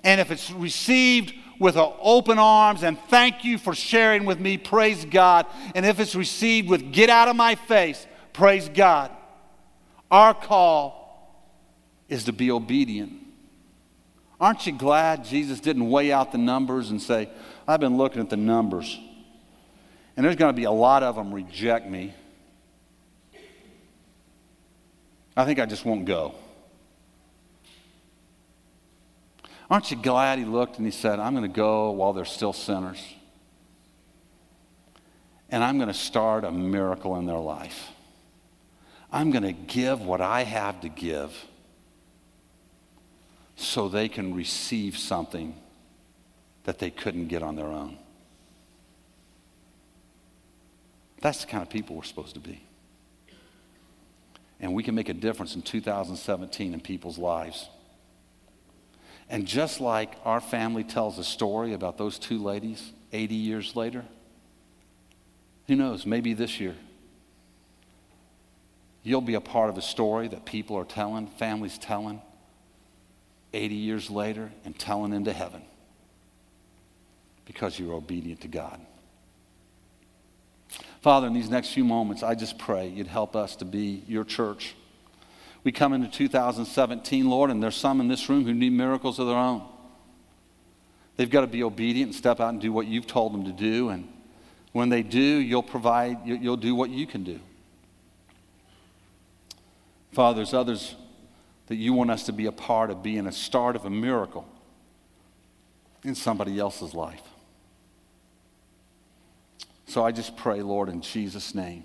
And 0.04 0.22
if 0.22 0.32
it's 0.32 0.52
received 0.52 1.34
with 1.62 1.78
open 1.78 2.40
arms 2.40 2.82
and 2.82 3.00
thank 3.08 3.46
you 3.46 3.60
for 3.60 3.76
sharing 3.76 4.26
with 4.26 4.40
me, 4.40 4.58
praise 4.58 5.06
God. 5.06 5.46
And 5.76 5.86
if 5.86 6.00
it's 6.00 6.16
received 6.16 6.68
with 6.68 6.92
get 6.92 7.12
out 7.12 7.28
of 7.28 7.36
my 7.36 7.54
face, 7.54 8.08
praise 8.34 8.68
God. 8.68 9.12
Our 10.10 10.34
call 10.34 11.38
is 12.10 12.24
to 12.24 12.34
be 12.34 12.50
obedient. 12.50 13.14
Aren't 14.40 14.66
you 14.66 14.74
glad 14.74 15.24
Jesus 15.24 15.60
didn't 15.60 15.88
weigh 15.88 16.12
out 16.12 16.32
the 16.32 16.40
numbers 16.40 16.90
and 16.90 17.00
say, 17.00 17.30
I've 17.68 17.80
been 17.80 17.96
looking 17.96 18.22
at 18.22 18.32
the 18.32 18.38
numbers, 18.38 19.00
and 20.18 20.26
there's 20.26 20.36
going 20.36 20.54
to 20.54 20.58
be 20.58 20.64
a 20.64 20.72
lot 20.72 21.04
of 21.04 21.16
them 21.16 21.32
reject 21.32 21.88
me. 21.88 22.16
I 25.38 25.46
think 25.46 25.60
I 25.60 25.68
just 25.68 25.86
won't 25.86 26.06
go. 26.06 26.34
Aren't 29.72 29.90
you 29.90 29.96
glad 29.96 30.38
he 30.38 30.44
looked 30.44 30.76
and 30.76 30.86
he 30.86 30.92
said, 30.92 31.18
I'm 31.18 31.34
going 31.34 31.50
to 31.50 31.56
go 31.56 31.92
while 31.92 32.12
they're 32.12 32.26
still 32.26 32.52
sinners? 32.52 33.02
And 35.50 35.64
I'm 35.64 35.78
going 35.78 35.88
to 35.88 35.94
start 35.94 36.44
a 36.44 36.52
miracle 36.52 37.16
in 37.16 37.26
their 37.26 37.40
life. 37.40 37.88
I'm 39.14 39.32
going 39.32 39.44
to 39.44 39.54
give 39.54 40.02
what 40.02 40.20
I 40.20 40.44
have 40.44 40.82
to 40.82 40.90
give 40.90 41.34
so 43.56 43.88
they 43.88 44.10
can 44.10 44.36
receive 44.36 44.98
something 44.98 45.56
that 46.66 46.80
they 46.80 46.92
couldn't 46.92 47.28
get 47.28 47.42
on 47.42 47.56
their 47.56 47.68
own. 47.68 47.98
That's 51.22 51.46
the 51.46 51.48
kind 51.48 51.64
of 51.64 51.70
people 51.70 51.96
we're 51.96 52.04
supposed 52.04 52.34
to 52.34 52.42
be. 52.42 52.62
And 54.60 54.74
we 54.74 54.84
can 54.84 54.96
make 54.96 55.08
a 55.08 55.14
difference 55.14 55.56
in 55.56 55.62
2017 55.62 56.74
in 56.74 56.82
people's 56.82 57.18
lives. 57.18 57.70
And 59.32 59.48
just 59.48 59.80
like 59.80 60.14
our 60.26 60.42
family 60.42 60.84
tells 60.84 61.18
a 61.18 61.24
story 61.24 61.72
about 61.74 61.98
those 61.98 62.20
two 62.20 62.38
ladies 62.38 62.92
80 63.14 63.34
years 63.34 63.76
later, 63.78 64.04
who 65.68 65.76
knows, 65.78 66.06
maybe 66.06 66.34
this 66.34 66.60
year, 66.60 66.76
you'll 69.04 69.22
be 69.22 69.36
a 69.36 69.42
part 69.42 69.70
of 69.70 69.78
a 69.78 69.82
story 69.82 70.28
that 70.28 70.46
people 70.46 70.76
are 70.76 70.84
telling, 70.84 71.28
families 71.28 71.78
telling, 71.78 72.22
80 73.54 73.76
years 73.76 74.10
later 74.10 74.52
and 74.66 74.78
telling 74.78 75.14
into 75.14 75.32
heaven 75.32 75.62
because 77.46 77.80
you're 77.80 77.94
obedient 77.94 78.42
to 78.42 78.48
God. 78.50 78.80
Father, 81.00 81.28
in 81.28 81.34
these 81.34 81.50
next 81.50 81.74
few 81.74 81.86
moments, 81.86 82.22
I 82.22 82.36
just 82.36 82.58
pray 82.58 82.90
you'd 82.90 83.08
help 83.08 83.38
us 83.38 83.56
to 83.58 83.66
be 83.66 84.04
your 84.08 84.26
church 84.26 84.76
we 85.64 85.72
come 85.72 85.94
into 85.94 86.08
2017, 86.08 87.30
Lord, 87.30 87.52
and 87.52 87.62
there's 87.62 87.76
some 87.76 88.02
in 88.02 88.08
this 88.08 88.30
room 88.30 88.46
who 88.46 88.54
need 88.54 88.72
miracles 88.72 89.20
of 89.20 89.28
their 89.28 89.36
own. 89.36 89.64
They've 91.18 91.30
got 91.30 91.42
to 91.42 91.48
be 91.48 91.64
obedient 91.64 92.10
and 92.10 92.16
step 92.16 92.40
out 92.40 92.50
and 92.50 92.60
do 92.62 92.74
what 92.74 92.88
you've 92.88 93.06
told 93.06 93.34
them 93.34 93.46
to 93.46 93.52
do. 93.52 93.90
And 93.90 94.08
when 94.72 94.90
they 94.90 95.04
do, 95.04 95.20
you'll 95.20 95.62
provide, 95.62 96.20
you'll 96.26 96.58
do 96.58 96.74
what 96.74 96.90
you 96.90 97.06
can 97.06 97.24
do. 97.24 97.40
Father, 100.14 100.38
there's 100.38 100.54
others 100.54 100.96
that 101.68 101.76
you 101.76 101.94
want 101.94 102.10
us 102.10 102.26
to 102.26 102.34
be 102.34 102.48
a 102.48 102.52
part 102.52 102.90
of 102.90 103.04
being 103.04 103.28
a 103.28 103.32
start 103.32 103.76
of 103.76 103.86
a 103.86 103.90
miracle 103.90 104.48
in 106.04 106.16
somebody 106.16 106.58
else's 106.60 106.94
life. 106.94 107.22
So 109.86 110.04
I 110.04 110.12
just 110.12 110.36
pray, 110.36 110.62
Lord, 110.62 110.90
in 110.90 111.02
Jesus' 111.02 111.54
name 111.54 111.84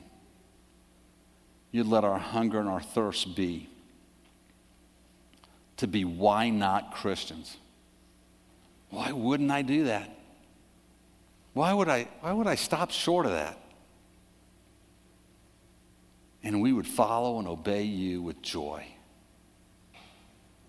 you'd 1.73 1.87
let 1.87 2.05
our 2.05 2.19
hunger 2.19 2.59
and 2.59 2.69
our 2.69 2.81
thirst 2.81 3.37
be 3.37 3.69
to 5.77 5.87
be 5.87 6.05
why 6.05 6.49
not 6.49 6.93
Christians. 6.93 7.57
Why 8.91 9.13
wouldn't 9.13 9.51
I 9.51 9.63
do 9.63 9.85
that? 9.85 10.11
Why 11.53 11.73
would 11.73 11.89
I, 11.89 12.09
why 12.21 12.33
would 12.33 12.47
I 12.47 12.55
stop 12.55 12.91
short 12.91 13.27
of 13.27 13.33
that? 13.33 13.59
And 16.43 16.61
we 16.63 16.73
would 16.73 16.87
follow 16.87 17.39
and 17.39 17.49
obey 17.49 17.83
you 17.83 18.23
with 18.23 18.41
joy. 18.41 18.87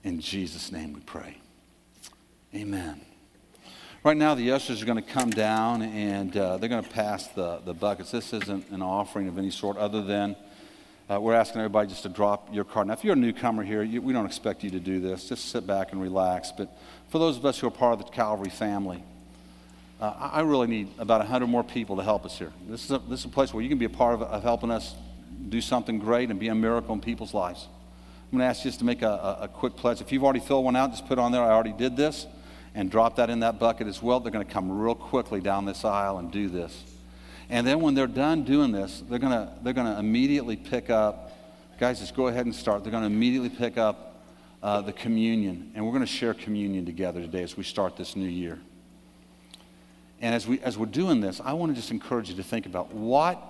In 0.04 0.20
Jesus' 0.20 0.72
name 0.72 0.94
we 0.94 1.02
pray. 1.02 1.38
Amen. 2.56 3.02
Right 4.04 4.16
now, 4.16 4.36
the 4.36 4.52
ushers 4.52 4.82
are 4.82 4.86
going 4.86 5.04
to 5.04 5.10
come 5.10 5.30
down 5.30 5.82
and 5.82 6.36
uh, 6.38 6.58
they're 6.58 6.70
going 6.70 6.84
to 6.84 6.90
pass 6.90 7.28
the, 7.28 7.60
the 7.66 7.74
buckets. 7.74 8.12
This 8.12 8.32
isn't 8.32 8.70
an 8.70 8.82
offering 8.82 9.28
of 9.28 9.38
any 9.38 9.52
sort 9.52 9.76
other 9.78 10.02
than 10.02 10.36
uh, 11.10 11.20
we're 11.22 11.34
asking 11.34 11.62
everybody 11.62 11.88
just 11.88 12.04
to 12.04 12.10
drop 12.10 12.54
your 12.54 12.66
card. 12.66 12.88
Now, 12.88 12.94
if 12.94 13.04
you're 13.04 13.14
a 13.14 13.18
newcomer 13.18 13.64
here, 13.64 13.82
you, 13.82 14.02
we 14.02 14.12
don't 14.12 14.26
expect 14.26 14.64
you 14.64 14.70
to 14.72 14.80
do 14.80 15.00
this. 15.00 15.30
Just 15.30 15.46
sit 15.46 15.66
back 15.66 15.94
and 15.94 16.02
relax. 16.02 16.52
But 16.52 16.70
for 17.10 17.18
those 17.18 17.38
of 17.38 17.46
us 17.46 17.60
who 17.60 17.68
are 17.68 17.72
part 17.72 17.94
of 17.94 18.06
the 18.06 18.12
Calvary 18.12 18.50
family, 18.50 19.02
uh, 20.02 20.30
I 20.34 20.42
really 20.42 20.68
need 20.68 20.90
about 21.00 21.20
100 21.22 21.48
more 21.48 21.64
people 21.64 21.96
to 21.96 22.04
help 22.04 22.26
us 22.26 22.38
here. 22.38 22.52
This 22.68 22.84
is, 22.84 22.92
a, 22.92 23.00
this 23.00 23.22
is 23.22 23.26
a 23.26 23.30
place 23.30 23.54
where 23.54 23.64
you 23.64 23.70
can 23.70 23.78
be 23.78 23.86
a 23.86 23.90
part 23.90 24.16
of, 24.16 24.22
of 24.22 24.44
helping 24.44 24.70
us 24.70 24.96
do 25.48 25.62
something 25.62 25.98
great 25.98 26.30
and 26.30 26.40
be 26.40 26.50
a 26.50 26.56
miracle 26.56 26.94
in 26.94 27.00
people's 27.00 27.34
lives. 27.34 27.68
I'm 28.26 28.38
going 28.38 28.42
to 28.42 28.50
ask 28.50 28.66
you 28.66 28.70
just 28.70 28.80
to 28.80 28.86
make 28.86 29.02
a, 29.02 29.08
a, 29.08 29.38
a 29.44 29.48
quick 29.48 29.78
pledge. 29.78 30.02
If 30.02 30.12
you've 30.12 30.26
already 30.26 30.42
filled 30.42 30.66
one 30.66 30.76
out, 30.76 30.92
just 30.92 31.08
put 31.08 31.18
on 31.18 31.32
there, 31.32 31.42
I 31.42 31.52
already 31.52 31.72
did 31.72 31.96
this, 31.96 32.28
and 32.76 32.92
drop 32.92 33.16
that 33.16 33.30
in 33.30 33.40
that 33.40 33.60
bucket 33.60 33.88
as 33.88 34.04
well. 34.04 34.20
They're 34.20 34.32
going 34.32 34.46
to 34.46 34.52
come 34.52 34.78
real 34.78 34.94
quickly 34.94 35.40
down 35.40 35.64
this 35.64 35.86
aisle 35.86 36.18
and 36.18 36.30
do 36.30 36.50
this. 36.50 36.84
And 37.50 37.66
then 37.66 37.80
when 37.80 37.94
they're 37.94 38.08
done 38.08 38.44
doing 38.44 38.72
this, 38.72 39.04
they're 39.10 39.20
going 39.20 39.32
to 39.32 39.52
they're 39.62 39.74
to 39.74 40.00
immediately 40.00 40.56
pick 40.56 40.90
up, 40.90 41.32
guys, 41.80 42.00
just 42.00 42.16
go 42.16 42.28
ahead 42.28 42.46
and 42.46 42.54
start. 42.54 42.84
They're 42.84 42.92
going 42.92 43.04
to 43.04 43.08
immediately 43.08 43.50
pick 43.50 43.78
up 43.78 44.22
uh, 44.62 44.82
the 44.82 44.94
communion. 44.94 45.72
And 45.76 45.86
we're 45.86 45.94
going 45.94 46.06
to 46.06 46.08
share 46.08 46.34
communion 46.34 46.86
together 46.86 47.22
today 47.22 47.44
as 47.44 47.56
we 47.56 47.64
start 47.64 47.96
this 47.96 48.16
new 48.16 48.28
year. 48.28 48.60
And 50.20 50.34
as, 50.34 50.48
we, 50.48 50.60
as 50.62 50.78
we're 50.78 50.88
doing 50.88 51.22
this, 51.22 51.40
I 51.40 51.54
want 51.54 51.72
to 51.72 51.76
just 51.76 51.92
encourage 51.92 52.30
you 52.30 52.36
to 52.38 52.44
think 52.44 52.66
about 52.66 52.94
what 52.94 53.42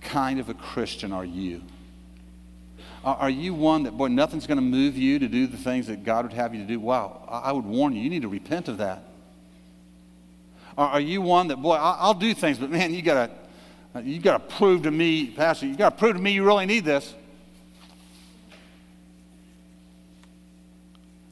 kind 0.00 0.38
of 0.38 0.48
a 0.48 0.54
Christian 0.54 1.12
are 1.12 1.24
you? 1.24 1.62
Are, 3.04 3.28
you 3.28 3.52
one 3.52 3.82
that, 3.82 3.96
boy, 3.98 4.08
nothing's 4.08 4.46
going 4.46 4.56
to 4.56 4.62
move 4.62 4.96
you 4.96 5.18
to 5.18 5.28
do 5.28 5.46
the 5.46 5.58
things 5.58 5.88
that 5.88 6.04
God 6.04 6.24
would 6.24 6.32
have 6.32 6.54
you 6.54 6.60
to 6.62 6.66
do? 6.66 6.80
Wow, 6.80 7.26
I 7.28 7.52
would 7.52 7.64
warn 7.64 7.94
you, 7.94 8.02
you 8.02 8.08
need 8.08 8.22
to 8.22 8.28
repent 8.28 8.68
of 8.68 8.78
that. 8.78 9.02
Are 10.76 11.00
you 11.00 11.22
one 11.22 11.48
that, 11.48 11.56
boy, 11.56 11.74
I'll 11.74 12.14
do 12.14 12.34
things, 12.34 12.58
but 12.58 12.70
man, 12.70 12.92
you 12.92 13.02
got 13.02 13.30
to 13.94 14.02
you 14.02 14.18
got 14.18 14.48
to 14.48 14.56
prove 14.56 14.82
to 14.82 14.90
me, 14.90 15.26
Pastor, 15.26 15.66
you 15.66 15.76
got 15.76 15.90
to 15.90 15.96
prove 15.96 16.16
to 16.16 16.22
me 16.22 16.32
you 16.32 16.44
really 16.44 16.66
need 16.66 16.84
this. 16.84 17.14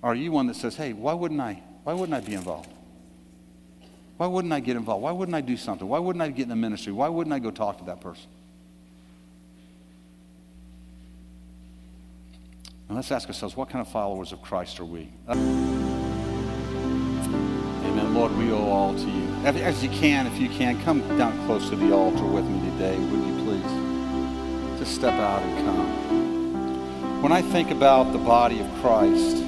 Are 0.00 0.14
you 0.14 0.30
one 0.30 0.46
that 0.46 0.54
says, 0.54 0.76
hey, 0.76 0.92
why 0.92 1.12
wouldn't 1.12 1.40
I? 1.40 1.60
Why 1.82 1.92
wouldn't 1.92 2.14
I 2.14 2.20
be 2.20 2.34
involved? 2.34 2.68
Why 4.16 4.28
wouldn't 4.28 4.52
I 4.52 4.60
get 4.60 4.76
involved? 4.76 5.02
Why 5.02 5.10
wouldn't 5.10 5.34
I 5.34 5.40
do 5.40 5.56
something? 5.56 5.88
Why 5.88 5.98
wouldn't 5.98 6.22
I 6.22 6.28
get 6.28 6.44
in 6.44 6.48
the 6.48 6.56
ministry? 6.56 6.92
Why 6.92 7.08
wouldn't 7.08 7.34
I 7.34 7.40
go 7.40 7.50
talk 7.50 7.78
to 7.78 7.84
that 7.86 8.00
person? 8.00 8.28
And 12.88 12.96
let's 12.96 13.10
ask 13.10 13.26
ourselves, 13.26 13.56
what 13.56 13.70
kind 13.70 13.84
of 13.84 13.90
followers 13.92 14.30
of 14.32 14.40
Christ 14.42 14.78
are 14.78 14.84
we? 14.84 15.08
Amen. 15.28 15.80
Lord, 18.14 18.36
we 18.36 18.52
owe 18.52 18.68
all 18.68 18.94
to 18.94 19.10
you. 19.10 19.21
As 19.44 19.82
you 19.82 19.90
can, 19.90 20.28
if 20.28 20.38
you 20.38 20.48
can, 20.48 20.80
come 20.84 21.00
down 21.18 21.36
close 21.46 21.68
to 21.70 21.74
the 21.74 21.92
altar 21.92 22.24
with 22.24 22.44
me 22.44 22.60
today, 22.70 22.96
would 22.96 23.26
you 23.26 23.34
please? 23.42 23.72
Just 24.78 24.94
step 24.94 25.14
out 25.14 25.42
and 25.42 25.66
come. 25.66 27.22
When 27.22 27.32
I 27.32 27.42
think 27.42 27.72
about 27.72 28.12
the 28.12 28.18
body 28.18 28.60
of 28.60 28.72
Christ, 28.80 29.38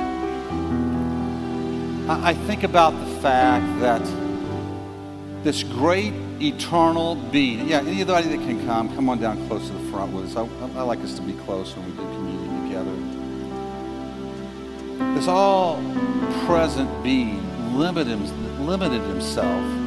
I 2.08 2.34
think 2.48 2.64
about 2.64 2.90
the 2.90 3.06
fact 3.20 3.80
that 3.80 4.02
this 5.44 5.62
great 5.62 6.12
eternal 6.40 7.14
being, 7.14 7.68
yeah, 7.68 7.78
anybody 7.78 8.26
that 8.30 8.38
can 8.38 8.66
come, 8.66 8.92
come 8.96 9.08
on 9.08 9.20
down 9.20 9.46
close 9.46 9.68
to 9.68 9.74
the 9.74 9.90
front 9.92 10.12
with 10.12 10.24
us. 10.24 10.34
I, 10.36 10.40
I 10.76 10.82
like 10.82 10.98
us 11.02 11.14
to 11.14 11.22
be 11.22 11.34
close 11.44 11.72
when 11.76 11.86
we 11.86 11.92
do 11.92 11.98
communion 11.98 12.64
together. 12.64 12.96
This 15.14 15.28
all 15.28 15.80
present 16.46 16.90
being 17.04 17.78
limited, 17.78 18.18
limited 18.58 19.02
himself 19.02 19.83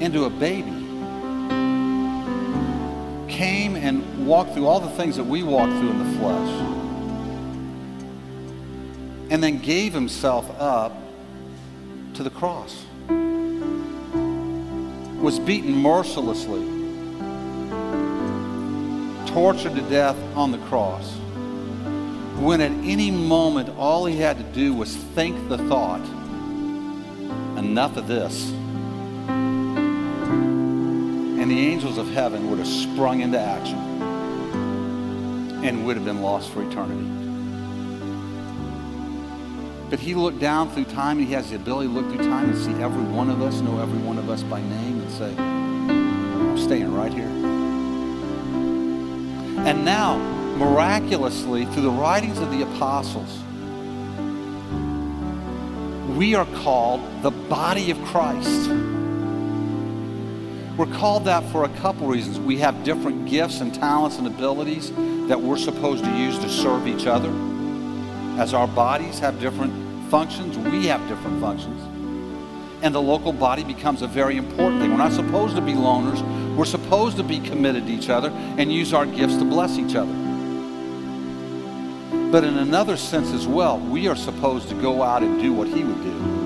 into 0.00 0.24
a 0.24 0.30
baby. 0.30 0.70
Came 3.32 3.76
and 3.76 4.26
walked 4.26 4.54
through 4.54 4.66
all 4.66 4.80
the 4.80 4.90
things 4.90 5.16
that 5.16 5.24
we 5.24 5.42
walk 5.42 5.68
through 5.68 5.90
in 5.90 5.98
the 5.98 6.18
flesh. 6.18 6.50
And 9.30 9.42
then 9.42 9.58
gave 9.58 9.92
himself 9.92 10.48
up 10.60 10.92
to 12.14 12.22
the 12.22 12.30
cross. 12.30 12.84
Was 15.20 15.38
beaten 15.38 15.74
mercilessly, 15.74 16.64
tortured 19.26 19.74
to 19.74 19.82
death 19.90 20.16
on 20.36 20.52
the 20.52 20.58
cross 20.68 21.18
when 22.38 22.60
at 22.60 22.70
any 22.84 23.10
moment 23.10 23.68
all 23.70 24.06
he 24.06 24.16
had 24.16 24.36
to 24.38 24.44
do 24.44 24.72
was 24.72 24.94
think 24.96 25.48
the 25.48 25.58
thought, 25.58 26.00
enough 27.58 27.96
of 27.96 28.06
this. 28.06 28.52
And 31.48 31.56
the 31.56 31.66
angels 31.66 31.96
of 31.96 32.10
heaven 32.10 32.50
would 32.50 32.58
have 32.58 32.68
sprung 32.68 33.22
into 33.22 33.40
action. 33.40 33.78
and 35.64 35.86
would 35.86 35.96
have 35.96 36.04
been 36.04 36.20
lost 36.20 36.50
for 36.50 36.62
eternity. 36.62 37.08
But 39.88 39.98
he 39.98 40.14
looked 40.14 40.40
down 40.40 40.68
through 40.70 40.84
time 40.84 41.16
and 41.18 41.26
he 41.26 41.32
has 41.32 41.48
the 41.48 41.56
ability 41.56 41.88
to 41.88 41.94
look 41.94 42.06
through 42.10 42.28
time 42.28 42.50
and 42.50 42.58
see 42.58 42.74
every 42.82 43.02
one 43.02 43.30
of 43.30 43.40
us, 43.40 43.62
know 43.62 43.80
every 43.80 43.98
one 43.98 44.18
of 44.18 44.28
us 44.28 44.42
by 44.42 44.60
name 44.60 45.00
and 45.00 45.10
say, 45.10 45.34
I'm 45.38 46.58
staying 46.58 46.92
right 46.94 47.14
here. 47.14 47.24
And 49.66 49.86
now, 49.86 50.18
miraculously, 50.58 51.64
through 51.64 51.84
the 51.84 51.90
writings 51.90 52.40
of 52.40 52.50
the 52.50 52.60
apostles, 52.60 53.38
we 56.14 56.34
are 56.34 56.46
called 56.62 57.00
the 57.22 57.30
body 57.30 57.90
of 57.90 57.98
Christ. 58.04 58.70
We're 60.78 60.86
called 60.86 61.24
that 61.24 61.42
for 61.50 61.64
a 61.64 61.68
couple 61.80 62.06
reasons. 62.06 62.38
We 62.38 62.58
have 62.58 62.84
different 62.84 63.26
gifts 63.28 63.60
and 63.60 63.74
talents 63.74 64.18
and 64.18 64.28
abilities 64.28 64.92
that 65.26 65.40
we're 65.40 65.56
supposed 65.58 66.04
to 66.04 66.16
use 66.16 66.38
to 66.38 66.48
serve 66.48 66.86
each 66.86 67.08
other. 67.08 67.30
As 68.40 68.54
our 68.54 68.68
bodies 68.68 69.18
have 69.18 69.40
different 69.40 69.72
functions, 70.08 70.56
we 70.56 70.86
have 70.86 71.00
different 71.08 71.40
functions. 71.40 71.82
And 72.80 72.94
the 72.94 73.02
local 73.02 73.32
body 73.32 73.64
becomes 73.64 74.02
a 74.02 74.06
very 74.06 74.36
important 74.36 74.80
thing. 74.80 74.92
We're 74.92 74.98
not 74.98 75.10
supposed 75.10 75.56
to 75.56 75.62
be 75.62 75.72
loners. 75.72 76.22
We're 76.54 76.64
supposed 76.64 77.16
to 77.16 77.24
be 77.24 77.40
committed 77.40 77.86
to 77.88 77.92
each 77.92 78.08
other 78.08 78.30
and 78.30 78.72
use 78.72 78.94
our 78.94 79.04
gifts 79.04 79.36
to 79.38 79.44
bless 79.44 79.78
each 79.78 79.96
other. 79.96 80.12
But 82.30 82.44
in 82.44 82.56
another 82.56 82.96
sense 82.96 83.32
as 83.32 83.48
well, 83.48 83.80
we 83.80 84.06
are 84.06 84.14
supposed 84.14 84.68
to 84.68 84.76
go 84.76 85.02
out 85.02 85.24
and 85.24 85.42
do 85.42 85.52
what 85.52 85.66
he 85.66 85.82
would 85.82 86.02
do. 86.04 86.37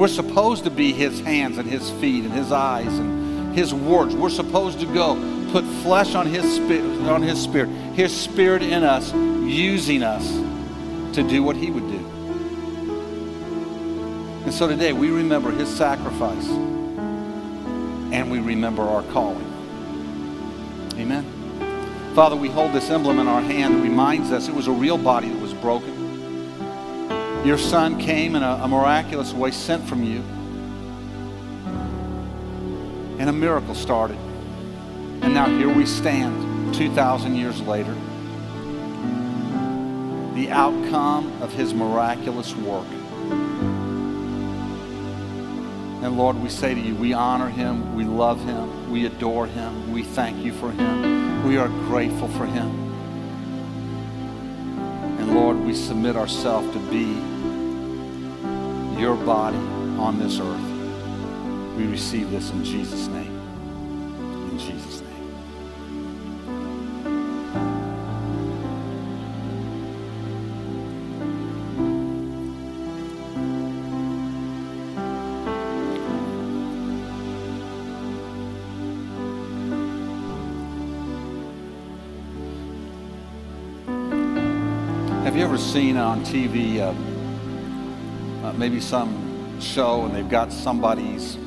We're 0.00 0.08
supposed 0.08 0.64
to 0.64 0.70
be 0.70 0.94
his 0.94 1.20
hands 1.20 1.58
and 1.58 1.68
his 1.68 1.90
feet 1.90 2.24
and 2.24 2.32
his 2.32 2.52
eyes 2.52 2.86
and 2.86 3.54
his 3.54 3.74
words. 3.74 4.14
We're 4.16 4.30
supposed 4.30 4.80
to 4.80 4.86
go 4.86 5.14
put 5.52 5.62
flesh 5.82 6.14
on 6.14 6.24
his 6.24 6.56
spirit, 6.56 7.06
on 7.06 7.20
his 7.20 7.38
spirit, 7.38 7.68
his 7.92 8.18
spirit 8.18 8.62
in 8.62 8.82
us, 8.82 9.12
using 9.12 10.02
us 10.02 10.26
to 11.14 11.22
do 11.22 11.42
what 11.42 11.54
he 11.54 11.70
would 11.70 11.86
do. 11.86 11.98
And 14.44 14.54
so 14.54 14.66
today 14.68 14.94
we 14.94 15.10
remember 15.10 15.50
his 15.50 15.68
sacrifice 15.68 16.48
and 16.48 18.30
we 18.30 18.38
remember 18.38 18.80
our 18.84 19.02
calling. 19.02 19.44
Amen. 20.94 21.26
Father, 22.14 22.36
we 22.36 22.48
hold 22.48 22.72
this 22.72 22.88
emblem 22.88 23.18
in 23.18 23.28
our 23.28 23.42
hand 23.42 23.74
that 23.74 23.82
reminds 23.82 24.32
us 24.32 24.48
it 24.48 24.54
was 24.54 24.66
a 24.66 24.72
real 24.72 24.96
body 24.96 25.28
that 25.28 25.42
was 25.42 25.52
broken. 25.52 25.99
Your 27.44 27.56
son 27.56 27.98
came 27.98 28.36
in 28.36 28.42
a, 28.42 28.60
a 28.62 28.68
miraculous 28.68 29.32
way 29.32 29.50
sent 29.50 29.88
from 29.88 30.04
you. 30.04 30.20
And 33.18 33.30
a 33.30 33.32
miracle 33.32 33.74
started. 33.74 34.18
And 35.22 35.32
now 35.32 35.46
here 35.48 35.72
we 35.72 35.86
stand 35.86 36.74
2,000 36.74 37.34
years 37.34 37.62
later. 37.62 37.94
The 40.34 40.50
outcome 40.50 41.42
of 41.42 41.52
his 41.54 41.72
miraculous 41.72 42.54
work. 42.54 42.86
And 46.02 46.16
Lord, 46.18 46.36
we 46.42 46.50
say 46.50 46.74
to 46.74 46.80
you, 46.80 46.94
we 46.94 47.14
honor 47.14 47.48
him, 47.48 47.94
we 47.94 48.04
love 48.04 48.42
him, 48.44 48.90
we 48.90 49.06
adore 49.06 49.46
him, 49.46 49.92
we 49.92 50.02
thank 50.02 50.44
you 50.44 50.52
for 50.52 50.70
him, 50.72 51.46
we 51.46 51.56
are 51.58 51.68
grateful 51.68 52.28
for 52.28 52.46
him. 52.46 52.68
And 55.18 55.34
Lord, 55.34 55.58
we 55.58 55.74
submit 55.74 56.16
ourselves 56.16 56.72
to 56.72 56.78
be 56.90 57.29
your 59.00 59.16
body 59.16 59.56
on 59.56 60.18
this 60.18 60.38
earth. 60.40 60.60
We 61.74 61.86
receive 61.86 62.30
this 62.30 62.50
in 62.50 62.62
Jesus' 62.62 63.06
name. 63.06 63.34
In 64.50 64.58
Jesus' 64.58 65.00
name. 65.00 65.10
Have 85.24 85.34
you 85.34 85.42
ever 85.42 85.56
seen 85.56 85.96
on 85.96 86.22
TV 86.22 86.80
uh, 86.80 86.92
maybe 88.60 88.78
some 88.78 89.58
show 89.58 90.04
and 90.04 90.14
they've 90.14 90.28
got 90.28 90.52
somebody's 90.52 91.38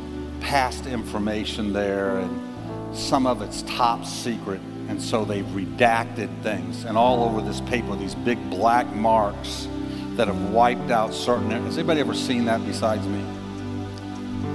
past 0.42 0.88
information 0.88 1.72
there 1.72 2.18
and 2.18 2.98
some 2.98 3.28
of 3.28 3.44
it's 3.44 3.62
top 3.62 4.04
secret. 4.04 4.60
And 4.90 5.00
so 5.00 5.24
they've 5.24 5.46
redacted 5.46 6.42
things. 6.42 6.86
And 6.86 6.98
all 6.98 7.24
over 7.24 7.40
this 7.40 7.62
paper 7.62 7.96
these 7.96 8.16
big 8.16 8.50
black 8.50 8.88
marks 8.96 9.68
that 10.16 10.28
have 10.28 10.50
wiped 10.50 10.90
out 10.90 11.14
certain 11.14 11.52
has 11.52 11.78
anybody 11.78 12.00
ever 12.00 12.16
seen 12.16 12.46
that 12.46 12.66
besides 12.66 13.06
me? 13.06 13.24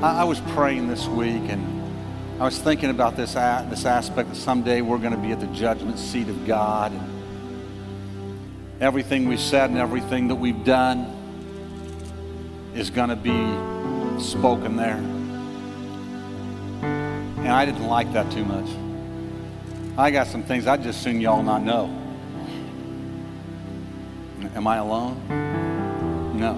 I, 0.02 0.22
I 0.22 0.24
was 0.24 0.40
praying 0.48 0.88
this 0.88 1.06
week 1.06 1.42
and 1.48 1.76
i 2.40 2.44
was 2.44 2.58
thinking 2.58 2.90
about 2.90 3.16
this, 3.16 3.36
a, 3.36 3.66
this 3.70 3.84
aspect 3.84 4.30
that 4.30 4.36
someday 4.36 4.80
we're 4.80 4.98
going 4.98 5.12
to 5.12 5.18
be 5.18 5.30
at 5.30 5.38
the 5.38 5.46
judgment 5.48 5.96
seat 5.96 6.28
of 6.28 6.44
god. 6.44 6.90
And 6.90 7.02
everything 8.80 9.28
we've 9.28 9.38
said 9.38 9.70
and 9.70 9.78
everything 9.78 10.26
that 10.28 10.36
we've 10.36 10.64
done 10.64 11.17
is 12.78 12.90
going 12.90 13.08
to 13.08 13.16
be 13.16 14.22
spoken 14.22 14.76
there. 14.76 14.98
And 17.38 17.48
I 17.48 17.64
didn't 17.64 17.88
like 17.88 18.12
that 18.12 18.30
too 18.30 18.44
much. 18.44 18.68
I 19.98 20.12
got 20.12 20.28
some 20.28 20.44
things 20.44 20.68
I'd 20.68 20.84
just 20.84 21.02
soon 21.02 21.20
y'all 21.20 21.42
not 21.42 21.62
know. 21.62 21.86
Am 24.54 24.66
I 24.68 24.76
alone? 24.76 25.16
No. 26.38 26.54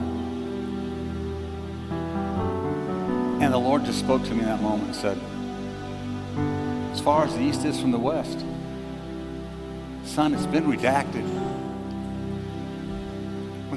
And 3.43 3.55
the 3.55 3.59
Lord 3.59 3.87
just 3.87 3.99
spoke 3.99 4.23
to 4.25 4.35
me 4.35 4.41
in 4.41 4.47
that 4.47 4.61
moment 4.61 4.89
and 4.89 4.95
said, 4.95 5.19
As 6.93 7.01
far 7.01 7.25
as 7.25 7.33
the 7.33 7.41
east 7.41 7.65
is 7.65 7.81
from 7.81 7.93
the 7.93 7.99
west, 7.99 8.45
son, 10.05 10.35
it's 10.35 10.45
been 10.45 10.67
redacted 10.67 11.50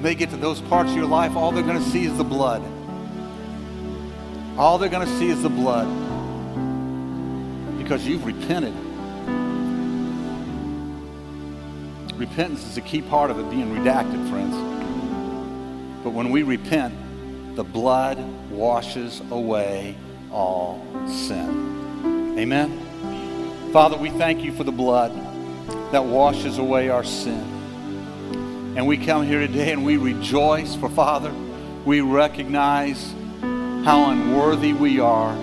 they 0.04 0.16
get 0.16 0.30
to 0.32 0.38
those 0.38 0.60
parts 0.62 0.92
of 0.92 0.98
your 0.98 1.06
life, 1.06 1.36
all 1.36 1.52
they're 1.52 1.64
going 1.64 1.82
to 1.82 1.90
see 1.90 2.04
is 2.04 2.18
the 2.18 2.24
blood. 2.26 2.62
All 4.58 4.78
they're 4.78 4.90
going 4.90 5.08
to 5.08 5.18
see 5.18 5.30
is 5.30 5.42
the 5.42 5.50
blood 5.50 5.88
because 7.78 8.06
you've 8.06 8.26
repented. 8.26 8.74
Repentance 12.18 12.66
is 12.66 12.78
a 12.78 12.82
key 12.82 13.02
part 13.02 13.32
of 13.32 13.40
it 13.40 13.50
being 13.50 13.74
redacted, 13.74 14.30
friends. 14.30 14.56
But 16.04 16.12
when 16.12 16.30
we 16.30 16.44
repent, 16.44 16.94
the 17.56 17.64
blood 17.64 18.20
washes 18.50 19.22
away 19.32 19.96
all 20.32 20.86
sin. 21.08 22.36
Amen? 22.38 23.72
Father, 23.72 23.98
we 23.98 24.10
thank 24.10 24.44
you 24.44 24.52
for 24.52 24.64
the 24.64 24.72
blood 24.72 25.14
that 25.92 26.04
washes 26.04 26.58
away 26.58 26.90
our 26.90 27.04
sin. 27.04 27.53
And 28.76 28.88
we 28.88 28.98
come 28.98 29.26
here 29.26 29.40
today 29.40 29.72
and 29.72 29.86
we 29.86 29.98
rejoice 29.98 30.76
for 30.76 30.90
Father. 30.90 31.32
We 31.86 32.02
recognize 32.02 33.14
how 33.86 34.10
unworthy 34.10 34.74
we 34.74 35.00
are, 35.00 35.34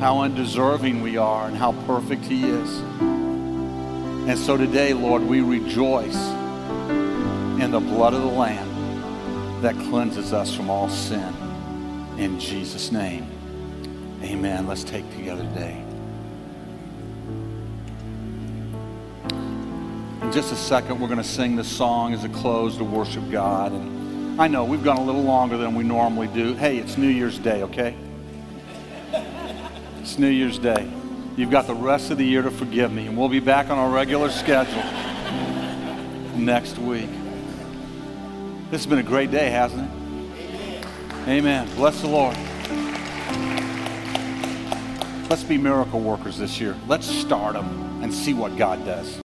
how 0.00 0.20
undeserving 0.20 1.02
we 1.02 1.18
are, 1.18 1.46
and 1.46 1.54
how 1.54 1.72
perfect 1.86 2.24
He 2.24 2.48
is. 2.48 2.78
And 4.28 4.38
so 4.38 4.56
today, 4.56 4.94
Lord, 4.94 5.22
we 5.22 5.40
rejoice 5.40 6.16
in 7.60 7.70
the 7.70 7.80
blood 7.80 8.14
of 8.14 8.22
the 8.22 8.28
Lamb 8.28 9.60
that 9.60 9.74
cleanses 9.74 10.32
us 10.32 10.54
from 10.54 10.70
all 10.70 10.88
sin. 10.88 11.34
In 12.16 12.40
Jesus' 12.40 12.90
name, 12.90 13.26
amen. 14.22 14.66
Let's 14.66 14.84
take 14.84 15.08
together 15.16 15.42
today. 15.42 15.89
Just 20.32 20.52
a 20.52 20.56
second, 20.56 21.00
we're 21.00 21.08
going 21.08 21.18
to 21.18 21.24
sing 21.24 21.56
this 21.56 21.66
song 21.66 22.14
as 22.14 22.22
a 22.22 22.28
close 22.28 22.76
to 22.76 22.84
worship 22.84 23.28
God. 23.32 23.72
And 23.72 24.40
I 24.40 24.46
know 24.46 24.64
we've 24.64 24.84
gone 24.84 24.96
a 24.96 25.02
little 25.02 25.24
longer 25.24 25.56
than 25.56 25.74
we 25.74 25.82
normally 25.82 26.28
do. 26.28 26.54
Hey, 26.54 26.78
it's 26.78 26.96
New 26.96 27.08
Year's 27.08 27.36
Day, 27.36 27.64
okay? 27.64 27.96
It's 30.00 30.18
New 30.18 30.28
Year's 30.28 30.56
Day. 30.56 30.88
You've 31.36 31.50
got 31.50 31.66
the 31.66 31.74
rest 31.74 32.12
of 32.12 32.18
the 32.18 32.24
year 32.24 32.42
to 32.42 32.50
forgive 32.52 32.92
me, 32.92 33.08
and 33.08 33.18
we'll 33.18 33.28
be 33.28 33.40
back 33.40 33.70
on 33.70 33.78
our 33.78 33.90
regular 33.90 34.30
schedule 34.30 34.84
next 36.38 36.78
week. 36.78 37.10
This 38.70 38.84
has 38.84 38.86
been 38.86 39.00
a 39.00 39.02
great 39.02 39.32
day, 39.32 39.50
hasn't 39.50 39.90
it? 39.90 40.86
Amen. 41.26 41.68
Bless 41.74 42.00
the 42.02 42.08
Lord. 42.08 42.36
Let's 45.28 45.42
be 45.42 45.58
miracle 45.58 45.98
workers 45.98 46.38
this 46.38 46.60
year. 46.60 46.76
Let's 46.86 47.06
start 47.06 47.54
them 47.54 48.00
and 48.00 48.14
see 48.14 48.32
what 48.32 48.56
God 48.56 48.84
does. 48.84 49.20